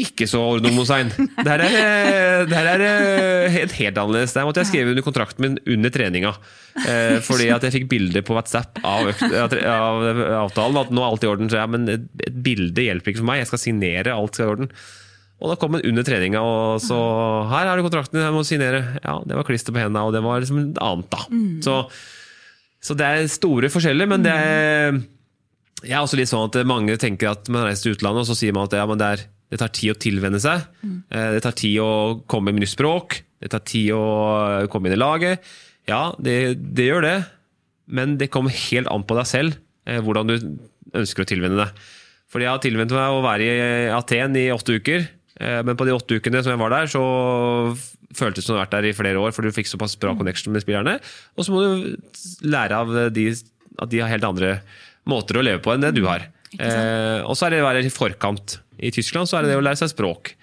ikke 0.00 0.26
så 0.28 0.40
ordnomosein. 0.56 1.08
Der 1.46 1.62
er 1.62 1.62
det 1.62 2.50
der 2.50 2.68
er 2.72 3.48
helt, 3.52 3.72
helt 3.78 3.96
annerledes. 3.96 4.34
Der 4.36 4.44
måtte 4.44 4.60
jeg 4.62 4.70
skrive 4.70 4.92
under 4.92 5.04
kontrakten 5.06 5.44
min 5.44 5.56
under 5.76 5.92
treninga. 5.92 6.34
Eh, 6.76 7.16
fordi 7.24 7.48
at 7.54 7.64
jeg 7.64 7.74
fikk 7.78 7.88
bilde 7.90 8.22
på 8.26 8.36
WhatsApp 8.36 8.82
av, 8.84 9.08
økt, 9.12 9.24
av, 9.32 9.56
av 9.72 10.22
avtalen. 10.42 10.82
At 10.82 10.92
nå 10.92 11.02
er 11.02 11.08
alt 11.08 11.24
i 11.24 11.30
orden. 11.30 11.50
Så 11.52 11.60
ja, 11.62 11.66
men 11.70 11.88
et, 11.92 12.06
bilde 12.44 12.84
hjelper 12.84 13.12
ikke 13.12 13.22
for 13.22 13.30
meg. 13.30 13.42
Jeg 13.42 13.50
skal 13.52 13.62
signere. 13.64 14.14
Alt 14.14 14.36
skal 14.36 14.46
i 14.46 14.54
orden. 14.56 14.70
Og 15.36 15.52
da 15.52 15.58
kom 15.60 15.76
den 15.76 15.84
under 15.84 16.04
treninga, 16.06 16.40
og 16.40 16.78
så 16.80 16.96
Her 17.50 17.68
har 17.68 17.76
du 17.76 17.84
kontrakten 17.84 18.22
jeg 18.22 18.32
må 18.32 18.44
signere. 18.48 18.80
Ja, 19.02 19.18
det 19.20 19.36
var 19.36 19.44
klister 19.44 19.74
på 19.74 19.82
hendene, 19.82 20.06
og 20.08 20.16
det 20.16 20.24
var 20.24 20.40
liksom 20.40 20.62
et 20.62 20.80
annet, 20.80 21.10
da. 21.12 21.26
Så, 21.66 21.74
så 22.80 22.96
det 22.96 23.04
er 23.04 23.28
store 23.28 23.68
forskjeller, 23.72 24.08
men 24.08 24.24
det 24.24 24.32
er 24.32 24.96
jeg 25.84 25.92
er 25.92 26.02
også 26.02 26.16
litt 26.16 26.30
sånn 26.30 26.48
at 26.48 26.56
mange 26.66 26.96
tenker 27.00 27.34
at 27.34 27.50
man 27.52 27.66
reiser 27.66 27.90
til 27.90 27.98
utlandet, 27.98 28.24
og 28.24 28.30
så 28.30 28.38
sier 28.38 28.54
man 28.56 28.64
at 28.64 28.76
ja, 28.78 28.86
men 28.88 29.00
det, 29.00 29.10
er, 29.12 29.24
det 29.52 29.60
tar 29.60 29.70
tid 29.74 29.92
å 29.92 30.00
tilvenne 30.00 30.40
seg. 30.42 30.64
Mm. 30.82 30.98
Det 31.06 31.42
tar 31.44 31.54
tid 31.54 31.76
å 31.78 31.90
komme 32.26 32.50
med 32.50 32.64
nytt 32.64 32.72
språk. 32.72 33.20
Det 33.42 33.50
tar 33.52 33.62
tid 33.68 33.92
å 33.94 34.66
komme 34.72 34.90
inn 34.90 34.96
i 34.96 34.98
laget. 34.98 35.44
Ja, 35.86 36.10
det, 36.18 36.56
det 36.74 36.88
gjør 36.88 37.04
det, 37.06 37.16
men 37.86 38.16
det 38.18 38.30
kommer 38.34 38.54
helt 38.54 38.90
an 38.90 39.04
på 39.06 39.16
deg 39.18 39.28
selv 39.30 39.58
eh, 39.86 40.00
hvordan 40.02 40.30
du 40.30 40.34
ønsker 40.96 41.22
å 41.22 41.28
tilvenne 41.28 41.60
deg. 41.60 41.84
Fordi 42.32 42.46
jeg 42.46 42.52
har 42.52 42.62
tilvennet 42.64 42.96
meg 42.96 43.14
å 43.14 43.22
være 43.24 43.46
i 43.46 43.68
Aten 43.94 44.38
i 44.38 44.48
åtte 44.50 44.80
uker, 44.80 45.06
eh, 45.38 45.60
men 45.66 45.78
på 45.78 45.86
de 45.86 45.94
åtte 45.94 46.18
ukene 46.18 46.42
som 46.42 46.54
jeg 46.56 46.62
var 46.62 46.74
der, 46.74 46.90
så 46.90 47.04
føltes 48.16 48.42
det 48.42 48.46
som 48.48 48.56
du 48.56 48.58
har 48.58 48.64
vært 48.64 48.74
der 48.78 48.90
i 48.90 48.96
flere 48.98 49.22
år, 49.22 49.34
for 49.36 49.46
du 49.46 49.54
fikk 49.54 49.70
såpass 49.70 49.94
bra 50.02 50.16
connection 50.18 50.54
med 50.54 50.64
spillerne. 50.64 50.98
Og 51.36 51.46
så 51.46 51.54
må 51.54 51.62
du 51.62 52.50
lære 52.50 52.82
av 52.82 52.94
de, 53.14 53.28
at 53.78 53.92
de 53.92 54.02
har 54.02 54.10
helt 54.10 54.26
andre 54.26 54.56
måter 55.06 55.38
å 55.38 55.46
leve 55.46 55.62
på 55.62 55.74
enn 55.74 55.86
det 55.86 55.94
du 55.94 56.02
har. 56.08 56.26
Eh, 56.56 57.20
og 57.22 57.36
så 57.38 57.46
er 57.46 57.54
det 57.54 57.62
å 57.62 57.68
være 57.68 57.86
i 57.86 57.94
forkant. 57.94 58.58
I 58.78 58.90
Tyskland 58.92 59.28
så 59.30 59.38
er 59.38 59.46
det 59.46 59.54
det 59.54 59.58
å 59.60 59.64
lære 59.64 59.78
seg 59.80 59.92
språk. 59.94 60.34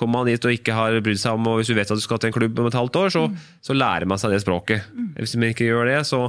Kommer 0.00 0.22
man 0.22 0.30
dit 0.30 0.44
og 0.48 0.54
ikke 0.54 0.72
har 0.76 0.96
brydd 1.04 1.20
seg 1.20 1.36
om, 1.36 1.46
og 1.50 1.58
hvis 1.60 1.68
du 1.68 1.76
vet 1.76 1.90
at 1.92 1.98
du 2.00 2.04
skal 2.04 2.18
til 2.22 2.30
en 2.30 2.36
klubb 2.38 2.58
om 2.62 2.68
et 2.70 2.78
halvt 2.78 2.96
år, 3.02 3.12
så, 3.12 3.26
så 3.60 3.76
lærer 3.76 4.08
man 4.08 4.18
seg 4.22 4.32
det 4.32 4.40
språket. 4.44 4.86
Hvis 5.18 5.36
man 5.36 5.52
ikke 5.52 5.68
gjør 5.68 5.90
det, 5.90 5.98
så, 6.08 6.22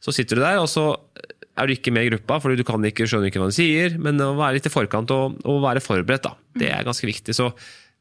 så 0.00 0.14
sitter 0.16 0.40
du 0.40 0.44
der, 0.46 0.60
og 0.62 0.68
så 0.72 0.86
er 1.54 1.68
du 1.68 1.74
ikke 1.76 1.92
med 1.94 2.08
i 2.08 2.10
gruppa, 2.14 2.40
fordi 2.42 2.56
du 2.58 2.64
kan 2.66 2.82
ikke, 2.88 3.06
skjønner 3.06 3.28
ikke 3.30 3.38
hva 3.42 3.50
de 3.52 3.54
sier. 3.54 3.98
Men 4.02 4.18
å 4.24 4.32
være 4.38 4.56
litt 4.56 4.66
i 4.66 4.72
forkant 4.72 5.12
og, 5.14 5.36
og 5.44 5.60
være 5.62 5.84
forberedt, 5.84 6.24
da, 6.26 6.34
det 6.58 6.72
er 6.74 6.86
ganske 6.88 7.06
viktig. 7.06 7.36
Så 7.36 7.50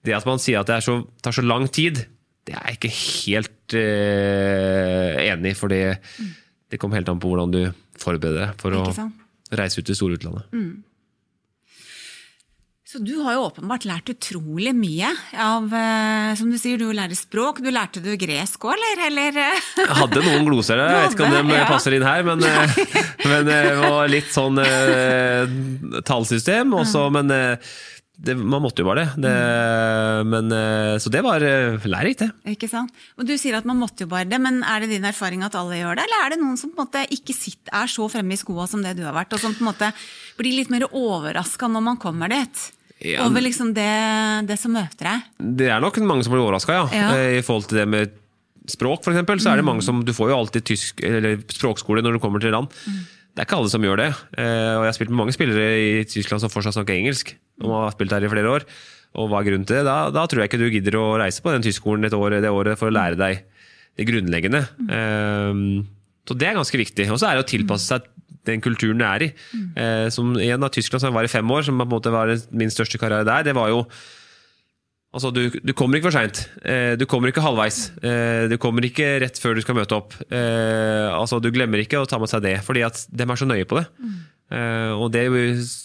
det 0.04 0.16
at 0.18 0.26
man 0.28 0.42
sier 0.42 0.64
at 0.64 0.68
det 0.72 0.80
er 0.80 0.86
så, 0.88 0.98
tar 1.24 1.36
så 1.36 1.44
lang 1.46 1.68
tid, 1.72 2.06
det 2.48 2.56
er 2.58 2.72
jeg 2.72 2.80
ikke 2.80 2.94
helt 2.98 3.76
eh, 3.80 5.20
enig 5.30 5.54
i. 5.54 5.58
For 5.60 5.72
det, 5.72 5.84
det 6.74 6.80
kommer 6.82 7.00
helt 7.00 7.12
an 7.14 7.22
på 7.24 7.30
hvordan 7.32 7.54
du 7.54 7.62
forbereder 8.02 8.50
deg 8.50 8.58
for 8.64 8.74
å 8.76 8.82
reise 9.54 9.80
ut 9.80 9.88
til 9.88 9.96
store 9.96 10.18
utlandet. 10.18 10.50
Så 12.94 13.00
du 13.02 13.16
har 13.26 13.34
jo 13.34 13.46
åpenbart 13.48 13.88
lært 13.90 14.10
utrolig 14.12 14.70
mye 14.78 15.08
av 15.42 15.72
eh, 15.74 16.34
Som 16.38 16.52
du 16.54 16.60
sier, 16.62 16.78
du 16.78 16.92
lærer 16.94 17.18
språk. 17.18 17.64
Du 17.66 17.72
lærte 17.74 18.04
du 18.04 18.12
gresk 18.22 18.68
òg, 18.68 18.76
eller? 18.76 19.00
eller? 19.08 19.40
eh? 19.42 19.64
Jeg 19.80 19.96
hadde 19.98 20.22
noen 20.22 20.46
gloser 20.46 20.78
der, 20.78 20.92
jeg 20.94 21.08
vet 21.08 21.16
ikke 21.16 21.26
om 21.26 21.34
de 21.34 21.56
ja. 21.58 21.64
passer 21.72 21.96
inn 21.98 22.06
her, 22.06 22.22
men, 22.28 22.44
eh, 22.46 22.76
men 23.32 23.50
eh, 23.50 23.66
det 23.72 23.80
var 23.82 24.12
litt 24.14 24.30
sånn 24.30 24.62
eh, 24.62 25.56
tallsystem 26.06 26.76
også, 26.84 27.08
men 27.18 27.34
eh, 27.34 27.74
det, 28.14 28.36
man 28.38 28.62
måtte 28.62 28.84
jo 28.84 28.92
bare 28.92 29.08
det. 29.08 29.24
det 29.26 29.34
men, 30.30 30.54
eh, 30.54 31.00
så 31.02 31.10
det 31.18 31.24
var 31.26 31.42
eh, 31.48 31.90
lærerikt, 31.90 32.28
det. 32.28 32.54
Ikke 32.54 32.70
sant? 32.70 32.94
Og 33.18 33.26
Du 33.26 33.34
sier 33.42 33.58
at 33.58 33.66
man 33.66 33.82
måtte 33.82 34.06
jo 34.06 34.12
bare 34.14 34.30
det, 34.30 34.38
men 34.44 34.62
er 34.62 34.86
det 34.86 34.92
din 34.94 35.10
erfaring 35.10 35.42
at 35.50 35.58
alle 35.58 35.82
gjør 35.82 35.98
det? 35.98 36.06
Eller 36.06 36.28
er 36.28 36.36
det 36.36 36.40
noen 36.44 36.62
som 36.62 36.70
på 36.70 36.78
en 36.78 36.86
måte 36.86 37.08
ikke 37.18 37.34
sitter, 37.34 37.74
er 37.74 37.90
så 37.90 38.06
fremme 38.14 38.38
i 38.38 38.40
skoa 38.40 38.70
som 38.70 38.86
det 38.86 38.94
du 39.02 39.04
har 39.08 39.18
vært, 39.18 39.34
og 39.34 39.42
som 39.42 39.58
på 39.58 39.66
en 39.66 39.72
måte 39.72 39.90
blir 40.38 40.62
litt 40.62 40.70
mer 40.70 40.86
overraska 40.92 41.74
når 41.74 41.88
man 41.90 42.02
kommer 42.06 42.30
dit? 42.38 42.70
Ja. 43.02 43.26
Over 43.26 43.42
liksom 43.44 43.74
det, 43.76 43.90
det 44.48 44.58
som 44.62 44.72
møter 44.76 45.10
deg? 45.10 45.24
Det 45.60 45.68
er 45.74 45.82
nok 45.84 45.98
mange 46.08 46.24
som 46.24 46.32
blir 46.36 46.44
overraska, 46.46 46.76
ja. 46.78 46.86
Ja. 46.96 47.08
Eh, 47.18 47.40
I 47.40 47.44
forhold 47.44 47.68
til 47.68 47.82
det 47.82 47.88
med 47.92 48.14
språk, 48.72 49.02
for 49.04 49.12
eksempel, 49.12 49.42
så 49.44 49.52
er 49.52 49.60
det 49.60 49.66
mange 49.68 49.84
som 49.84 50.00
Du 50.08 50.14
får 50.16 50.30
jo 50.32 50.38
alltid 50.38 50.64
tysk, 50.70 51.02
eller 51.04 51.42
språkskole 51.52 52.04
når 52.06 52.16
du 52.16 52.22
kommer 52.24 52.40
til 52.40 52.54
land. 52.56 52.70
Det 53.34 53.42
er 53.42 53.48
ikke 53.50 53.58
alle 53.60 53.72
som 53.74 53.84
gjør 53.84 53.98
det. 54.00 54.10
Eh, 54.38 54.74
Og 54.78 54.86
jeg 54.86 54.92
har 54.92 54.98
spilt 55.00 55.12
med 55.12 55.20
mange 55.20 55.36
spillere 55.36 55.68
i 55.82 56.04
Tyskland 56.08 56.40
som 56.40 56.54
fortsatt 56.54 56.78
snakker 56.78 56.96
engelsk, 56.96 57.34
og 57.66 57.74
har 57.90 57.92
spilt 57.98 58.14
her 58.16 58.24
i 58.24 58.32
flere 58.32 58.54
år. 58.56 58.68
Og 59.20 59.28
hva 59.30 59.42
er 59.42 59.50
grunnen 59.50 59.66
til 59.68 59.82
det? 59.82 59.86
Da, 59.90 59.98
da 60.14 60.24
tror 60.30 60.42
jeg 60.42 60.50
ikke 60.54 60.62
du 60.64 60.70
gidder 60.72 60.96
å 61.02 61.18
reise 61.20 61.44
på 61.44 61.52
den 61.52 61.62
tyskskolen 61.66 62.08
år, 62.08 62.40
det 62.42 62.50
året 62.50 62.80
for 62.80 62.88
å 62.90 62.96
lære 62.96 63.20
deg 63.20 63.44
det 64.00 64.08
grunnleggende. 64.10 64.64
Eh, 64.90 65.84
Så 66.24 66.38
det 66.40 66.48
er 66.48 66.56
ganske 66.56 66.80
viktig. 66.80 67.10
Og 67.12 67.20
så 67.20 67.28
er 67.30 67.36
det 67.36 67.44
å 67.44 67.52
tilpasse 67.52 67.90
seg 67.92 68.08
den 68.50 68.62
kulturen 68.64 69.00
du 69.00 69.06
er 69.08 69.28
i. 69.28 69.30
Eh, 69.80 70.10
Som 70.14 70.34
igjen 70.40 70.64
av 70.64 70.74
Tyskland, 70.74 71.02
som 71.02 71.12
jeg 71.12 71.20
var 71.20 71.30
i 71.30 71.32
fem 71.32 71.52
år, 71.52 71.64
som 71.64 71.78
på 71.80 71.88
en 71.88 71.94
måte 71.94 72.12
var 72.14 72.34
min 72.52 72.70
største 72.74 73.00
karriere 73.00 73.26
der, 73.28 73.44
det 73.50 73.56
var 73.56 73.70
jo 73.74 73.86
Altså, 75.14 75.30
du, 75.30 75.44
du 75.62 75.74
kommer 75.78 76.00
ikke 76.00 76.10
for 76.10 76.16
seint. 76.18 76.40
Eh, 76.66 76.96
du 76.98 77.06
kommer 77.06 77.30
ikke 77.30 77.44
halvveis. 77.46 77.92
Eh, 78.02 78.48
du 78.50 78.56
kommer 78.58 78.82
ikke 78.88 79.20
rett 79.22 79.38
før 79.38 79.54
du 79.54 79.62
skal 79.62 79.78
møte 79.78 79.94
opp. 79.94 80.16
Eh, 80.26 81.06
altså, 81.14 81.38
du 81.38 81.52
glemmer 81.54 81.84
ikke 81.84 82.02
å 82.02 82.08
ta 82.10 82.18
med 82.18 82.32
seg 82.32 82.42
det, 82.42 82.56
fordi 82.66 82.82
at 82.82 82.98
de 83.14 83.28
er 83.28 83.38
så 83.38 83.46
nøye 83.46 83.68
på 83.70 83.78
det. 83.78 83.84
Eh, 84.58 84.90
og 84.98 85.12
det, 85.14 85.28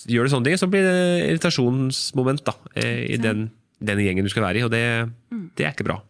gjør 0.08 0.24
du 0.24 0.32
sånne 0.32 0.48
ting, 0.48 0.56
så 0.56 0.70
blir 0.72 0.80
det 0.80 0.96
irritasjonsmoment 1.28 2.40
da, 2.48 2.56
eh, 2.80 3.04
i 3.04 3.20
den, 3.20 3.50
den 3.84 4.00
gjengen 4.00 4.24
du 4.24 4.32
skal 4.32 4.48
være 4.48 4.62
i, 4.62 4.64
og 4.64 4.72
det, 4.72 4.82
det 5.60 5.68
er 5.68 5.76
ikke 5.76 5.90
bra. 5.90 6.00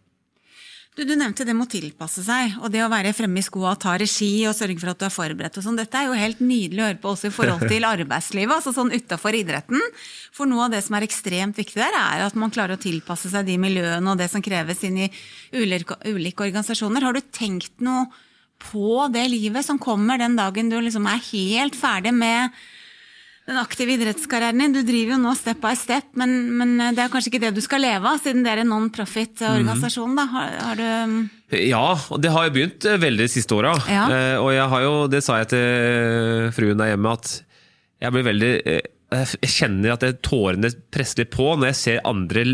Du, 0.99 1.05
du 1.07 1.13
nevnte 1.15 1.45
det 1.47 1.53
med 1.55 1.63
å 1.63 1.71
tilpasse 1.71 2.25
seg, 2.25 2.57
og 2.59 2.73
det 2.73 2.81
å 2.83 2.89
være 2.91 3.13
fremme 3.15 3.39
i 3.39 3.45
skoa, 3.45 3.71
ta 3.79 3.93
regi 3.95 4.41
og 4.49 4.55
sørge 4.57 4.81
for 4.81 4.91
at 4.91 4.99
du 4.99 5.05
er 5.07 5.13
forberedt 5.15 5.55
og 5.55 5.63
sånn. 5.63 5.77
Dette 5.79 5.95
er 5.95 6.09
jo 6.09 6.17
helt 6.19 6.41
nydelig 6.43 6.81
å 6.81 6.87
høre 6.89 6.99
på 6.99 7.13
også 7.13 7.29
i 7.29 7.35
forhold 7.37 7.63
til 7.71 7.87
arbeidslivet, 7.93 8.51
altså 8.51 8.73
sånn 8.75 8.91
utafor 8.91 9.37
idretten. 9.39 9.79
For 10.35 10.49
noe 10.51 10.65
av 10.65 10.73
det 10.73 10.81
som 10.83 10.97
er 10.99 11.05
ekstremt 11.07 11.55
viktig 11.55 11.79
der, 11.79 11.95
er 11.95 12.25
at 12.25 12.35
man 12.35 12.51
klarer 12.51 12.75
å 12.75 12.83
tilpasse 12.83 13.31
seg 13.31 13.47
de 13.47 13.55
miljøene 13.63 14.11
og 14.11 14.19
det 14.19 14.27
som 14.33 14.43
kreves 14.43 14.83
inn 14.89 14.99
i 15.05 15.07
ulike, 15.55 15.95
ulike 16.03 16.49
organisasjoner. 16.49 17.07
Har 17.07 17.15
du 17.15 17.31
tenkt 17.31 17.79
noe 17.79 18.09
på 18.59 19.07
det 19.15 19.23
livet 19.31 19.63
som 19.63 19.79
kommer 19.79 20.19
den 20.19 20.35
dagen 20.35 20.67
du 20.67 20.81
liksom 20.83 21.07
er 21.07 21.23
helt 21.31 21.79
ferdig 21.79 22.11
med 22.11 22.59
den 23.49 23.59
aktive 23.59 23.95
idrettskarrieren 23.97 24.61
din. 24.61 24.75
Du 24.77 24.83
driver 24.85 25.15
jo 25.15 25.19
nå 25.23 25.33
step 25.37 25.59
by 25.63 25.73
step, 25.77 26.11
men, 26.19 26.35
men 26.59 26.75
det 26.95 27.03
er 27.03 27.11
kanskje 27.11 27.33
ikke 27.33 27.41
det 27.47 27.51
du 27.57 27.61
skal 27.65 27.81
leve 27.83 28.05
av, 28.05 28.21
siden 28.21 28.45
det 28.45 28.53
er 28.53 28.63
en 28.63 28.71
non-profit-organisasjon. 28.75 30.15
da. 30.19 30.25
Har, 30.29 30.55
har 30.67 30.79
du 30.79 31.59
Ja, 31.65 31.83
og 32.13 32.21
det 32.21 32.33
har 32.35 32.47
jo 32.47 32.55
begynt 32.59 32.85
eh, 32.85 32.99
veldig 33.01 33.25
de 33.25 33.33
siste 33.33 33.57
åra. 33.57 33.73
Ja. 33.89 34.05
Eh, 34.13 34.37
og 34.37 34.53
jeg 34.53 34.69
har 34.73 34.85
jo, 34.85 34.95
det 35.11 35.23
sa 35.25 35.39
jeg 35.41 35.51
til 35.55 36.49
fruen 36.55 36.81
der 36.81 36.93
hjemme, 36.93 37.17
at 37.17 37.35
jeg 37.99 38.15
blir 38.15 38.27
veldig 38.29 38.53
eh, 38.69 39.35
Jeg 39.41 39.53
kjenner 39.57 39.95
at 39.95 40.05
det, 40.05 40.19
tårene 40.23 40.69
presser 40.93 41.23
litt 41.23 41.33
på 41.33 41.49
når 41.57 41.71
jeg 41.71 41.79
ser 41.79 42.03
andre 42.07 42.45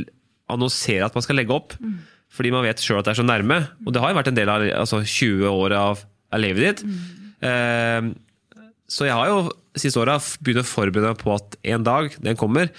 annonsere 0.52 1.08
at 1.08 1.16
man 1.18 1.26
skal 1.26 1.40
legge 1.42 1.54
opp. 1.56 1.76
Fordi 2.36 2.52
man 2.52 2.66
vet 2.66 2.82
sjøl 2.84 3.00
at 3.00 3.08
det 3.08 3.16
er 3.16 3.20
så 3.20 3.28
nærme. 3.28 3.60
Og 3.86 3.94
det 3.94 4.02
har 4.04 4.12
jo 4.12 4.18
vært 4.20 4.32
en 4.32 4.38
del 4.38 4.52
av 4.52 4.64
altså 4.84 5.02
20 5.04 5.46
år 5.52 5.76
av, 5.76 6.02
av 6.32 6.42
livet 6.42 6.64
ditt. 6.64 6.86
Eh, 7.44 8.10
så 8.88 9.08
jeg 9.08 9.18
har 9.18 9.32
jo 9.32 9.40
siste 9.82 10.02
åra 10.02 10.18
begynt 10.42 10.64
å 10.64 10.68
forberede 10.68 11.14
meg 11.14 11.22
på 11.22 11.34
at 11.36 11.58
en 11.74 11.86
dag, 11.86 12.14
den 12.24 12.40
kommer. 12.40 12.72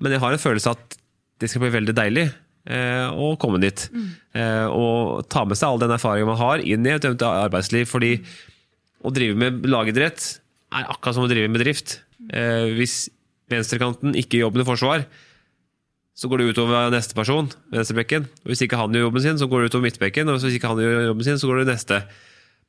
Men 0.00 0.14
jeg 0.14 0.22
har 0.22 0.34
en 0.34 0.42
følelse 0.42 0.74
at 0.74 0.96
det 1.40 1.48
skal 1.50 1.64
bli 1.64 1.72
veldig 1.74 1.94
deilig 1.96 2.26
eh, 2.28 3.08
å 3.08 3.32
komme 3.40 3.60
dit. 3.62 3.86
Eh, 4.36 4.66
og 4.68 5.26
ta 5.32 5.46
med 5.48 5.58
seg 5.58 5.70
all 5.70 5.82
den 5.82 5.94
erfaringen 5.96 6.30
man 6.30 6.40
har 6.40 6.64
inn 6.64 6.86
i 6.86 6.92
et 6.94 7.04
eventuelt 7.04 7.46
arbeidsliv. 7.46 7.88
Fordi 7.90 8.14
å 9.00 9.12
drive 9.14 9.38
med 9.40 9.64
lagidrett 9.68 10.26
er 10.76 10.86
akkurat 10.92 11.16
som 11.16 11.26
å 11.26 11.30
drive 11.30 11.50
med 11.52 11.64
drift. 11.64 12.00
Eh, 12.28 12.70
hvis 12.76 13.08
venstrekanten 13.50 14.14
ikke 14.18 14.42
jobben 14.42 14.62
i 14.62 14.68
forsvar, 14.68 15.06
så 16.20 16.28
går 16.28 16.42
det 16.42 16.50
utover 16.52 16.90
neste 16.92 17.16
person, 17.16 17.48
venstrebekken. 17.72 18.26
Og 18.44 18.52
hvis 18.52 18.60
ikke 18.66 18.78
han 18.78 18.92
gjør 18.92 19.08
jobben 19.08 19.24
sin, 19.24 19.38
så 19.40 19.48
går 19.48 19.62
det 19.62 19.70
utover 19.70 19.86
midtbekken. 19.88 20.28
Og 20.28 20.36
hvis 20.36 20.58
ikke 20.58 20.68
han 20.68 20.82
gjør 20.82 21.06
jobben 21.08 21.26
sin, 21.26 21.40
så 21.40 21.48
går 21.48 21.62
det 21.62 21.70
neste. 21.72 22.02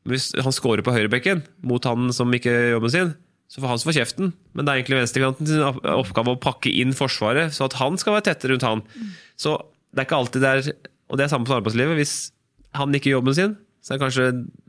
Men 0.01 0.15
hvis 0.15 0.29
han 0.39 0.55
scorer 0.55 0.85
på 0.85 0.93
høyrebekken 0.95 1.43
mot 1.67 1.83
han 1.85 2.13
som 2.15 2.31
ikke 2.33 2.53
gjør 2.53 2.73
jobben 2.77 2.93
sin, 2.93 3.11
så 3.51 3.59
får 3.59 3.67
han 3.67 3.81
som 3.81 3.89
får 3.89 3.97
kjeften. 3.99 4.31
Men 4.55 4.63
det 4.63 4.71
er 4.71 4.79
egentlig 4.79 5.01
venstrekanten 5.01 5.49
sin 5.49 5.63
oppgave 5.91 6.37
å 6.37 6.39
pakke 6.39 6.71
inn 6.71 6.95
forsvaret, 6.95 7.51
så 7.51 7.67
at 7.67 7.75
han 7.81 7.99
skal 7.99 8.15
være 8.15 8.29
tett 8.29 8.45
rundt 8.47 8.63
han. 8.63 8.83
Så 9.39 9.57
det 9.91 10.03
er 10.03 10.07
ikke 10.07 10.21
alltid 10.21 10.45
det 10.45 10.51
er 10.51 10.69
Og 11.11 11.17
det 11.19 11.25
er 11.25 11.31
samme 11.33 11.49
som 11.49 11.57
arbeidslivet. 11.57 11.97
Hvis 11.99 12.31
han 12.79 12.95
ikke 12.95 13.11
gjør 13.11 13.19
jobben 13.19 13.35
sin, 13.35 13.55
så 13.83 13.91
er 13.91 13.97
det 13.97 14.03
kanskje 14.05 14.25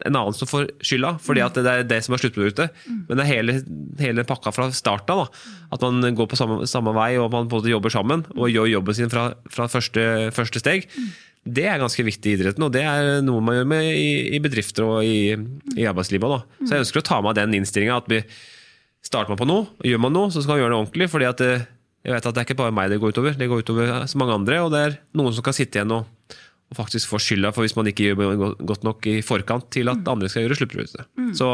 en 0.09 0.17
annen 0.17 0.35
som 0.35 0.49
får 0.51 0.71
skylda, 0.83 1.13
fordi 1.23 1.43
at 1.45 1.55
det 1.55 1.71
er 1.71 1.85
det 1.87 2.01
som 2.03 2.17
er 2.17 2.23
sluttproduktet. 2.25 2.79
Men 3.07 3.21
det 3.21 3.23
er 3.23 3.29
hele, 3.29 3.55
hele 4.01 4.25
pakka 4.27 4.51
fra 4.57 4.67
starten 4.75 5.15
av. 5.15 5.29
At 5.71 5.85
man 5.85 6.17
går 6.19 6.31
på 6.33 6.39
samme, 6.41 6.65
samme 6.67 6.95
vei, 6.97 7.13
og 7.23 7.29
man 7.31 7.51
både 7.53 7.71
jobber 7.71 7.93
sammen 7.95 8.25
og 8.35 8.51
gjør 8.51 8.73
jobben 8.73 8.99
sin 8.99 9.13
fra, 9.13 9.29
fra 9.53 9.69
første, 9.71 10.33
første 10.35 10.65
steg. 10.65 10.89
Det 11.45 11.69
er 11.71 11.79
ganske 11.83 12.03
viktig 12.07 12.33
i 12.33 12.35
idretten, 12.39 12.65
og 12.67 12.73
det 12.75 12.83
er 12.83 13.21
noe 13.23 13.45
man 13.45 13.61
gjør 13.61 13.71
med 13.71 13.93
i, 13.93 14.11
i 14.35 14.43
bedrifter 14.43 14.89
og 14.89 15.07
i, 15.07 15.37
i 15.77 15.87
arbeidslivet. 15.87 16.35
Da. 16.35 16.67
Så 16.67 16.75
jeg 16.75 16.87
ønsker 16.89 17.03
å 17.05 17.07
ta 17.13 17.21
med 17.23 17.39
den 17.39 17.55
innstillinga 17.61 18.01
at 18.03 18.11
vi 18.11 18.25
starter 19.03 19.33
man 19.35 19.41
på 19.41 19.49
noe, 19.51 19.67
og 19.81 19.87
gjør 19.89 20.01
man 20.05 20.15
noe, 20.15 20.31
så 20.33 20.43
skal 20.45 20.55
man 20.57 20.63
gjøre 20.63 20.73
det 20.75 20.81
ordentlig. 20.81 21.09
fordi 21.11 21.27
at 21.29 21.43
det, 21.43 21.51
jeg 22.07 22.15
vet 22.17 22.27
at 22.31 22.35
det 22.37 22.41
er 22.43 22.47
ikke 22.49 22.59
bare 22.63 22.75
meg 22.75 22.91
det 22.93 23.01
går 23.03 23.13
utover, 23.15 23.37
det 23.39 23.49
går 23.51 23.63
utover 23.65 23.93
så 24.11 24.19
mange 24.23 24.35
andre. 24.39 24.63
Og 24.63 24.71
det 24.75 24.81
er 24.87 24.97
noen 25.19 25.35
som 25.37 25.45
kan 25.47 25.57
sitte 25.57 25.79
igjen 25.81 25.93
og, 25.95 26.39
og 26.73 26.79
faktisk 26.79 27.11
få 27.11 27.19
skylda 27.21 27.51
for 27.53 27.67
hvis 27.67 27.77
man 27.77 27.91
ikke 27.91 28.07
gjør 28.09 28.23
det 28.23 28.51
godt 28.73 28.87
nok 28.87 29.07
i 29.11 29.19
forkant 29.27 29.67
til 29.75 29.91
at 29.93 30.07
andre 30.09 30.31
skal 30.33 30.47
gjøre 30.47 30.57
sluttproduktet. 30.61 31.07
Så, 31.39 31.51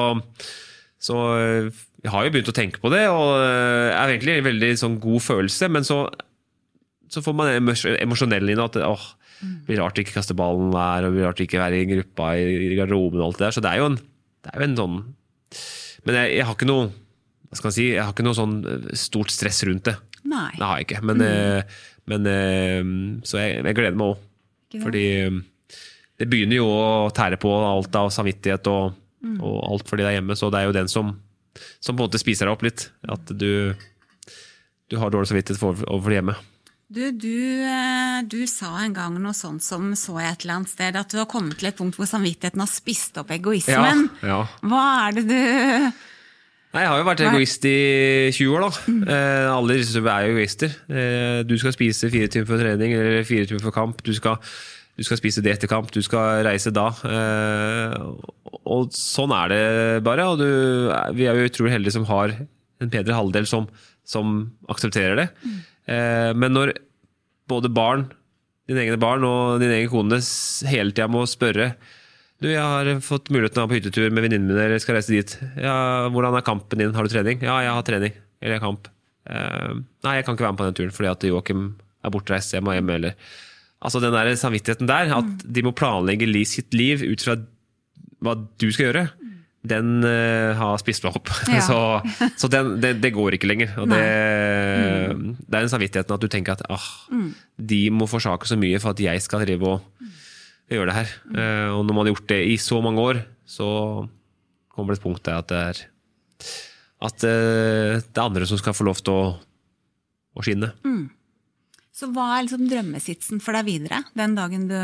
så 1.08 1.16
øh, 1.40 1.70
jeg 2.04 2.12
har 2.14 2.24
jo 2.28 2.32
begynt 2.36 2.52
å 2.52 2.56
tenke 2.56 2.80
på 2.84 2.92
det, 2.94 3.04
og 3.10 3.32
det 3.40 3.94
er 3.96 4.12
egentlig 4.12 4.36
en 4.38 4.46
veldig 4.52 4.72
sånn 4.78 4.98
god 5.02 5.24
følelse, 5.24 5.68
men 5.74 5.84
så, 5.88 6.02
så 7.10 7.24
får 7.24 7.34
man 7.40 7.50
emos- 7.56 7.88
emosjonell 7.90 8.52
inn 8.52 8.62
at 8.62 8.76
åh, 8.84 9.08
det 9.40 9.66
blir 9.72 9.80
rart 9.82 9.98
å 9.98 10.02
ikke 10.04 10.16
kaste 10.20 10.34
ballen 10.38 10.70
der, 10.74 11.02
og 11.06 11.10
det 11.10 11.16
blir 11.16 11.26
rart 11.28 11.40
å 11.42 11.44
ikke 11.48 11.60
være 11.64 11.80
i 11.82 11.88
gruppa 11.90 12.30
i 12.38 12.70
garderoben 12.78 13.20
og 13.22 13.28
alt 13.32 13.40
det 13.40 13.46
der. 13.48 13.56
Så 13.56 13.62
det 13.64 13.72
er 13.72 13.82
jo 13.82 13.90
en, 13.92 13.98
det 14.46 14.52
er 14.54 14.62
jo 14.62 14.68
en 14.68 14.78
sånn 14.78 14.96
Men 16.06 16.16
jeg, 16.22 16.32
jeg 16.38 16.46
har 16.48 16.54
ikke 16.56 16.68
noe 16.70 16.88
hva 17.48 17.56
skal 17.56 17.70
man 17.70 17.76
si, 17.78 17.86
jeg 17.94 18.04
har 18.04 18.12
ikke 18.12 18.26
noe 18.26 18.36
sånn 18.36 18.56
øh, 18.68 18.88
stort 18.98 19.32
stress 19.32 19.62
rundt 19.68 19.88
det. 19.88 19.94
Nei. 20.28 20.50
Det 20.56 20.64
har 20.64 20.80
jeg 20.80 20.88
ikke. 20.88 21.04
Men, 21.08 21.22
mm. 21.24 21.76
men 22.12 22.28
eh, 22.32 22.90
Så 23.24 23.40
jeg, 23.40 23.62
jeg 23.62 23.78
gleder 23.78 23.96
meg 23.96 24.12
òg. 24.12 24.26
Fordi 24.82 25.04
eh, 25.22 25.38
det 26.18 26.26
begynner 26.28 26.60
jo 26.60 26.66
å 26.68 27.08
tære 27.14 27.38
på 27.40 27.52
alt 27.54 27.94
av 27.96 28.10
samvittighet 28.12 28.68
og, 28.68 28.98
og 29.38 29.56
alt 29.70 29.88
for 29.88 30.00
de 30.00 30.04
der 30.04 30.18
hjemme, 30.18 30.36
så 30.36 30.50
det 30.50 30.60
er 30.60 30.68
jo 30.68 30.74
den 30.76 30.90
som, 30.90 31.12
som 31.78 31.94
på 31.94 32.02
en 32.02 32.08
måte 32.08 32.20
spiser 32.20 32.48
deg 32.48 32.56
opp 32.56 32.66
litt. 32.66 32.88
At 33.08 33.32
du, 33.38 33.72
du 34.90 34.98
har 35.00 35.14
dårlig 35.14 35.30
samvittighet 35.30 35.62
for, 35.62 35.78
overfor 35.86 36.12
de 36.12 36.18
hjemme. 36.18 36.36
Du, 36.88 37.02
du, 37.12 37.38
eh, 37.68 38.18
du 38.28 38.42
sa 38.50 38.74
en 38.82 38.94
gang 38.96 39.16
noe 39.20 39.36
sånt 39.36 39.62
som 39.64 39.90
så 39.96 40.18
jeg 40.20 40.34
et 40.34 40.44
eller 40.44 40.58
annet 40.58 40.74
sted, 40.74 40.96
at 40.96 41.10
du 41.12 41.18
har 41.20 41.28
kommet 41.30 41.60
til 41.60 41.70
et 41.70 41.76
punkt 41.78 41.96
hvor 42.00 42.08
samvittigheten 42.08 42.64
har 42.64 42.70
spist 42.72 43.20
opp 43.20 43.32
egoismen. 43.36 44.06
ja. 44.24 44.42
Hva 44.64 44.84
er 45.06 45.18
det 45.20 45.26
du 45.28 45.40
Nei, 46.74 46.82
Jeg 46.84 46.90
har 46.92 46.98
jo 47.00 47.06
vært 47.08 47.22
egoist 47.24 47.64
i 47.64 47.76
20 48.36 48.56
år, 48.58 48.64
da. 48.66 48.94
Eh, 49.14 49.46
alle 49.48 49.78
disse 49.78 50.02
er 50.02 50.26
jo 50.26 50.34
egoister. 50.34 50.74
Eh, 50.92 51.38
du 51.48 51.54
skal 51.60 51.72
spise 51.72 52.10
fire 52.12 52.28
timer 52.28 52.48
for 52.50 52.60
trening 52.60 52.92
eller 52.92 53.24
fire 53.24 53.48
timer 53.48 53.62
for 53.64 53.72
kamp. 53.72 54.02
Du 54.04 54.12
skal, 54.16 54.36
du 54.98 55.06
skal 55.06 55.20
spise 55.20 55.40
det 55.44 55.54
etter 55.54 55.70
kamp, 55.70 55.88
du 55.94 56.02
skal 56.04 56.42
reise 56.44 56.72
da. 56.76 56.90
Eh, 57.08 57.96
og 58.68 58.92
sånn 58.92 59.32
er 59.32 59.54
det 59.54 59.62
bare. 60.04 60.28
Og 60.28 60.42
du, 60.42 60.48
vi 61.16 61.24
er 61.30 61.40
jo 61.40 61.48
utrolig 61.48 61.72
heldige 61.78 61.96
som 61.96 62.04
har 62.10 62.36
en 62.36 62.92
bedre 62.92 63.16
halvdel 63.16 63.48
som, 63.48 63.64
som 64.06 64.36
aksepterer 64.68 65.16
det. 65.22 65.28
Eh, 65.88 66.34
men 66.36 66.52
når 66.52 66.74
både 67.48 67.72
barn, 67.72 68.10
dine 68.68 68.84
egne 68.84 69.00
barn 69.00 69.24
og 69.24 69.62
din 69.62 69.72
egen 69.72 69.88
kone 69.88 70.20
hele 70.68 70.92
tida 70.92 71.08
må 71.08 71.24
spørre 71.24 71.72
du, 72.42 72.48
jeg 72.52 72.62
har 72.62 72.88
fått 73.02 73.32
muligheten 73.34 73.62
av 73.62 73.70
på 73.70 73.78
hyttetur 73.78 74.12
med 74.12 74.24
venninnen 74.24 74.46
min, 74.46 74.60
eller 74.62 74.78
skal 74.82 74.98
reise 74.98 75.14
dit. 75.14 75.34
Ja, 75.58 76.06
hvordan 76.14 76.36
er 76.38 76.46
kampen 76.46 76.78
din? 76.80 76.94
Har 76.94 77.06
du 77.06 77.10
trening? 77.10 77.42
Ja, 77.42 77.58
jeg 77.64 77.74
har 77.74 77.86
trening. 77.86 78.14
Eller 78.44 78.62
kamp. 78.62 78.86
Uh, 79.28 79.82
nei, 80.06 80.18
jeg 80.18 80.26
kan 80.26 80.36
ikke 80.36 80.46
være 80.46 80.54
med 80.54 80.60
på 80.60 80.68
den 80.68 80.78
turen 80.78 80.94
fordi 80.94 81.10
at 81.10 81.28
Joakim 81.28 81.68
er 82.06 82.14
bortreist. 82.14 82.54
Jeg 82.54 82.64
må 82.64 82.76
hjem, 82.76 82.94
eller 82.94 83.18
Altså 83.78 84.00
den 84.02 84.10
der 84.10 84.32
samvittigheten 84.34 84.88
der, 84.90 85.12
at 85.14 85.42
de 85.46 85.62
må 85.62 85.70
planlegge 85.70 86.26
sitt 86.50 86.74
liv 86.74 87.04
ut 87.06 87.22
fra 87.22 87.36
hva 88.26 88.32
du 88.34 88.64
skal 88.74 88.88
gjøre, 88.88 89.04
den 89.68 90.02
uh, 90.02 90.54
har 90.58 90.80
spist 90.82 91.04
meg 91.06 91.18
opp. 91.18 91.30
Ja. 91.52 91.62
så 91.62 91.78
så 92.38 92.50
den, 92.50 92.76
det, 92.82 92.96
det 93.02 93.12
går 93.14 93.36
ikke 93.36 93.50
lenger. 93.50 93.74
Og 93.78 93.90
det, 93.90 94.00
mm. 95.14 95.28
Det 95.44 95.54
er 95.54 95.62
den 95.62 95.70
samvittigheten 95.70 96.16
at 96.16 96.22
du 96.22 96.30
tenker 96.30 96.58
at 96.58 96.66
ah, 96.70 96.88
de 97.58 97.80
må 97.94 98.10
forsake 98.10 98.50
så 98.50 98.58
mye 98.58 98.78
for 98.82 98.94
at 98.94 99.02
jeg 99.02 99.22
skal 99.22 99.46
drive 99.46 99.74
og 99.74 99.97
gjøre 100.76 100.90
det 100.90 100.96
her. 100.98 101.12
Eh, 101.32 101.68
og 101.74 101.84
når 101.86 101.94
man 101.96 102.04
har 102.06 102.12
gjort 102.14 102.28
det 102.32 102.40
i 102.52 102.56
så 102.60 102.80
mange 102.84 103.04
år, 103.04 103.20
så 103.48 103.68
kommer 104.74 104.94
det 104.94 105.00
et 105.00 105.06
punkt 105.06 105.24
der 105.26 105.40
at 105.40 105.48
det 105.50 105.60
er 105.64 105.84
at 107.08 107.24
eh, 107.26 107.98
det 108.02 108.18
er 108.18 108.24
andre 108.26 108.46
som 108.50 108.58
skal 108.58 108.74
få 108.74 108.86
lov 108.88 108.98
til 109.02 109.14
å, 109.14 109.26
å 110.34 110.44
skinne. 110.44 110.72
Så 111.94 112.08
hva 112.14 112.32
er 112.36 112.46
liksom 112.46 112.66
drømmesitsen 112.70 113.42
for 113.42 113.54
deg 113.58 113.68
videre 113.68 114.04
den 114.18 114.34
dagen 114.38 114.66
du 114.70 114.78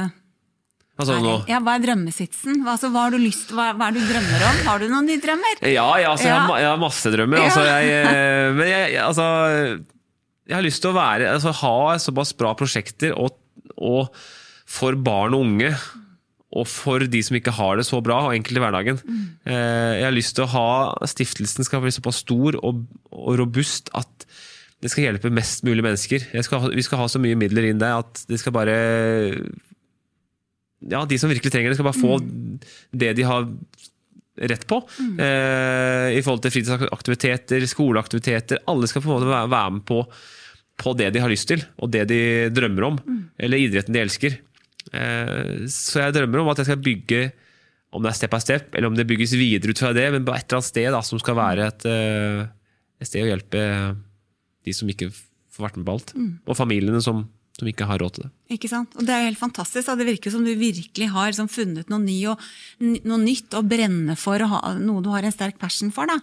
Altså, 0.94 1.16
er 1.18 1.49
Ja, 1.51 1.59
hva 1.59 1.73
er 1.75 1.83
drømmesitsen? 1.83 2.61
Altså, 2.70 2.87
hva 2.94 3.09
har 3.09 3.14
du 3.14 3.18
lyst 3.18 3.51
hva, 3.51 3.73
hva 3.75 3.88
er 3.90 3.97
du 3.97 4.03
drømmer 4.07 4.44
om? 4.47 4.61
Har 4.68 4.79
du 4.79 4.87
noen 4.92 5.09
nye 5.11 5.18
drømmer? 5.23 5.59
Ja, 5.66 5.88
ja 5.99 6.12
altså, 6.12 6.29
Jeg, 6.29 6.37
har, 6.38 6.61
jeg 6.62 6.68
har 6.70 6.79
masse 6.79 7.11
drømmer. 7.11 7.42
Altså, 7.42 7.64
jeg, 7.66 7.88
eh, 8.14 8.51
men 8.55 8.70
jeg, 8.70 8.92
jeg- 8.94 9.03
altså, 9.03 9.27
jeg 10.47 10.55
har 10.55 10.62
lyst 10.62 10.83
til 10.85 10.92
å 10.92 10.97
være, 11.01 11.33
altså, 11.35 11.55
ha 11.64 11.75
såpass 11.99 12.31
bra 12.38 12.53
prosjekter 12.59 13.16
og, 13.18 13.35
og 13.75 14.14
for 14.64 14.96
barn 14.96 15.37
og 15.37 15.44
unge. 15.46 15.74
Og 16.55 16.68
for 16.70 17.03
de 17.11 17.20
som 17.27 17.35
ikke 17.35 17.55
har 17.57 17.81
det 17.81 17.87
så 17.88 17.98
bra 18.05 18.20
og 18.29 18.35
enkelt 18.37 18.61
i 18.61 18.62
hverdagen. 18.62 19.00
Mm. 19.03 19.22
Jeg 19.50 20.05
har 20.07 20.14
lyst 20.14 20.37
til 20.37 20.44
å 20.44 20.53
ha 20.53 21.09
Stiftelsen 21.11 21.66
skal 21.66 21.83
bli 21.83 21.90
såpass 21.94 22.20
stor 22.22 22.61
og, 22.61 22.85
og 23.11 23.40
robust 23.40 23.90
at 23.98 24.29
det 24.85 24.92
skal 24.92 25.07
hjelpe 25.07 25.33
mest 25.33 25.64
mulig 25.64 25.83
mennesker. 25.85 26.27
Skal, 26.44 26.68
vi 26.77 26.85
skal 26.85 27.00
ha 27.00 27.09
så 27.11 27.20
mye 27.22 27.38
midler 27.40 27.70
inn 27.70 27.81
der 27.81 28.03
at 28.03 28.22
det 28.29 28.38
skal 28.42 28.55
bare 28.55 28.77
Ja, 30.85 31.03
de 31.09 31.18
som 31.18 31.33
virkelig 31.33 31.55
trenger 31.55 31.72
det, 31.72 31.79
skal 31.79 31.88
bare 31.88 32.03
få 32.03 32.18
det 32.92 33.14
de 33.16 33.24
har 33.27 33.48
rett 34.44 34.66
på. 34.68 34.83
Eh, 35.00 36.09
I 36.18 36.22
forhold 36.27 36.42
til 36.44 36.53
fritidsaktiviteter, 36.53 37.64
skoleaktiviteter. 37.70 38.61
Alle 38.70 38.90
skal 38.90 39.03
på 39.03 39.09
en 39.09 39.16
måte 39.16 39.31
være 39.31 39.53
være 39.55 39.74
med 39.79 39.85
på, 39.88 40.03
på 40.85 40.94
det 40.98 41.12
de 41.14 41.22
har 41.22 41.33
lyst 41.33 41.48
til, 41.48 41.64
og 41.79 41.92
det 41.94 42.05
de 42.11 42.20
drømmer 42.53 42.90
om. 42.90 42.98
Eller 43.38 43.64
idretten 43.64 43.96
de 43.96 44.03
elsker. 44.05 44.37
Eh, 44.94 45.66
så 45.70 46.04
jeg 46.04 46.16
drømmer 46.16 46.42
om 46.42 46.50
at 46.52 46.62
jeg 46.62 46.70
skal 46.70 46.83
bygge, 46.85 47.22
om 47.94 48.02
det 48.02 48.11
er 48.11 48.18
step 48.18 48.35
by 48.35 48.42
step, 48.42 48.74
eller 48.74 48.90
om 48.90 48.98
det 48.98 49.07
bygges 49.11 49.37
videre 49.38 49.74
ut 49.74 49.83
fra 49.83 49.92
det, 49.94 50.09
men 50.14 50.26
på 50.26 50.35
et 50.35 50.46
eller 50.46 50.61
annet 50.61 50.70
sted 50.70 50.90
da, 50.94 51.02
som 51.07 51.20
skal 51.22 51.38
være 51.38 51.68
et, 51.70 51.87
eh, 51.90 52.42
et 53.02 53.11
sted 53.11 53.26
å 53.26 53.30
hjelpe 53.30 53.62
de 54.64 54.74
som 54.74 54.90
ikke 54.90 55.11
får 55.54 55.68
vært 55.68 55.78
med 55.78 55.87
på 55.87 55.96
alt. 55.96 56.14
Og 56.48 56.59
familiene 56.59 57.02
som, 57.04 57.22
som 57.59 57.70
ikke 57.70 57.87
har 57.87 58.00
råd 58.02 58.16
til 58.16 58.26
det. 58.26 58.33
Ikke 58.57 58.70
sant? 58.70 58.96
Og 58.98 59.07
det 59.07 59.14
er 59.14 59.22
jo 59.22 59.30
helt 59.30 59.42
fantastisk. 59.42 59.87
Da. 59.87 59.98
Det 60.00 60.09
virker 60.09 60.35
som 60.35 60.46
du 60.46 60.50
virkelig 60.59 61.11
har 61.14 61.30
liksom, 61.30 61.50
funnet 61.52 61.92
noe, 61.92 62.02
ny 62.02 62.18
og, 62.33 62.42
noe 62.80 63.20
nytt 63.22 63.54
å 63.54 63.62
brenne 63.66 64.18
for, 64.18 64.42
og 64.42 64.57
ha, 64.57 64.74
noe 64.80 65.04
du 65.04 65.12
har 65.14 65.26
en 65.26 65.35
sterk 65.35 65.61
passion 65.61 65.94
for. 65.94 66.11
Da. 66.11 66.18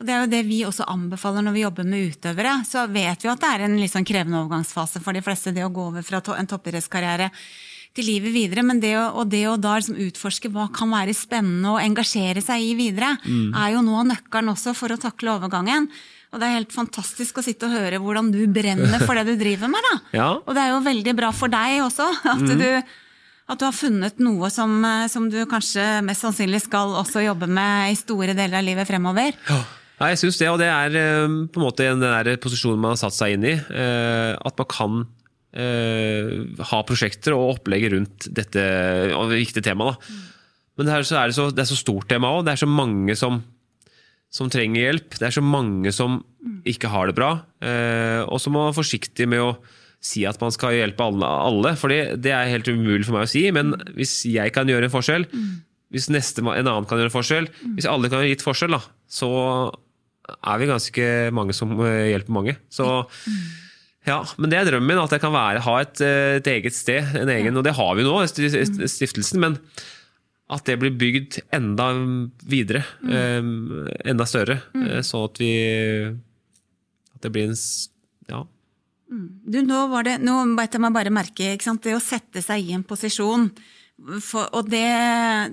Og 0.00 0.08
Det 0.08 0.14
er 0.14 0.24
jo 0.24 0.32
det 0.32 0.42
vi 0.48 0.64
også 0.66 0.88
anbefaler 0.90 1.44
når 1.46 1.54
vi 1.54 1.62
jobber 1.62 1.86
med 1.86 2.16
utøvere. 2.16 2.56
Så 2.66 2.88
vet 2.90 3.22
vi 3.22 3.30
at 3.30 3.44
det 3.44 3.52
er 3.52 3.68
en 3.68 3.78
sånn 3.92 4.08
krevende 4.08 4.40
overgangsfase 4.42 5.02
for 5.04 5.14
de 5.14 5.22
fleste, 5.22 5.54
det 5.54 5.66
å 5.66 5.70
gå 5.74 5.86
over 5.92 6.02
fra 6.06 6.22
en 6.34 6.50
toppidrettskarriere 6.50 7.30
til 7.94 8.08
livet 8.08 8.34
videre. 8.34 8.64
Men 8.66 8.80
det 8.82 8.94
å, 8.98 9.04
og 9.20 9.30
det 9.32 9.44
å 9.50 9.54
da 9.60 9.76
liksom 9.78 9.98
utforske 10.08 10.50
hva 10.54 10.66
kan 10.74 10.90
være 10.92 11.14
spennende 11.14 11.74
å 11.76 11.80
engasjere 11.82 12.42
seg 12.44 12.62
i 12.62 12.74
videre, 12.78 13.14
er 13.24 13.72
jo 13.76 13.84
av 13.84 14.08
nøkkelen 14.10 14.52
også 14.54 14.74
for 14.76 14.94
å 14.94 15.00
takle 15.00 15.36
overgangen. 15.36 15.88
Og 16.34 16.40
det 16.42 16.48
er 16.48 16.56
helt 16.58 16.74
fantastisk 16.74 17.38
å 17.38 17.44
sitte 17.46 17.68
og 17.68 17.76
høre 17.76 18.00
hvordan 18.02 18.32
du 18.34 18.40
brenner 18.50 18.98
for 19.06 19.14
det 19.14 19.28
du 19.28 19.36
driver 19.38 19.70
med. 19.70 19.86
da. 19.86 19.94
Ja. 20.18 20.28
Og 20.42 20.50
det 20.56 20.64
er 20.64 20.72
jo 20.74 20.80
veldig 20.82 21.14
bra 21.14 21.30
for 21.30 21.52
deg 21.52 21.84
også, 21.84 22.08
at, 22.34 22.42
du, 22.58 22.66
at 23.46 23.60
du 23.60 23.64
har 23.68 23.76
funnet 23.76 24.18
noe 24.18 24.50
som, 24.50 24.74
eh, 24.82 25.06
som 25.12 25.28
du 25.30 25.38
kanskje 25.46 26.02
mest 26.02 26.26
sannsynlig 26.26 26.64
skal 26.66 26.96
også 27.04 27.22
jobbe 27.22 27.46
med 27.46 27.92
i 27.92 27.98
store 28.02 28.34
deler 28.34 28.58
av 28.58 28.66
livet 28.66 28.90
fremover. 28.90 29.38
Ja, 29.46 29.60
jeg 30.10 30.18
syns 30.24 30.40
det, 30.42 30.48
og 30.50 30.58
det 30.58 30.66
er 30.74 30.98
eh, 30.98 31.38
på 31.54 31.62
en 31.62 31.66
måte 31.68 31.86
den 31.86 32.02
der 32.02 32.34
posisjonen 32.42 32.82
man 32.82 32.96
har 32.96 33.02
satt 33.06 33.14
seg 33.14 33.36
inn 33.36 33.46
i. 33.52 33.54
eh, 33.54 34.32
At 34.34 34.58
man 34.58 34.72
kan 34.74 35.04
eh, 35.54 36.30
ha 36.70 36.80
prosjekter 36.86 37.36
og 37.36 37.56
opplegg 37.56 37.88
rundt 37.94 38.28
dette 38.34 38.62
viktige 39.32 39.64
temaet. 39.70 40.02
Men 40.74 40.88
det 40.88 40.94
er, 40.94 41.06
så 41.06 41.20
er 41.20 41.30
det, 41.30 41.36
så, 41.36 41.48
det 41.54 41.62
er 41.64 41.70
så 41.70 41.78
stort 41.78 42.08
tema 42.10 42.32
òg. 42.34 42.44
Det 42.46 42.54
er 42.54 42.64
så 42.64 42.70
mange 42.70 43.14
som, 43.18 43.38
som 44.34 44.50
trenger 44.50 44.88
hjelp. 44.88 45.18
Det 45.20 45.28
er 45.28 45.36
så 45.36 45.44
mange 45.44 45.94
som 45.94 46.18
ikke 46.66 46.90
har 46.90 47.08
det 47.08 47.16
bra. 47.16 47.30
Uh, 47.62 48.26
Og 48.26 48.40
så 48.42 48.50
må 48.50 48.58
man 48.60 48.72
være 48.72 48.80
forsiktig 48.80 49.28
med 49.30 49.44
å 49.44 49.52
si 50.04 50.24
at 50.28 50.40
man 50.42 50.52
skal 50.52 50.74
hjelpe 50.76 51.00
alle, 51.00 51.24
alle 51.24 51.70
for 51.80 51.88
det 51.88 52.28
er 52.28 52.50
helt 52.50 52.68
umulig 52.68 53.06
for 53.06 53.16
meg 53.16 53.28
å 53.28 53.30
si. 53.30 53.46
Men 53.54 53.72
hvis 53.96 54.18
jeg 54.28 54.52
kan 54.52 54.68
gjøre 54.68 54.90
en 54.90 54.92
forskjell, 54.92 55.24
hvis 55.94 56.10
neste, 56.10 56.42
en 56.42 56.66
annen 56.66 56.88
kan 56.90 56.98
gjøre 56.98 57.08
en 57.12 57.14
forskjell, 57.14 57.48
hvis 57.78 57.88
alle 57.88 58.10
kan 58.10 58.20
gjøre 58.20 58.34
litt 58.34 58.44
forskjell, 58.44 58.74
da, 58.74 58.82
så 59.08 59.30
er 60.34 60.60
vi 60.60 60.68
ganske 60.68 61.06
mange 61.36 61.56
som 61.56 61.72
eh, 61.84 62.10
hjelper 62.10 62.34
mange. 62.36 62.56
Så 62.72 62.88
ja, 64.06 64.18
men 64.38 64.50
det 64.52 64.58
er 64.58 64.68
drømmen 64.68 64.90
min, 64.90 64.98
at 65.02 65.10
jeg 65.16 65.20
kan 65.22 65.32
være, 65.32 65.62
ha 65.64 65.74
et, 65.80 66.00
eh, 66.04 66.36
et 66.40 66.48
eget 66.52 66.74
sted. 66.76 67.14
En 67.22 67.28
egen, 67.32 67.56
Og 67.56 67.64
det 67.64 67.74
har 67.76 67.94
vi 67.96 68.02
nå, 68.04 68.14
sti- 68.28 68.50
sti- 68.52 68.88
stiftelsen. 68.90 69.40
Men 69.40 69.58
at 70.50 70.64
det 70.68 70.78
blir 70.78 70.92
bygd 71.00 71.38
enda 71.56 71.86
videre. 72.44 72.84
eh, 73.08 73.40
enda 74.04 74.26
større. 74.28 74.60
Mm. 74.74 74.88
Sånn 75.02 75.24
at 75.30 75.38
vi 75.38 75.52
At 77.14 77.20
det 77.22 77.32
blir 77.32 77.48
en 77.48 77.56
Ja. 78.28 78.44
Du, 79.08 79.58
nå 79.62 79.88
var 79.90 80.02
det, 80.02 80.18
nå 80.20 80.56
beit 80.56 80.72
jeg 80.72 80.80
meg 80.80 80.92
bare 80.92 81.10
merke, 81.12 81.52
det 81.84 81.94
å 81.94 82.00
sette 82.02 82.42
seg 82.42 82.64
i 82.68 82.72
en 82.74 82.82
posisjon, 82.82 83.50
for, 83.94 84.48
og 84.58 84.66
det, 84.66 84.82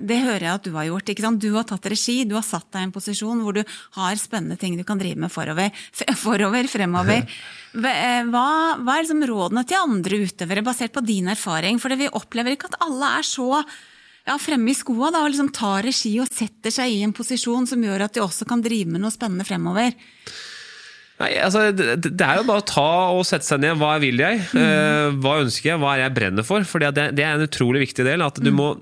det 0.02 0.18
hører 0.24 0.44
jeg 0.44 0.52
at 0.56 0.64
du 0.66 0.72
har 0.74 0.88
gjort. 0.88 1.12
ikke 1.12 1.24
sant? 1.24 1.40
Du 1.40 1.54
har 1.54 1.66
tatt 1.68 1.86
regi, 1.92 2.16
du 2.26 2.34
har 2.34 2.44
satt 2.44 2.66
deg 2.74 2.82
i 2.82 2.88
en 2.88 2.94
posisjon 2.94 3.40
hvor 3.44 3.54
du 3.54 3.62
har 3.96 4.18
spennende 4.18 4.58
ting 4.58 4.74
du 4.76 4.82
kan 4.86 4.98
drive 5.00 5.20
med 5.22 5.32
forover, 5.32 5.70
forover 6.18 6.68
fremover. 6.70 7.22
Hva, 7.72 8.42
hva 8.84 8.94
er 8.98 9.00
liksom 9.00 9.22
rådene 9.24 9.62
til 9.64 9.78
andre 9.78 10.18
utøvere, 10.26 10.64
basert 10.66 10.92
på 10.92 11.00
din 11.06 11.30
erfaring? 11.32 11.78
For 11.80 11.94
vi 11.96 12.10
opplever 12.12 12.52
ikke 12.52 12.68
at 12.68 12.82
alle 12.84 13.14
er 13.16 13.24
så 13.24 13.46
ja, 13.56 14.36
fremme 14.36 14.68
i 14.68 14.76
skoa 14.76 15.08
da, 15.08 15.22
og 15.24 15.32
liksom 15.32 15.48
tar 15.56 15.86
regi 15.86 16.12
og 16.20 16.28
setter 16.28 16.74
seg 16.74 16.92
i 16.92 17.00
en 17.06 17.14
posisjon 17.16 17.64
som 17.70 17.80
gjør 17.80 18.04
at 18.04 18.18
de 18.18 18.20
også 18.20 18.44
kan 18.50 18.60
drive 18.60 18.92
med 18.92 19.00
noe 19.00 19.14
spennende 19.14 19.46
fremover. 19.48 19.96
Nei, 21.22 21.32
altså, 21.38 21.68
det, 21.76 22.00
det 22.02 22.26
er 22.26 22.40
jo 22.40 22.46
bare 22.48 22.62
å 22.64 22.66
ta 22.66 22.88
og 23.14 23.24
sette 23.28 23.46
seg 23.46 23.62
ned. 23.62 23.76
Hva 23.78 23.94
vil 24.02 24.18
jeg? 24.22 24.40
Mm. 24.52 25.20
hva 25.22 25.38
ønsker 25.44 25.72
jeg? 25.72 25.80
Hva 25.82 25.94
er 25.94 26.06
jeg 26.06 26.16
brenner 26.18 26.46
for? 26.46 26.66
For 26.66 26.82
det, 26.82 27.10
det 27.14 27.26
er 27.26 27.36
en 27.36 27.46
utrolig 27.46 27.84
viktig 27.86 28.06
del. 28.08 28.24
At 28.26 28.40
du, 28.42 28.50
må, 28.54 28.72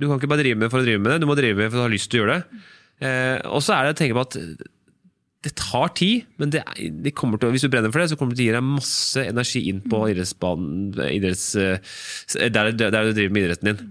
du 0.00 0.08
kan 0.08 0.16
ikke 0.16 0.30
bare 0.32 0.44
drive 0.44 0.62
med 0.62 0.72
for 0.72 0.80
å 0.80 0.86
drive 0.86 1.02
med 1.02 1.14
det, 1.14 1.22
du 1.22 1.28
må 1.28 1.36
drive 1.38 1.58
med 1.58 1.72
for 1.72 1.82
å 1.82 1.88
ha 1.88 1.92
lyst 1.92 2.12
til 2.12 2.22
å 2.22 2.24
gjøre 2.24 2.38
det. 2.38 2.62
Eh, 3.02 3.36
og 3.50 3.64
så 3.64 3.76
er 3.76 3.86
det 3.88 3.96
å 3.96 3.98
tenke 3.98 4.16
på 4.16 4.24
at 4.24 4.38
det 5.42 5.54
tar 5.58 5.90
tid, 5.98 6.26
men 6.38 6.52
det, 6.54 6.62
det 7.02 7.14
kommer 7.18 7.40
til, 7.40 7.50
hvis 7.50 7.64
du 7.66 7.70
brenner 7.72 7.90
for 7.90 8.02
det, 8.02 8.12
så 8.12 8.18
kommer 8.18 8.34
det 8.34 8.38
til 8.38 8.46
å 8.46 8.50
gi 8.52 8.56
deg 8.56 8.66
masse 8.68 9.24
energi 9.26 9.62
inn 9.72 9.80
på 9.90 10.04
idrettsbanen, 10.12 10.92
idretts, 11.08 11.48
eh, 11.58 12.50
der, 12.54 12.70
der 12.78 13.08
du 13.08 13.10
driver 13.10 13.34
med 13.34 13.48
idretten 13.48 13.72
din. 13.72 13.88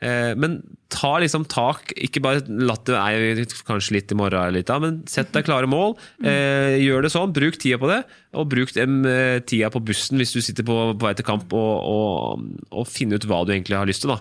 Eh, 0.00 0.34
Men 0.34 0.60
ta 0.90 1.12
liksom 1.22 1.44
tak, 1.46 1.92
ikke 1.94 2.22
bare 2.24 2.40
latt 2.48 2.88
det 2.88 2.96
være 2.96 3.44
kanskje 3.68 3.94
litt 3.94 4.10
i 4.10 4.16
morgen, 4.18 4.40
eller 4.42 4.58
litt, 4.58 4.72
men 4.82 5.02
sett 5.06 5.30
deg 5.36 5.46
klare 5.46 5.68
mål. 5.70 5.94
Eh, 6.24 6.80
gjør 6.82 7.04
det 7.06 7.12
sånn, 7.14 7.34
bruk 7.36 7.60
tida 7.62 7.78
på 7.78 7.90
det, 7.92 8.00
og 8.34 8.48
bruk 8.50 8.72
den 8.74 9.04
eh, 9.06 9.38
tida 9.46 9.70
på 9.70 9.84
bussen 9.86 10.18
hvis 10.18 10.34
du 10.34 10.40
sitter 10.42 10.66
på, 10.66 10.78
på 10.96 11.06
vei 11.06 11.14
til 11.14 11.28
kamp, 11.28 11.52
og, 11.54 11.74
og, 11.86 12.64
og 12.74 12.88
finne 12.90 13.20
ut 13.20 13.28
hva 13.28 13.44
du 13.46 13.54
egentlig 13.54 13.78
har 13.78 13.86
lyst 13.88 14.02
til. 14.02 14.10
da. 14.16 14.18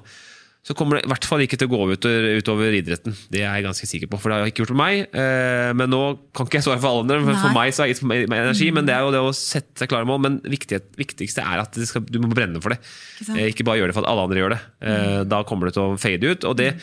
Så 0.68 0.76
kommer 0.76 0.98
det 1.00 1.06
i 1.08 1.10
hvert 1.10 1.24
fall 1.26 1.40
ikke 1.42 1.56
til 1.58 1.70
å 1.70 1.72
gå 1.72 1.78
utover, 1.96 2.26
utover 2.44 2.74
idretten. 2.76 3.14
Det 3.32 3.40
er 3.42 3.54
jeg 3.58 3.64
ganske 3.66 3.88
sikker 3.88 4.10
på, 4.12 4.18
for 4.20 4.30
det 4.30 4.36
har 4.38 4.44
jeg 4.46 4.52
ikke 4.54 4.62
gjort 4.66 4.74
for 4.74 4.82
meg. 4.82 5.06
Eh, 5.16 5.70
Men 5.80 5.90
nå 5.90 6.02
kan 6.36 6.46
ikke 6.50 6.60
jeg 6.60 6.66
svare 6.68 6.82
for 6.84 6.92
alle 6.92 7.06
andre, 7.08 7.20
for, 7.24 7.40
for 7.46 7.56
meg 7.56 7.72
så 7.74 7.82
har 7.86 7.88
jeg 7.90 7.96
gitt 7.96 8.04
meg 8.10 8.28
energi. 8.36 8.68
Men 8.76 8.86
det 8.90 8.94
er 8.98 9.06
jo 9.08 9.14
det 9.16 9.22
å 9.24 9.32
sette 9.34 9.80
seg 9.82 9.90
klare 9.90 10.06
mål. 10.10 10.20
Men 10.28 10.36
viktighet, 10.44 10.90
viktigste 11.00 11.42
er 11.48 11.64
at 11.64 11.80
det 11.80 11.88
skal, 11.90 12.04
du 12.06 12.20
må 12.22 12.30
brenne 12.36 12.60
for 12.62 12.76
det. 12.76 12.82
Ikke? 13.24 13.38
Eh, 13.40 13.48
Ikke 13.54 13.66
bare 13.70 13.80
gjøre 13.80 13.94
det 13.94 13.98
for 13.98 14.04
at 14.06 14.12
alle 14.12 14.26
andre 14.28 14.44
gjør 14.44 14.56
det. 14.58 14.62
Eh, 14.84 15.22
Da 15.32 15.42
kommer 15.48 15.72
det 15.72 15.78
til 15.80 15.88
å 15.88 15.98
fade 15.98 16.34
ut. 16.36 16.44
Og 16.52 16.60
det, 16.60 16.74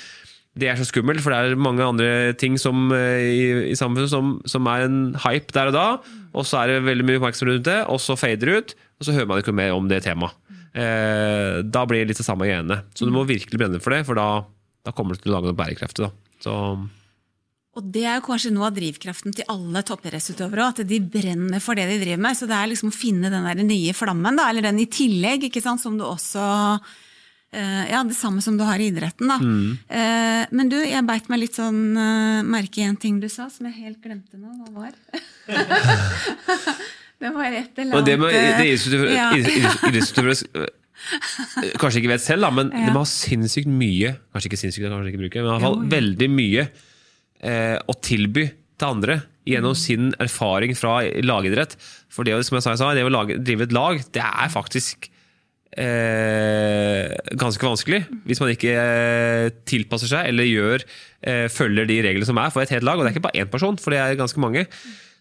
det 0.57 0.73
er 0.73 0.81
så 0.81 0.89
skummelt, 0.89 1.21
for 1.21 1.37
det 1.37 1.53
er 1.53 1.61
mange 1.69 1.85
andre 1.85 2.11
ting 2.41 2.57
som, 2.59 2.89
eh, 2.97 3.29
i, 3.29 3.47
i 3.75 3.77
samfunnet 3.77 4.09
som, 4.11 4.39
som 4.49 4.67
er 4.73 4.89
en 4.89 4.99
hype 5.29 5.53
der 5.53 5.69
og 5.69 5.77
da, 5.77 5.87
og 6.33 6.49
så 6.49 6.63
er 6.65 6.73
det 6.73 6.81
veldig 6.89 7.05
mye 7.13 7.21
oppmerksomhet 7.21 7.59
rundt 7.61 7.69
det, 7.69 7.79
og 7.93 8.01
så 8.01 8.17
fader 8.17 8.49
det 8.49 8.57
ut, 8.57 8.75
og 8.97 9.05
så 9.11 9.13
hører 9.21 9.29
man 9.31 9.45
ikke 9.45 9.53
mer 9.57 9.77
om 9.77 9.87
det 9.93 10.01
temaet. 10.09 10.33
Eh, 10.77 11.63
Da 11.65 11.87
blir 11.89 12.03
det 12.05 12.13
litt 12.13 12.21
det 12.21 12.27
samme 12.29 12.45
greiene. 12.49 12.83
Så 12.95 13.07
du 13.09 13.13
må 13.15 13.25
virkelig 13.29 13.57
brenne 13.59 13.81
for 13.81 13.95
det, 13.97 14.03
for 14.09 14.19
da, 14.19 14.29
da 14.85 14.93
kommer 14.93 15.17
du 15.17 15.23
til 15.25 15.33
å 15.33 15.39
lage 15.39 15.49
noe 15.51 15.57
bærekraftig. 15.59 16.05
Da. 16.05 16.11
Så, 16.45 16.53
Og 17.77 17.89
det 17.93 18.05
er 18.09 18.15
jo 18.19 18.27
kanskje 18.29 18.53
noe 18.53 18.69
av 18.71 18.77
drivkraften 18.77 19.35
til 19.37 19.49
alle 19.53 19.83
toppidrettsutøvere 19.85 20.69
at 20.71 20.79
de 20.89 21.01
brenner 21.01 21.61
for 21.65 21.77
det 21.77 21.89
de 21.91 21.99
driver 22.05 22.23
med. 22.29 22.37
Så 22.39 22.47
det 22.49 22.57
er 22.57 22.71
liksom 22.73 22.93
å 22.93 22.97
finne 22.97 23.29
den 23.33 23.45
der 23.49 23.65
nye 23.65 23.93
flammen, 23.97 24.37
da, 24.41 24.47
eller 24.53 24.65
den 24.69 24.79
i 24.81 24.87
tillegg, 24.89 25.45
ikke 25.49 25.61
sant, 25.65 25.81
som 25.83 25.97
du 26.01 26.05
også 26.07 26.45
eh, 27.53 27.85
Ja, 27.93 28.01
det 28.05 28.17
samme 28.17 28.41
som 28.45 28.57
du 28.57 28.65
har 28.65 28.81
i 28.81 28.89
idretten, 28.93 29.29
da. 29.33 29.37
Eh, 29.93 30.47
Men 30.57 30.69
du, 30.73 30.77
jeg 30.85 31.05
beit 31.09 31.29
meg 31.33 31.41
litt 31.45 31.57
sånn 31.57 31.83
eh, 31.97 32.43
merke 32.49 32.81
i 32.81 32.89
en 32.89 32.97
ting 33.01 33.21
du 33.21 33.29
sa, 33.33 33.49
som 33.53 33.69
jeg 33.69 33.77
helt 33.85 34.01
glemte 34.05 34.37
nå. 34.41 34.53
Hva 34.61 34.73
var? 34.85 34.93
det 37.23 37.31
var 37.33 37.47
et 37.49 37.79
eller 37.81 37.97
annet 37.97 37.97
annet 37.97 38.09
det 38.11 38.17
med 38.21 38.29
eh, 38.35 39.15
ja. 39.17 39.31
eh, 40.67 41.73
kanskje 41.81 42.03
ikke 42.03 42.13
vet 42.13 42.25
selv, 42.25 42.45
da, 42.45 42.51
men 42.53 42.73
de 42.73 42.91
har 42.93 43.09
sinnssykt 43.09 43.71
mye 43.71 44.17
Kanskje 44.35 44.51
ikke 44.51 44.61
sinnssykt, 44.61 44.89
kanskje 44.91 45.15
ikke 45.15 45.25
bruker, 45.25 45.45
men 45.45 45.49
i 45.49 45.55
hvert 45.55 45.67
fall 45.67 45.81
veldig 45.97 46.31
mye 46.33 46.69
eh, 47.41 47.77
å 47.81 47.97
tilby 48.05 48.47
til 48.77 48.89
andre 48.91 49.21
gjennom 49.47 49.77
sin 49.79 50.11
erfaring 50.23 50.75
fra 50.77 50.99
lagidrett. 51.23 51.77
For 52.13 52.27
det, 52.27 52.35
som 52.49 52.59
jeg 52.59 52.65
sa, 52.67 52.89
det 52.97 53.05
å 53.07 53.13
lage, 53.13 53.39
drive 53.47 53.69
et 53.69 53.75
lag, 53.75 54.01
det 54.15 54.25
er 54.25 54.51
faktisk 54.53 55.09
eh, 55.79 57.15
ganske 57.39 57.69
vanskelig. 57.69 58.03
Hvis 58.27 58.43
man 58.43 58.53
ikke 58.53 58.75
eh, 58.75 59.49
tilpasser 59.69 60.11
seg 60.11 60.31
eller 60.33 60.49
gjør, 60.49 60.87
eh, 61.23 61.47
følger 61.53 61.89
de 61.89 62.01
reglene 62.09 62.29
som 62.29 62.41
er 62.43 62.53
for 62.55 62.65
et 62.65 62.75
helt 62.75 62.87
lag. 62.87 62.99
Og 62.99 63.07
det 63.07 63.13
er 63.13 63.17
ikke 63.17 63.29
bare 63.29 63.45
én 63.45 63.53
person, 63.53 63.79
for 63.81 63.95
det 63.95 64.03
er 64.03 64.19
ganske 64.19 64.43
mange. 64.43 64.67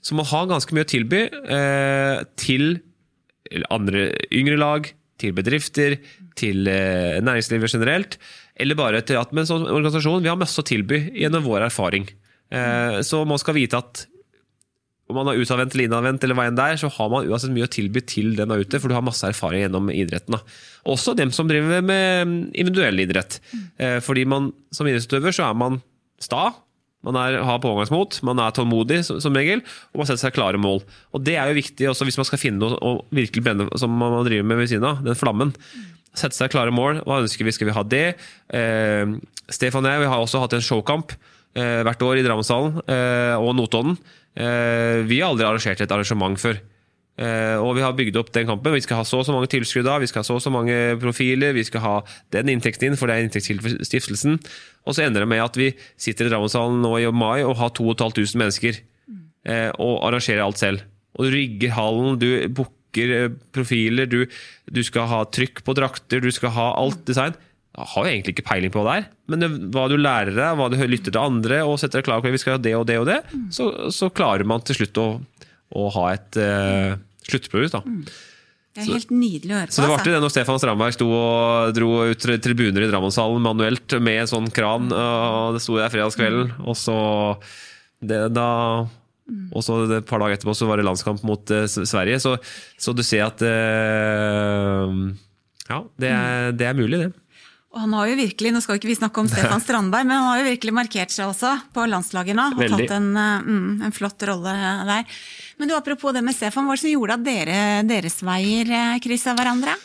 Så 0.05 0.17
man 0.17 0.27
ha 0.29 0.43
ganske 0.49 0.75
mye 0.75 0.85
å 0.85 0.91
tilby 0.91 1.23
eh, 1.25 2.19
til 2.37 2.75
andre 3.73 4.11
yngre 4.33 4.57
lag, 4.61 4.89
til 5.21 5.33
bedrifter, 5.37 5.97
til 6.37 6.67
eh, 6.69 7.21
næringslivet 7.23 7.73
generelt. 7.73 8.19
Eller 8.55 8.77
bare 8.77 9.01
til 9.05 9.17
at 9.19 9.33
med 9.33 9.45
en 9.45 9.51
sånn 9.53 9.69
organisasjon, 9.69 10.21
vi 10.23 10.29
har 10.29 10.39
masse 10.39 10.61
å 10.61 10.67
tilby 10.67 11.07
gjennom 11.15 11.45
vår 11.47 11.69
erfaring. 11.69 12.05
Eh, 12.53 12.99
så 13.07 13.23
man 13.27 13.41
skal 13.41 13.57
vite 13.57 13.79
at 13.81 14.05
om 15.05 15.19
man 15.19 15.29
er 15.29 15.37
utadvendt 15.37 15.75
eller 15.75 15.85
innadvendt, 15.85 16.23
eller 16.25 16.37
hva 16.37 16.47
enn 16.49 16.57
det 16.57 16.65
er, 16.65 16.79
så 16.81 16.89
har 16.95 17.09
man 17.13 17.27
uansett 17.29 17.53
mye 17.53 17.67
å 17.67 17.71
tilby 17.71 18.01
til 18.09 18.31
den 18.39 18.49
der 18.49 18.63
ute, 18.65 18.79
for 18.81 18.89
du 18.89 18.95
har 18.97 19.05
masse 19.05 19.27
erfaring 19.29 19.61
gjennom 19.61 19.91
idretten. 19.93 20.33
Da. 20.33 20.55
Også 20.89 21.13
dem 21.17 21.33
som 21.35 21.49
driver 21.49 21.83
med 21.85 22.31
individuell 22.57 23.03
idrett. 23.03 23.37
Eh, 23.77 23.99
fordi 24.05 24.25
man 24.29 24.49
som 24.73 24.89
idrettsutøver 24.89 25.35
så 25.35 25.49
er 25.49 25.59
man 25.61 25.77
sta, 26.21 26.47
man 27.05 27.17
er, 27.21 27.39
har 27.45 27.61
pågangsmot, 27.63 28.19
man 28.25 28.41
er 28.41 28.53
tålmodig 28.55 29.01
som, 29.05 29.37
regel, 29.37 29.61
og 29.93 30.01
man 30.01 30.09
setter 30.09 30.25
seg 30.25 30.35
klare 30.37 30.61
mål. 30.61 30.81
Og 31.13 31.25
Det 31.25 31.37
er 31.37 31.51
jo 31.51 31.59
viktig 31.59 31.89
også 31.91 32.07
hvis 32.07 32.17
man 32.19 32.27
skal 32.27 32.41
finne 32.41 32.61
noe 32.63 32.79
å 32.81 32.95
virkelig 33.15 33.45
brenne 33.45 33.69
som 33.79 33.93
man 33.93 34.17
driver 34.27 34.47
med 34.49 34.63
ved 34.63 34.73
siden 34.73 34.89
av, 34.89 35.03
den 35.05 35.19
flammen. 35.19 35.53
Sette 36.15 36.37
seg 36.37 36.53
klare 36.53 36.73
mål. 36.73 37.03
Hva 37.05 37.21
ønsker 37.23 37.45
vi? 37.45 37.53
Skal 37.55 37.69
vi 37.69 37.75
ha 37.75 37.83
det? 37.85 38.05
Eh, 38.55 39.15
Stefan 39.51 39.85
og 39.85 39.91
jeg 39.91 40.05
vi 40.05 40.11
har 40.11 40.21
også 40.23 40.41
hatt 40.41 40.55
en 40.57 40.63
showkamp 40.63 41.13
eh, 41.13 41.81
hvert 41.85 42.05
år 42.07 42.21
i 42.21 42.23
Drammenshallen 42.25 42.79
eh, 42.87 43.35
og 43.35 43.51
Notodden. 43.57 43.99
Eh, 44.35 45.03
vi 45.07 45.19
har 45.21 45.33
aldri 45.33 45.47
arrangert 45.47 45.83
et 45.83 45.91
arrangement 45.91 46.39
før. 46.39 46.61
Eh, 47.15 47.55
og 47.63 47.77
vi 47.77 47.83
har 47.83 47.95
bygd 47.95 48.17
opp 48.19 48.31
den 48.35 48.47
kampen. 48.49 48.73
Vi 48.75 48.83
skal 48.83 48.99
ha 48.99 49.05
så 49.07 49.21
og 49.21 49.27
så 49.27 49.35
mange 49.35 49.47
tilskudd 49.51 49.87
da, 49.87 49.95
vi 50.03 50.09
skal 50.11 50.23
ha 50.23 50.27
så 50.27 50.35
og 50.35 50.43
så 50.43 50.51
mange 50.51 50.75
profiler, 50.99 51.55
vi 51.55 51.63
skal 51.63 51.83
ha 51.83 51.95
den 52.35 52.51
inntekten 52.51 52.89
inn, 52.89 52.97
for 52.99 53.07
det 53.07 53.15
er 53.15 53.27
inntektskilde 53.27 53.63
for 53.63 53.87
stiftelsen. 53.87 54.39
Og 54.85 54.95
så 54.95 55.05
ender 55.05 55.23
det 55.23 55.29
med 55.31 55.43
at 55.43 55.57
vi 55.57 55.71
sitter 55.97 56.27
i 56.27 56.33
Drammenshallen 56.33 56.83
nå 56.83 56.93
i 57.01 57.07
mai 57.09 57.41
og 57.43 57.57
har 57.59 57.73
2500 57.77 58.37
mennesker. 58.41 58.81
Eh, 59.45 59.69
og 59.81 60.01
arrangerer 60.07 60.41
alt 60.45 60.61
selv. 60.61 60.85
Og 61.15 61.27
du 61.27 61.35
rigger 61.35 61.75
hallen, 61.75 62.19
du 62.21 62.29
booker 62.57 63.11
eh, 63.13 63.33
profiler, 63.53 64.09
du, 64.09 64.23
du 64.65 64.81
skal 64.85 65.09
ha 65.11 65.21
trykk 65.29 65.61
på 65.65 65.75
drakter, 65.77 66.23
du 66.23 66.33
skal 66.33 66.53
ha 66.55 66.71
alt 66.79 67.03
design. 67.07 67.37
Jeg 67.75 67.91
har 67.91 68.05
jo 68.05 68.11
egentlig 68.11 68.33
ikke 68.37 68.47
peiling 68.47 68.71
på 68.71 68.81
hva 68.81 68.87
det 68.87 68.99
er, 69.01 69.07
men 69.31 69.41
det, 69.43 69.49
hva 69.75 69.85
du 69.91 69.97
lærer 69.99 70.31
deg, 70.31 70.57
hva 70.57 70.69
du 70.71 70.77
lytter 70.87 71.11
til 71.11 71.21
andre, 71.21 71.59
og 71.67 71.75
setter 71.81 71.99
deg 71.99 72.07
klar 72.07 72.23
at 72.23 72.31
vi 72.31 72.39
skal 72.39 72.55
ha 72.55 72.61
det 72.63 72.71
og 72.77 72.85
det 72.87 72.95
og 73.01 73.09
det, 73.09 73.17
så, 73.51 73.67
så 73.91 74.07
klarer 74.15 74.47
man 74.47 74.63
til 74.63 74.79
slutt 74.79 75.01
å, 75.01 75.07
å 75.75 75.89
ha 75.97 76.05
et 76.13 76.39
uh, 76.39 76.95
sluttprodukt. 77.27 77.75
da. 77.75 77.83
Det 78.75 78.83
er 78.83 78.91
helt 78.91 79.11
nydelig 79.15 79.53
å 79.53 79.59
høre 79.61 79.69
på. 79.69 79.75
Så 79.75 79.81
det 79.81 79.87
var 79.87 79.93
altså. 79.93 80.03
artig 80.03 80.13
det 80.13 80.23
når 80.25 80.33
Stefan 80.33 80.59
Strandberg 80.59 80.95
sto 80.97 81.07
og 81.15 81.75
dro 81.77 81.91
ut 82.11 82.27
tribuner 82.43 82.83
i 82.83 82.89
Drammenshallen 82.91 83.45
manuelt 83.45 83.95
med 84.03 84.25
en 84.25 84.31
sånn 84.33 84.51
kran, 84.51 84.91
og 84.91 85.55
det 85.55 85.63
sto 85.63 85.79
der 85.79 85.93
fredagskvelden, 85.93 86.51
og 86.65 86.75
så 86.79 86.99
det, 88.03 88.19
da 88.35 88.49
og 89.25 89.63
så 89.65 89.79
et 89.89 90.05
par 90.05 90.21
dager 90.21 90.37
etterpå 90.37 90.53
så 90.53 90.67
var 90.69 90.77
det 90.77 90.85
landskamp 90.85 91.23
mot 91.25 91.51
eh, 91.53 91.65
Sverige, 91.65 92.19
så, 92.21 92.35
så 92.77 92.93
du 92.93 93.01
ser 93.05 93.25
at 93.25 93.41
eh, 93.41 94.91
Ja, 95.65 95.79
det 95.97 96.11
er, 96.11 96.51
det 96.53 96.67
er 96.69 96.77
mulig, 96.77 96.99
det. 97.01 97.09
Og 97.75 97.81
han 97.83 97.95
har 97.97 98.07
jo 98.07 98.15
virkelig, 98.21 98.53
Nå 98.55 98.61
skal 98.63 98.77
ikke 98.79 98.87
vi 98.87 98.95
snakke 98.95 99.19
om 99.19 99.27
Stefan 99.27 99.63
Strandberg, 99.65 100.07
men 100.07 100.15
han 100.15 100.29
har 100.29 100.39
jo 100.39 100.47
virkelig 100.47 100.75
markert 100.77 101.11
seg 101.11 101.27
også 101.27 101.51
på 101.75 101.87
landslaget 101.91 102.37
nå. 102.37 102.45
Og 102.55 102.69
tatt 102.71 102.93
en, 102.95 103.09
eh, 103.19 103.49
mm, 103.49 103.81
en 103.89 103.95
flott 103.95 104.23
rolle 104.29 104.53
der. 104.87 105.17
Men 105.59 105.71
du, 105.71 105.75
apropos 105.75 106.15
det 106.15 106.23
med 106.23 106.37
Stefan, 106.37 106.67
hva 106.67 106.75
er 106.75 106.79
det 106.79 106.85
som 106.85 106.93
gjorde 106.93 107.17
at 107.19 107.25
dere, 107.25 107.57
deres 107.89 108.15
veier 108.23 108.71
eh, 108.71 109.01
kryssa 109.03 109.35
hverandre? 109.35 109.75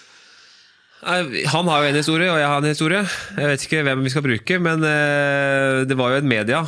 Han 1.01 1.69
har 1.73 1.83
jo 1.83 1.91
en 1.91 1.97
historie, 1.97 2.29
og 2.29 2.39
jeg 2.39 2.49
har 2.53 2.61
en 2.61 2.69
historie. 2.69 3.03
Jeg 3.41 3.51
vet 3.51 3.67
ikke 3.67 3.83
hvem 3.89 4.03
vi 4.05 4.13
skal 4.13 4.25
bruke, 4.27 4.61
men 4.63 4.87
eh, 4.87 5.83
det 5.89 5.97
var 5.99 6.13
jo 6.13 6.21
et 6.21 6.31
media. 6.31 6.63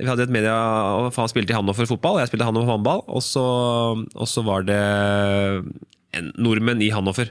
Vi 0.00 0.08
hadde 0.08 0.24
et 0.26 0.32
media, 0.34 0.56
for 1.14 1.22
Han 1.22 1.30
spilte 1.30 1.54
i 1.54 1.56
Hannover 1.56 1.86
fotball, 1.86 2.18
og 2.18 2.24
jeg 2.24 2.32
spilte 2.32 2.46
i 2.46 2.50
Hannover 2.50 2.72
håndball. 2.72 3.04
Og 3.06 3.22
så, 3.22 3.44
og 3.94 4.26
så 4.26 4.42
var 4.42 4.66
det 4.66 4.80
en 6.18 6.32
nordmenn 6.34 6.82
i 6.82 6.90
Hannover. 6.94 7.30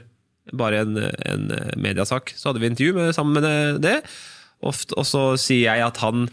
Bare 0.52 0.82
en, 0.84 0.98
en 1.00 1.46
mediasak. 1.80 2.34
Så 2.36 2.50
hadde 2.50 2.60
vi 2.60 2.68
intervju 2.72 2.92
med, 2.98 3.14
sammen 3.16 3.38
med 3.40 3.80
det. 3.84 4.00
Ofte, 4.64 4.96
Og, 5.00 5.06
så 5.08 5.22
sier 5.40 5.70
jeg 5.70 5.84
at 5.86 5.96
han 6.04 6.26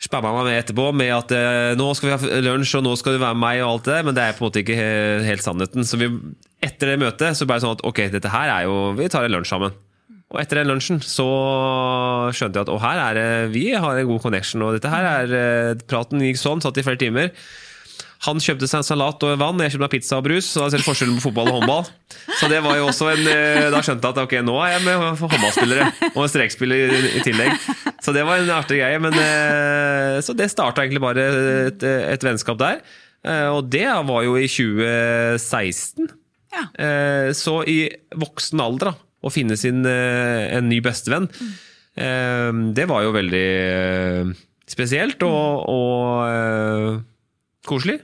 spamma 0.00 0.30
meg 0.32 0.46
med 0.48 0.58
etterpå 0.62 0.84
med 0.96 1.10
at 1.12 1.32
eh, 1.36 1.74
nå 1.76 1.90
skal 1.96 2.08
vi 2.08 2.14
ha 2.16 2.38
lunsj, 2.46 2.78
og 2.78 2.86
nå 2.86 2.94
skal 2.96 3.16
du 3.16 3.20
være 3.20 3.36
med 3.36 3.42
meg, 3.44 3.58
og 3.60 3.74
alt 3.74 3.88
det 3.90 3.98
men 4.06 4.16
det 4.16 4.22
er 4.24 4.36
på 4.36 4.40
en 4.44 4.48
måte 4.48 4.62
ikke 4.62 4.76
he- 4.78 5.26
helt 5.26 5.44
sannheten. 5.44 5.84
Så 5.84 5.98
vi, 6.00 6.08
etter 6.64 6.94
det 6.94 7.00
møtet 7.02 7.36
så 7.36 7.44
ble 7.48 7.58
det 7.58 7.64
sånn 7.66 7.76
at 7.76 7.84
ok, 7.84 8.00
dette 8.14 8.32
her 8.32 8.48
er 8.54 8.64
jo 8.68 8.78
Vi 8.96 9.08
tar 9.12 9.28
en 9.28 9.34
lunsj 9.36 9.52
sammen. 9.52 9.76
Og 10.30 10.38
etter 10.40 10.60
den 10.60 10.70
lunsjen 10.70 11.00
så 11.02 11.26
skjønte 12.32 12.60
jeg 12.60 12.68
at 12.68 12.72
å, 12.72 12.78
her 12.80 13.00
er 13.08 13.16
det, 13.18 13.26
vi 13.56 13.64
har 13.74 13.98
en 13.98 14.08
god 14.12 14.22
connection, 14.24 14.62
og 14.62 14.76
dette 14.78 14.92
her 14.92 15.08
er 15.10 15.34
eh, 15.40 15.82
Praten 15.90 16.22
gikk 16.24 16.38
sånn, 16.40 16.62
satt 16.64 16.78
i 16.80 16.84
flere 16.86 17.00
timer. 17.02 17.32
Han 18.26 18.36
kjøpte 18.42 18.66
seg 18.68 18.82
en 18.82 18.84
salat 18.84 19.22
og 19.24 19.38
vann, 19.40 19.60
jeg 19.64 19.72
kjøpte 19.72 19.84
meg 19.86 19.92
pizza 19.94 20.18
og 20.20 20.24
brus. 20.26 20.48
Så 20.52 20.60
da 20.60 20.66
ser 20.74 20.82
du 20.82 20.84
forskjellen 20.84 21.16
på 21.16 21.22
fotball 21.30 21.48
og 21.48 21.54
håndball. 21.60 21.86
Så 22.36 22.50
det 22.52 22.58
var 22.64 22.76
jo 22.76 22.88
også 22.90 23.06
en 23.14 23.22
eh, 23.32 23.68
Da 23.72 23.80
skjønte 23.80 24.04
jeg 24.10 24.12
at 24.12 24.20
ok, 24.26 24.34
nå 24.44 24.56
er 24.60 24.74
jeg 24.74 24.82
med 24.84 25.04
håndballspillere. 25.22 25.86
Og 26.10 26.18
en 26.26 26.32
strekspiller 26.32 26.92
i- 26.98 27.22
tillegg. 27.24 27.54
Så 28.04 28.12
det 28.12 28.26
var 28.28 28.42
en 28.42 28.52
artig 28.52 28.76
greie. 28.82 28.98
Men, 29.00 29.16
eh, 29.16 30.18
så 30.26 30.36
det 30.36 30.50
starta 30.52 30.84
egentlig 30.84 31.00
bare 31.04 31.24
et, 31.70 31.86
et 32.12 32.26
vennskap 32.28 32.60
der. 32.60 32.82
Eh, 33.24 33.48
Og 33.54 33.70
det 33.72 33.86
var 33.88 34.24
jo 34.28 34.36
i 34.36 34.44
2016. 34.52 36.10
Ja. 36.50 36.66
Så 37.36 37.60
i 37.70 37.78
voksen 38.18 38.60
alder, 38.60 38.90
da, 38.90 38.94
å 39.24 39.30
finne 39.32 39.56
sin, 39.56 39.84
en 39.86 40.66
ny 40.68 40.80
bestevenn, 40.82 41.28
mm. 41.30 42.72
det 42.74 42.86
var 42.90 43.04
jo 43.06 43.12
veldig 43.14 43.46
spesielt 44.70 45.22
og, 45.26 45.68
og 45.70 47.04
eh, 47.64 47.68
koselig. 47.68 48.00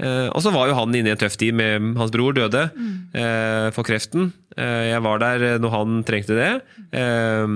Eh, 0.00 0.28
Og 0.32 0.40
så 0.42 0.52
var 0.52 0.68
jo 0.68 0.74
han 0.78 0.94
inne 0.94 1.08
i 1.08 1.12
en 1.12 1.18
tøff 1.20 1.36
tid 1.36 1.54
med 1.54 1.96
hans 1.98 2.10
bror 2.12 2.32
døde 2.36 2.70
eh, 3.14 3.70
for 3.72 3.84
kreften. 3.84 4.32
Eh, 4.56 4.90
Jeg 4.94 5.02
var 5.02 5.18
der 5.20 5.58
når 5.58 5.70
han 5.74 6.04
trengte 6.04 6.36
det. 6.38 6.62
Eh, 6.92 7.46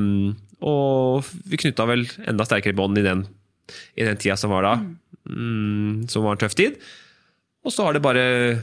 Og 0.65 1.25
vi 1.49 1.57
knytta 1.61 1.85
vel 1.87 2.07
enda 2.27 2.45
sterkere 2.45 2.75
bånd 2.77 2.99
i 2.99 3.03
den, 3.05 3.27
i 3.97 4.05
den 4.05 4.17
tida 4.17 4.37
som 4.37 4.51
var 4.51 4.63
da. 4.65 4.75
Mm, 5.29 6.07
som 6.09 6.23
var 6.25 6.33
en 6.37 6.39
tøff 6.45 6.55
tid. 6.55 6.77
Og 7.65 7.73
så 7.73 7.85
har 7.85 7.93
det 7.97 8.03
bare 8.05 8.61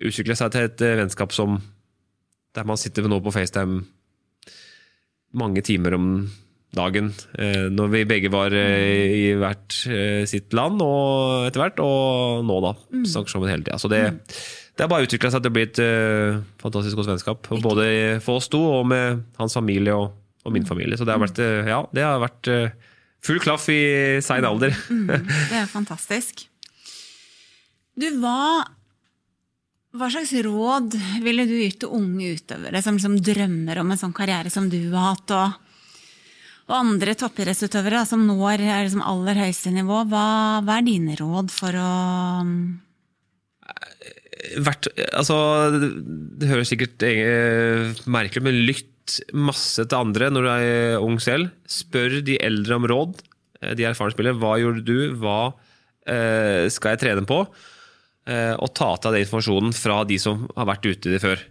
utvikla 0.00 0.36
seg 0.36 0.52
til 0.52 0.64
et 0.68 0.80
eh, 0.84 0.96
vennskap 1.00 1.32
som 1.32 1.60
der 2.56 2.64
man 2.66 2.76
sitter 2.80 3.04
nå 3.08 3.20
på 3.22 3.30
FaceTime 3.32 3.84
mange 5.32 5.62
timer 5.62 5.94
om 5.94 6.06
dagen. 6.76 7.10
Eh, 7.34 7.66
når 7.72 7.92
vi 7.94 8.06
begge 8.08 8.30
var 8.32 8.54
eh, 8.54 9.10
i 9.10 9.26
hvert 9.38 9.76
eh, 9.90 10.22
sitt 10.30 10.54
land 10.56 10.82
og 10.84 11.48
etter 11.48 11.64
hvert, 11.64 11.82
og 11.82 12.44
nå, 12.46 12.58
da. 12.64 12.74
Snakker 13.02 13.34
sammen 13.34 13.50
hele 13.50 13.66
tida. 13.66 13.78
Så 13.80 13.90
det, 13.90 14.02
det 14.76 14.84
har 14.84 14.90
bare 14.92 15.08
utvikla 15.08 15.32
seg 15.34 15.42
til 15.42 15.52
å 15.52 15.56
bli 15.56 15.66
et 15.66 15.80
uh, 15.82 16.40
fantastisk 16.62 17.00
godt 17.00 17.12
vennskap. 17.12 17.50
Både 17.64 17.86
for 18.24 18.40
oss 18.40 18.50
to 18.52 18.60
og 18.80 18.86
med 18.90 19.24
hans 19.40 19.56
familie 19.58 19.96
og, 19.96 20.14
og 20.46 20.54
min 20.54 20.68
familie. 20.68 20.98
Så 20.98 21.08
det 21.08 21.16
har 21.16 21.22
vært, 21.22 21.40
ja, 21.42 21.82
det 21.96 22.06
har 22.06 22.22
vært 22.22 22.50
uh, 22.52 22.92
full 23.26 23.42
klaff 23.42 23.66
i 23.72 23.82
sein 24.24 24.46
alder. 24.46 24.76
Det 24.88 25.58
er 25.58 25.66
fantastisk. 25.68 26.46
Du, 28.00 28.06
hva, 28.22 28.62
hva 29.98 30.08
slags 30.08 30.32
råd 30.46 30.94
ville 31.26 31.44
du 31.50 31.56
gitt 31.58 31.82
til 31.82 31.98
unge 31.98 32.36
utøvere 32.38 32.80
som 32.80 32.96
liksom 32.96 33.18
drømmer 33.26 33.82
om 33.82 33.90
en 33.90 34.00
sånn 34.00 34.14
karriere 34.16 34.52
som 34.54 34.70
du 34.72 34.78
har 34.94 35.10
hatt, 35.10 35.34
og, 35.34 35.58
og 36.70 36.76
andre 36.78 37.16
toppidrettsutøvere 37.18 38.04
som 38.08 38.22
når 38.28 38.62
liksom 38.62 39.02
aller 39.02 39.42
høyeste 39.42 39.72
nivå? 39.74 40.04
Hva, 40.10 40.26
hva 40.64 40.78
er 40.78 40.86
dine 40.86 41.18
råd 41.18 41.50
for 41.52 41.76
å 41.76 41.90
vært, 44.64 44.88
altså, 45.16 45.36
det 46.40 46.48
høres 46.50 46.70
sikkert 46.72 47.04
eh, 47.06 47.90
merkelig 48.10 48.40
ut, 48.40 48.46
men 48.46 48.62
lytt 48.68 49.18
masse 49.34 49.82
til 49.82 49.98
andre 49.98 50.30
når 50.30 50.46
du 50.46 50.50
er 50.52 51.02
ung 51.02 51.18
selv. 51.22 51.50
Spør 51.70 52.20
de 52.26 52.38
eldre 52.42 52.78
om 52.78 52.88
råd. 52.90 53.20
eh, 53.60 53.74
De 53.78 53.86
erfarne 53.88 54.14
spillerne. 54.14 54.40
Hva 54.40 54.56
gjorde 54.62 54.84
du? 54.86 54.96
Hva 55.20 55.52
eh, 56.06 56.66
skal 56.72 56.94
jeg 56.94 57.02
trene 57.04 57.26
på? 57.28 57.42
Eh, 58.30 58.54
og 58.56 58.72
ta 58.76 58.92
til 58.96 59.10
deg 59.10 59.20
den 59.20 59.26
informasjonen 59.26 59.76
fra 59.76 60.02
de 60.08 60.18
som 60.22 60.46
har 60.56 60.68
vært 60.70 60.86
ute 60.90 61.10
i 61.10 61.14
det 61.16 61.22
før. 61.24 61.46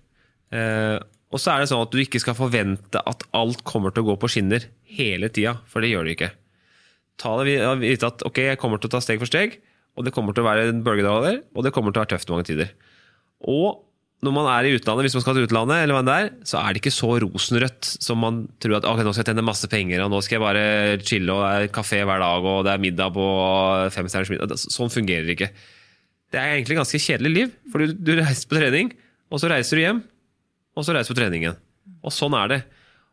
Og 1.29 1.41
så 1.41 1.53
er 1.53 1.61
det 1.61 1.69
sånn 1.69 1.83
at 1.85 1.93
du 1.93 1.99
ikke 2.01 2.21
skal 2.21 2.37
forvente 2.37 3.01
at 3.05 3.25
alt 3.37 3.61
kommer 3.67 3.93
til 3.93 4.05
å 4.05 4.11
gå 4.11 4.15
på 4.21 4.29
skinner 4.33 4.65
hele 4.89 5.29
tida, 5.29 5.59
for 5.69 5.85
det 5.85 5.91
gjør 5.91 6.07
det 6.07 6.15
ikke. 6.17 6.31
Ta 7.21 7.35
det 7.37 7.59
vite 7.83 8.09
at 8.09 8.23
ok, 8.25 8.39
jeg 8.53 8.61
kommer 8.61 8.81
til 8.81 8.89
å 8.89 8.95
ta 8.95 9.03
steg 9.03 9.21
for 9.21 9.29
steg, 9.29 9.59
og 9.97 10.07
det 10.07 10.13
kommer 10.15 10.33
til 10.33 10.45
å 10.45 10.49
være 10.49 10.71
en 10.71 10.81
bølgedaler, 10.85 11.43
og 11.53 11.65
det 11.65 11.73
kommer 11.75 11.93
til 11.93 12.01
å 12.01 12.05
være 12.05 12.15
tøft 12.15 12.31
mange 12.33 12.47
tider. 12.49 12.73
Og 13.45 13.83
når 14.25 14.33
man 14.35 14.49
er 14.51 14.67
i 14.67 14.71
utlandet, 14.75 15.05
hvis 15.05 15.15
man 15.15 15.23
skal 15.23 15.37
til 15.37 15.45
utlandet, 15.47 15.83
eller 15.83 15.95
hva 15.95 16.03
det 16.07 16.15
er, 16.17 16.29
så 16.47 16.59
er 16.59 16.73
det 16.73 16.81
ikke 16.81 16.91
så 16.91 17.11
rosenrødt 17.23 17.89
som 18.03 18.19
man 18.19 18.41
tror 18.59 18.79
at 18.79 18.87
ok, 18.89 19.03
nå 19.05 19.13
skal 19.13 19.23
jeg 19.23 19.29
tjene 19.31 19.45
masse 19.47 19.69
penger, 19.71 20.03
og 20.03 20.11
nå 20.11 20.19
skal 20.25 20.39
jeg 20.39 20.43
bare 20.43 20.63
chille, 21.07 21.35
og 21.35 21.45
det 21.45 21.51
er 21.69 21.73
kafé 21.75 22.01
hver 22.07 22.23
dag, 22.23 22.47
og 22.51 22.65
det 22.67 22.73
er 22.73 22.83
middag 22.83 23.13
på 23.15 23.27
femstjerners 23.95 24.33
middag. 24.33 24.55
Sånn 24.65 24.91
fungerer 24.91 25.29
det 25.29 25.37
ikke. 25.37 25.51
Det 26.33 26.41
er 26.41 26.55
egentlig 26.57 26.75
et 26.75 26.81
ganske 26.81 27.03
kjedelig 27.05 27.31
liv, 27.35 27.53
for 27.71 27.83
du, 27.83 27.95
du 27.95 28.11
reiser 28.19 28.49
på 28.49 28.59
trening, 28.59 28.91
og 29.31 29.41
så 29.41 29.51
reiser 29.53 29.79
du 29.79 29.85
hjem, 29.85 30.01
og 30.77 30.85
så 30.85 30.93
reiser 30.95 31.11
du 31.11 31.15
på 31.17 31.21
trening 31.23 31.45
igjen. 31.47 31.59
Og 32.05 32.13
sånn 32.15 32.35
er 32.37 32.51
det. 32.53 32.59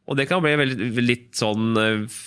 Og 0.06 0.18
det 0.18 0.28
kan 0.30 0.42
bli 0.44 0.52
veldig, 0.60 0.90
litt 1.02 1.30
sånn 1.38 1.72
eh, 1.80 2.18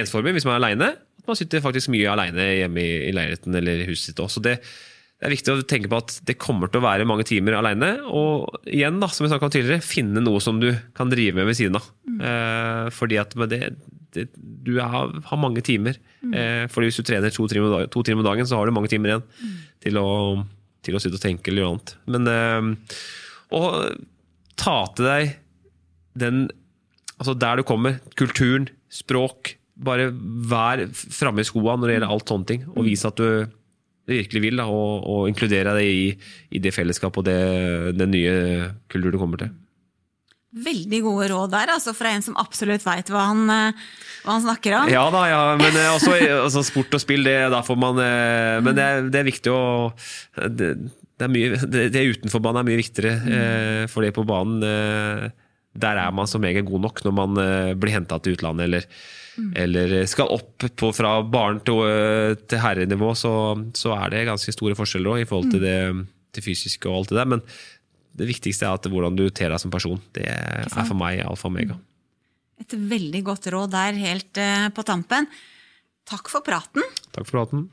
ensformig 0.00 0.34
hvis 0.38 0.46
man 0.48 0.56
er 0.56 0.62
aleine. 0.62 0.88
At 1.20 1.28
man 1.30 1.38
sitter 1.38 1.62
faktisk 1.62 1.90
mye 1.94 2.08
aleine 2.10 2.46
hjemme 2.62 2.82
i, 2.82 2.94
i 3.10 3.12
leiligheten 3.14 3.54
eller 3.60 3.84
huset 3.86 4.10
sitt 4.10 4.22
også. 4.24 4.42
Det, 4.42 4.56
det 5.18 5.28
er 5.28 5.34
viktig 5.34 5.52
å 5.54 5.66
tenke 5.68 5.90
på 5.92 6.00
at 6.00 6.16
det 6.26 6.38
kommer 6.40 6.70
til 6.72 6.80
å 6.80 6.86
være 6.88 7.06
mange 7.06 7.26
timer 7.28 7.58
aleine. 7.60 7.92
Og 8.08 8.48
igjen, 8.66 8.98
da, 9.02 9.10
som 9.12 9.26
jeg 9.26 9.32
snakket 9.34 9.48
om 9.50 9.54
tidligere, 9.54 9.86
finne 9.86 10.24
noe 10.24 10.42
som 10.42 10.58
du 10.62 10.70
kan 10.98 11.12
drive 11.12 11.38
med 11.38 11.46
ved 11.52 11.58
siden 11.60 11.78
av. 11.78 11.86
Eh, 12.08 12.90
fordi 12.96 13.20
at 13.22 13.36
det, 13.52 13.62
det 14.16 14.26
Du 14.34 14.74
har, 14.80 15.12
har 15.30 15.38
mange 15.38 15.62
timer. 15.62 16.00
Eh, 16.32 16.64
fordi 16.72 16.88
hvis 16.90 16.98
du 16.98 17.06
trener 17.06 17.30
to 17.30 17.46
timer, 17.46 17.70
dagen- 17.76 17.90
to 17.94 18.02
timer 18.02 18.24
om 18.24 18.30
dagen, 18.32 18.48
så 18.50 18.58
har 18.58 18.66
du 18.66 18.74
mange 18.74 18.90
timer 18.90 19.12
igjen 19.14 19.26
til, 19.84 20.00
å, 20.02 20.08
til 20.82 20.96
å 20.98 21.02
sitte 21.02 21.20
og 21.20 21.22
tenke 21.22 21.52
eller 21.52 21.62
gjøre 21.66 21.76
annet. 21.76 21.96
Men 22.16 22.32
eh, 22.34 22.96
å 23.54 23.62
ta 24.58 24.80
til 24.94 25.08
deg 25.08 25.36
den 26.18 26.48
Altså 27.18 27.34
der 27.34 27.58
du 27.58 27.64
kommer, 27.66 27.96
kulturen, 28.14 28.68
språk 28.94 29.56
Bare 29.74 30.12
vær 30.12 30.84
framme 30.94 31.42
i 31.42 31.46
skoa 31.46 31.74
når 31.74 31.88
det 31.88 31.96
gjelder 31.96 32.12
alt 32.14 32.30
sånne 32.30 32.46
ting, 32.46 32.62
og 32.74 32.86
vis 32.86 33.04
at 33.06 33.18
du 33.18 33.46
virkelig 34.08 34.42
vil, 34.42 34.58
da, 34.58 34.66
og, 34.72 35.04
og 35.06 35.28
inkludere 35.30 35.74
deg 35.76 35.86
i, 35.86 36.06
i 36.54 36.60
det 36.62 36.72
fellesskapet 36.74 37.20
og 37.20 37.26
det, 37.28 37.94
den 37.98 38.10
nye 38.14 38.34
kulturen 38.90 39.14
du 39.14 39.20
kommer 39.20 39.42
til. 39.42 39.52
Veldig 40.48 41.00
gode 41.04 41.26
råd 41.28 41.50
der, 41.52 41.70
altså 41.74 41.92
fra 41.92 42.14
en 42.16 42.24
som 42.24 42.36
absolutt 42.40 42.82
veit 42.86 43.10
hva, 43.12 43.26
han, 43.30 43.42
eh, 43.52 43.88
hva 44.24 44.38
han 44.38 44.46
snakker 44.46 44.78
om. 44.78 44.90
Ja 44.90 45.02
da, 45.12 45.26
ja, 45.28 45.42
men 45.60 45.76
eh, 45.76 45.90
også, 45.92 46.14
altså, 46.38 46.62
sport 46.64 46.96
og 46.96 47.02
spill, 47.04 47.26
det, 47.28 47.36
da 47.52 47.60
får 47.66 47.78
man 47.78 48.00
eh, 48.00 48.54
Men 48.64 48.78
det, 48.78 48.88
det 49.12 49.20
er 49.20 49.28
viktig 49.28 49.52
å 49.52 49.60
det, 50.48 50.72
det, 51.18 51.26
er 51.26 51.32
mye, 51.32 51.60
det, 51.66 51.84
det 51.94 52.06
utenfor 52.14 52.42
banen 52.42 52.62
er 52.62 52.68
mye 52.68 52.80
viktigere, 52.80 53.14
eh, 53.34 53.84
for 53.90 54.06
det 54.06 54.14
på 54.14 54.26
banen 54.28 54.62
eh, 54.62 55.24
Der 55.78 55.98
er 56.00 56.12
man 56.14 56.30
som 56.30 56.44
regel 56.46 56.66
god 56.66 56.84
nok 56.86 57.02
når 57.04 57.14
man 57.14 57.40
eh, 57.42 57.72
blir 57.78 57.96
henta 57.96 58.20
til 58.22 58.36
utlandet 58.36 58.68
eller, 58.68 58.86
eller 59.58 59.96
skal 60.10 60.30
opp 60.34 60.66
på, 60.78 60.92
fra 60.94 61.16
barn 61.22 61.58
til, 61.66 62.38
til 62.46 62.62
herrenivå, 62.62 63.12
så, 63.18 63.32
så 63.74 63.96
er 63.98 64.14
det 64.14 64.28
ganske 64.30 64.54
store 64.54 64.78
forskjeller 64.78 65.16
også, 65.16 65.26
i 65.26 65.28
forhold 65.30 65.52
til 65.54 65.66
det, 65.66 65.76
det 66.34 66.46
fysiske 66.46 66.90
og 66.90 67.00
alt 67.00 67.12
det 67.12 67.20
der. 67.20 67.30
Men 67.34 67.44
det 68.18 68.30
viktigste 68.30 68.66
er 68.66 68.78
at 68.78 68.90
hvordan 68.90 69.18
du 69.18 69.28
ter 69.30 69.50
deg 69.52 69.62
som 69.62 69.74
person. 69.74 70.00
Det 70.14 70.26
er 70.26 70.66
for 70.74 70.98
meg 70.98 71.22
alfa 71.22 71.46
og 71.46 71.54
omega. 71.54 71.78
Et 72.58 72.74
veldig 72.74 73.22
godt 73.26 73.46
råd 73.54 73.74
der 73.76 73.98
helt 74.02 74.42
på 74.74 74.86
tampen. 74.86 75.30
Takk 76.08 76.30
for 76.32 76.42
praten. 76.42 76.82
Takk 77.14 77.28
for 77.28 77.36
praten. 77.36 77.68